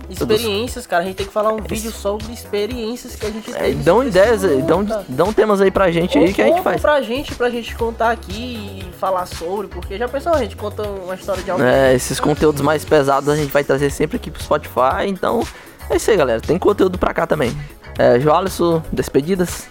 Experiências, 0.09 0.85
cara, 0.87 1.03
a 1.03 1.05
gente 1.05 1.15
tem 1.17 1.25
que 1.25 1.33
falar 1.33 1.51
um 1.51 1.57
vídeo 1.57 1.91
sobre 1.91 2.31
experiências 2.31 3.15
que 3.15 3.25
a 3.25 3.29
gente 3.29 3.53
É, 3.53 3.57
teve. 3.59 3.83
dão 3.83 3.95
sobre 3.97 4.09
ideias, 4.09 4.43
aí, 4.43 4.61
dão, 4.61 4.85
dão 5.07 5.33
temas 5.33 5.61
aí 5.61 5.71
pra 5.71 5.91
gente 5.91 6.17
aí 6.17 6.27
Ou 6.27 6.33
que 6.33 6.41
a 6.41 6.47
gente 6.47 6.61
faz. 6.61 6.81
pra 6.81 7.01
gente, 7.01 7.33
pra 7.35 7.49
gente 7.49 7.75
contar 7.75 8.11
aqui 8.11 8.83
e 8.87 8.93
falar 8.99 9.25
sobre, 9.25 9.67
porque 9.67 9.97
já 9.97 10.07
pensou, 10.07 10.33
a 10.33 10.37
gente 10.39 10.55
conta 10.55 10.83
uma 10.83 11.15
história 11.15 11.41
de 11.43 11.51
alguém. 11.51 11.65
É, 11.67 11.93
esses 11.93 12.19
conteúdos 12.19 12.61
mais 12.61 12.85
pesados 12.85 13.29
a 13.29 13.35
gente 13.35 13.51
vai 13.51 13.63
trazer 13.63 13.89
sempre 13.89 14.17
aqui 14.17 14.29
pro 14.31 14.41
Spotify. 14.41 15.07
Então, 15.07 15.41
é 15.89 15.95
isso 15.97 16.09
aí, 16.11 16.17
galera. 16.17 16.39
Tem 16.41 16.57
conteúdo 16.57 16.97
pra 16.97 17.13
cá 17.13 17.25
também. 17.27 17.55
É, 17.97 18.19
Joalisson, 18.19 18.83
despedidas. 18.91 19.67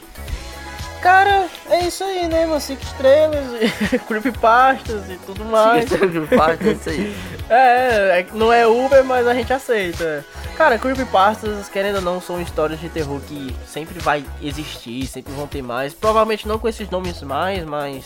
Cara, 1.04 1.48
é 1.68 1.80
isso 1.80 2.02
aí, 2.02 2.26
né, 2.26 2.46
mano? 2.46 2.58
Cinco 2.58 2.82
estrelas, 2.82 3.44
e 3.60 3.98
creepypastas 4.08 5.10
e 5.10 5.18
tudo 5.18 5.44
mais. 5.44 5.92
é 5.92 6.72
isso 6.72 6.88
aí. 6.88 7.14
É, 7.46 8.20
é, 8.20 8.26
não 8.32 8.50
é 8.50 8.66
Uber, 8.66 9.04
mas 9.04 9.26
a 9.26 9.34
gente 9.34 9.52
aceita. 9.52 10.24
Cara, 10.56 10.78
creepypastas, 10.78 11.68
querendo 11.68 11.96
ou 11.96 12.00
não, 12.00 12.18
são 12.22 12.40
histórias 12.40 12.80
de 12.80 12.88
terror 12.88 13.20
que 13.20 13.54
sempre 13.66 13.98
vai 13.98 14.24
existir, 14.40 15.06
sempre 15.06 15.30
vão 15.34 15.46
ter 15.46 15.60
mais. 15.60 15.92
Provavelmente 15.92 16.48
não 16.48 16.58
com 16.58 16.66
esses 16.66 16.88
nomes 16.88 17.22
mais, 17.22 17.62
mas 17.66 18.02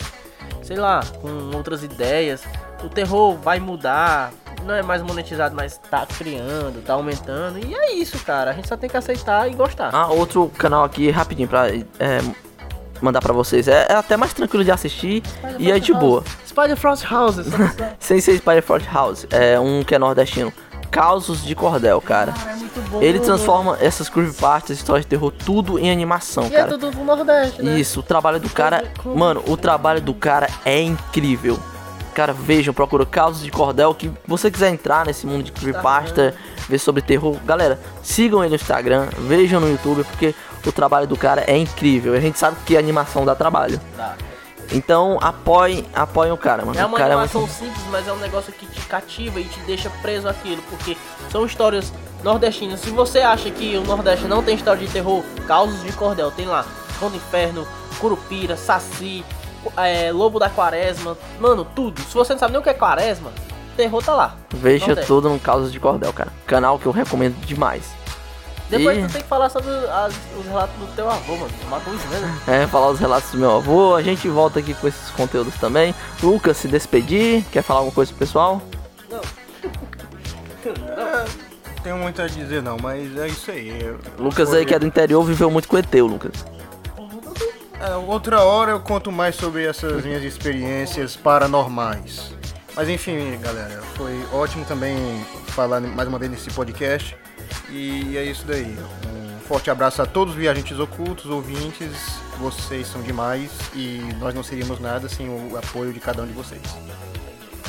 sei 0.60 0.76
lá, 0.76 1.00
com 1.20 1.56
outras 1.56 1.84
ideias. 1.84 2.42
O 2.82 2.88
terror 2.88 3.36
vai 3.36 3.60
mudar, 3.60 4.32
não 4.64 4.74
é 4.74 4.82
mais 4.82 5.02
monetizado, 5.02 5.54
mas 5.54 5.78
tá 5.78 6.04
criando, 6.04 6.84
tá 6.84 6.94
aumentando. 6.94 7.64
E 7.64 7.76
é 7.76 7.92
isso, 7.92 8.18
cara. 8.24 8.50
A 8.50 8.54
gente 8.54 8.66
só 8.66 8.76
tem 8.76 8.90
que 8.90 8.96
aceitar 8.96 9.48
e 9.48 9.54
gostar. 9.54 9.94
Ah, 9.94 10.08
outro 10.08 10.50
canal 10.58 10.82
aqui, 10.82 11.12
rapidinho, 11.12 11.46
pra 11.46 11.68
é, 11.68 12.20
mandar 13.00 13.20
pra 13.20 13.32
vocês. 13.32 13.68
É, 13.68 13.86
é 13.88 13.94
até 13.94 14.16
mais 14.16 14.32
tranquilo 14.32 14.64
de 14.64 14.70
assistir 14.70 15.22
e 15.58 15.70
é 15.70 15.78
de 15.78 15.92
boa. 15.92 16.22
Spider 16.46 16.76
Frost 16.76 17.04
Houses. 17.10 17.46
Sem 18.00 18.20
ser 18.20 18.36
Spider 18.38 18.62
Fort 18.62 18.84
House. 18.92 19.26
É 19.30 19.58
um 19.60 19.82
que 19.84 19.94
é 19.94 19.98
nordestino. 19.98 20.52
Causos 20.90 21.44
de 21.44 21.54
Cordel, 21.54 22.00
cara. 22.00 22.32
é 22.48 22.54
muito 22.54 22.80
bom. 22.90 23.02
Ele 23.02 23.20
transforma 23.20 23.76
essas 23.80 24.08
creepypastas, 24.08 24.78
histórias 24.78 25.04
de 25.04 25.10
terror, 25.10 25.30
tudo 25.30 25.78
em 25.78 25.90
animação, 25.90 26.44
E 26.44 26.46
é 26.46 26.50
cara. 26.60 26.70
tudo 26.70 26.90
do 26.90 27.04
Nordeste, 27.04 27.62
né? 27.62 27.78
Isso, 27.78 28.00
o 28.00 28.02
trabalho 28.02 28.40
do 28.40 28.48
cara. 28.48 28.82
Mano, 29.04 29.42
o 29.46 29.56
trabalho 29.56 30.00
do 30.00 30.14
cara 30.14 30.48
é 30.64 30.80
incrível. 30.80 31.58
Cara, 32.14 32.32
vejam, 32.32 32.72
procura 32.72 33.04
Causos 33.04 33.42
de 33.44 33.50
Cordel. 33.50 33.94
Que 33.94 34.10
você 34.26 34.50
quiser 34.50 34.70
entrar 34.70 35.04
nesse 35.06 35.26
mundo 35.26 35.44
de 35.44 35.52
creepypasta, 35.52 36.34
ver 36.68 36.78
sobre 36.78 37.02
terror. 37.02 37.36
Galera, 37.44 37.78
sigam 38.02 38.40
ele 38.42 38.48
no 38.50 38.56
Instagram, 38.56 39.08
vejam 39.28 39.60
no 39.60 39.68
YouTube, 39.68 40.02
porque 40.04 40.34
o 40.66 40.72
trabalho 40.72 41.06
do 41.06 41.16
cara 41.16 41.42
é 41.46 41.56
incrível. 41.56 42.14
A 42.14 42.20
gente 42.20 42.38
sabe 42.38 42.56
que 42.64 42.76
a 42.76 42.78
animação 42.78 43.24
dá 43.24 43.34
trabalho. 43.34 43.80
Então 44.72 45.18
apoiem, 45.20 45.86
apoiem 45.94 46.32
o 46.32 46.36
cara, 46.36 46.64
mano. 46.64 46.78
É 46.78 46.84
uma 46.84 46.98
cara 46.98 47.14
animação 47.14 47.42
é 47.42 47.44
muito... 47.44 47.56
simples, 47.56 47.84
mas 47.90 48.06
é 48.06 48.12
um 48.12 48.18
negócio 48.18 48.52
que 48.52 48.66
te 48.66 48.80
cativa 48.82 49.40
e 49.40 49.44
te 49.44 49.60
deixa 49.60 49.90
preso 50.02 50.28
àquilo, 50.28 50.62
porque 50.68 50.96
são 51.30 51.46
histórias 51.46 51.92
nordestinas. 52.22 52.80
Se 52.80 52.90
você 52.90 53.20
acha 53.20 53.50
que 53.50 53.76
o 53.76 53.84
Nordeste 53.84 54.26
não 54.26 54.42
tem 54.42 54.54
história 54.54 54.84
de 54.84 54.92
terror, 54.92 55.22
Causos 55.46 55.82
de 55.82 55.92
Cordel, 55.92 56.30
tem 56.30 56.46
lá. 56.46 56.66
Cão 56.98 57.10
do 57.10 57.16
Inferno, 57.16 57.66
Curupira, 57.98 58.56
Saci, 58.56 59.24
é, 59.76 60.10
Lobo 60.12 60.38
da 60.38 60.50
Quaresma, 60.50 61.16
mano, 61.40 61.64
tudo. 61.64 62.00
Se 62.02 62.14
você 62.14 62.32
não 62.32 62.40
sabe 62.40 62.52
nem 62.52 62.60
o 62.60 62.62
que 62.62 62.70
é 62.70 62.74
Quaresma, 62.74 63.30
terror 63.76 64.02
tá 64.02 64.14
lá. 64.14 64.36
Veja 64.52 64.96
tudo 64.96 65.28
no 65.28 65.38
Causas 65.38 65.72
de 65.72 65.78
Cordel, 65.78 66.12
cara. 66.12 66.32
Canal 66.46 66.78
que 66.78 66.86
eu 66.86 66.92
recomendo 66.92 67.36
demais. 67.46 67.97
Depois 68.68 68.98
E- 68.98 69.06
tu 69.06 69.12
tem 69.12 69.22
que 69.22 69.28
falar 69.28 69.48
sobre 69.48 69.70
as- 69.70 70.14
os 70.38 70.44
relatos 70.46 70.74
do 70.76 70.86
teu 70.94 71.08
avô, 71.10 71.36
mano. 71.36 71.50
Matou 71.70 71.92
os 71.94 72.04
né? 72.04 72.38
É, 72.46 72.66
falar 72.66 72.88
os 72.90 72.98
relatos 73.00 73.30
do 73.30 73.38
meu 73.38 73.56
avô. 73.56 73.94
A 73.94 74.02
gente 74.02 74.28
volta 74.28 74.58
aqui 74.58 74.74
com 74.74 74.86
esses 74.86 75.10
conteúdos 75.10 75.54
também. 75.56 75.94
Lucas, 76.22 76.56
se 76.58 76.68
despedir. 76.68 77.44
Quer 77.50 77.62
falar 77.62 77.80
alguma 77.80 77.94
coisa 77.94 78.10
pro 78.12 78.18
pessoal? 78.18 78.60
Não 80.64 81.82
tenho 81.82 81.96
muito 81.98 82.20
a 82.20 82.26
dizer 82.26 82.62
não, 82.62 82.76
mas 82.80 83.16
é 83.16 83.28
isso 83.28 83.50
aí. 83.50 83.80
Eu- 83.80 83.98
Lucas 84.18 84.52
aí 84.52 84.66
que 84.66 84.74
é 84.74 84.78
do 84.78 84.86
interior 84.86 85.22
viveu 85.24 85.50
muito 85.50 85.68
com 85.68 85.76
o 85.76 85.78
ET, 85.78 85.94
o 86.02 86.06
Lucas. 86.06 86.32
É, 87.80 87.94
outra 87.94 88.42
hora 88.42 88.72
eu 88.72 88.80
conto 88.80 89.12
mais 89.12 89.36
sobre 89.36 89.64
essas 89.64 90.04
minhas 90.04 90.22
experiências 90.24 91.14
paranormais. 91.16 92.32
Mas 92.74 92.88
enfim, 92.88 93.38
galera, 93.40 93.80
foi 93.96 94.20
ótimo 94.32 94.64
também 94.64 94.96
falar 95.48 95.80
mais 95.80 96.08
uma 96.08 96.18
vez 96.18 96.30
nesse 96.30 96.50
podcast. 96.50 97.16
E 97.70 98.16
é 98.16 98.24
isso 98.24 98.44
daí. 98.46 98.76
Um 99.06 99.40
forte 99.40 99.70
abraço 99.70 100.00
a 100.02 100.06
todos 100.06 100.34
os 100.34 100.40
viajantes 100.40 100.78
ocultos, 100.78 101.26
ouvintes. 101.26 101.90
Vocês 102.38 102.86
são 102.86 103.02
demais 103.02 103.50
e 103.74 104.00
nós 104.20 104.34
não 104.34 104.42
seríamos 104.42 104.78
nada 104.78 105.08
sem 105.08 105.28
o 105.28 105.56
apoio 105.56 105.92
de 105.92 106.00
cada 106.00 106.22
um 106.22 106.26
de 106.26 106.32
vocês. 106.32 106.62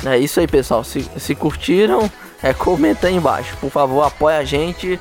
É 0.04 0.18
isso 0.18 0.40
aí, 0.40 0.46
pessoal. 0.46 0.82
Se, 0.82 1.02
se 1.18 1.34
curtiram, 1.34 2.10
é, 2.42 2.54
comenta 2.54 3.08
aí 3.08 3.14
embaixo. 3.14 3.56
Por 3.58 3.70
favor, 3.70 4.02
apoia 4.02 4.38
a 4.38 4.44
gente. 4.44 4.98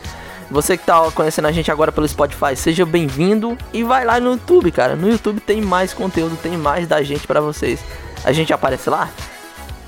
Você 0.52 0.76
que 0.76 0.86
tá 0.86 1.10
conhecendo 1.12 1.48
a 1.48 1.52
gente 1.52 1.72
agora 1.72 1.92
pelo 1.92 2.08
Spotify, 2.08 2.56
seja 2.56 2.86
bem-vindo. 2.86 3.58
E 3.72 3.84
vai 3.84 4.04
lá 4.04 4.20
no 4.20 4.32
YouTube, 4.32 4.72
cara. 4.72 4.96
No 4.96 5.10
YouTube 5.10 5.40
tem 5.40 5.62
mais 5.62 5.94
conteúdo, 5.94 6.36
tem 6.36 6.58
mais 6.58 6.88
da 6.88 7.02
gente 7.04 7.26
pra 7.26 7.40
vocês. 7.40 7.80
A 8.24 8.32
gente 8.32 8.52
aparece 8.52 8.90
lá? 8.90 9.10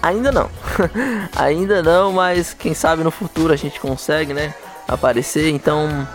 Ainda 0.01 0.32
não. 0.32 0.49
Ainda 1.36 1.84
não, 1.84 2.12
mas 2.12 2.53
quem 2.53 2.74
sabe 2.74 3.03
no 3.03 3.12
futuro 3.12 3.51
a 3.51 3.55
gente 3.55 3.80
consegue, 3.80 4.34
né? 4.34 4.53
Aparecer. 4.88 5.49
Então, 5.49 6.07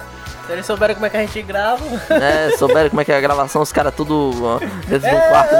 Se 0.46 0.52
eles 0.52 0.66
souberem 0.66 0.94
como 0.94 1.06
é 1.06 1.10
que 1.10 1.16
a 1.16 1.20
gente 1.20 1.42
grava. 1.42 1.82
é, 2.10 2.56
souberam 2.56 2.90
como 2.90 3.00
é 3.00 3.04
que 3.04 3.12
é 3.12 3.16
a 3.16 3.20
gravação, 3.20 3.62
os 3.62 3.72
caras 3.72 3.94
tudo 3.94 4.32
ó, 4.42 4.58
dentro 4.86 5.10
do 5.10 5.16
quarto. 5.28 5.54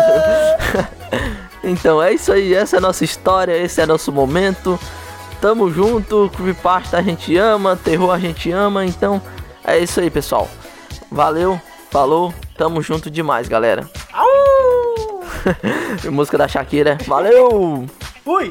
então 1.64 2.02
é 2.02 2.12
isso 2.12 2.32
aí, 2.32 2.54
essa 2.54 2.76
é 2.76 2.78
a 2.78 2.82
nossa 2.82 3.04
história, 3.04 3.56
esse 3.56 3.80
é 3.80 3.86
nosso 3.86 4.12
momento. 4.12 4.78
Tamo 5.40 5.70
junto, 5.70 6.30
Creepypasta 6.34 6.98
a 6.98 7.02
gente 7.02 7.36
ama, 7.36 7.76
terror 7.76 8.10
a 8.10 8.18
gente 8.18 8.50
ama, 8.50 8.84
então 8.84 9.20
é 9.64 9.78
isso 9.78 10.00
aí, 10.00 10.08
pessoal. 10.10 10.48
Valeu, 11.10 11.60
falou, 11.90 12.32
tamo 12.56 12.80
junto 12.82 13.10
demais, 13.10 13.46
galera. 13.48 13.88
Au! 14.12 15.22
Música 16.10 16.38
da 16.38 16.48
Shakira. 16.48 16.98
Valeu! 17.06 17.86
Fui! 18.24 18.50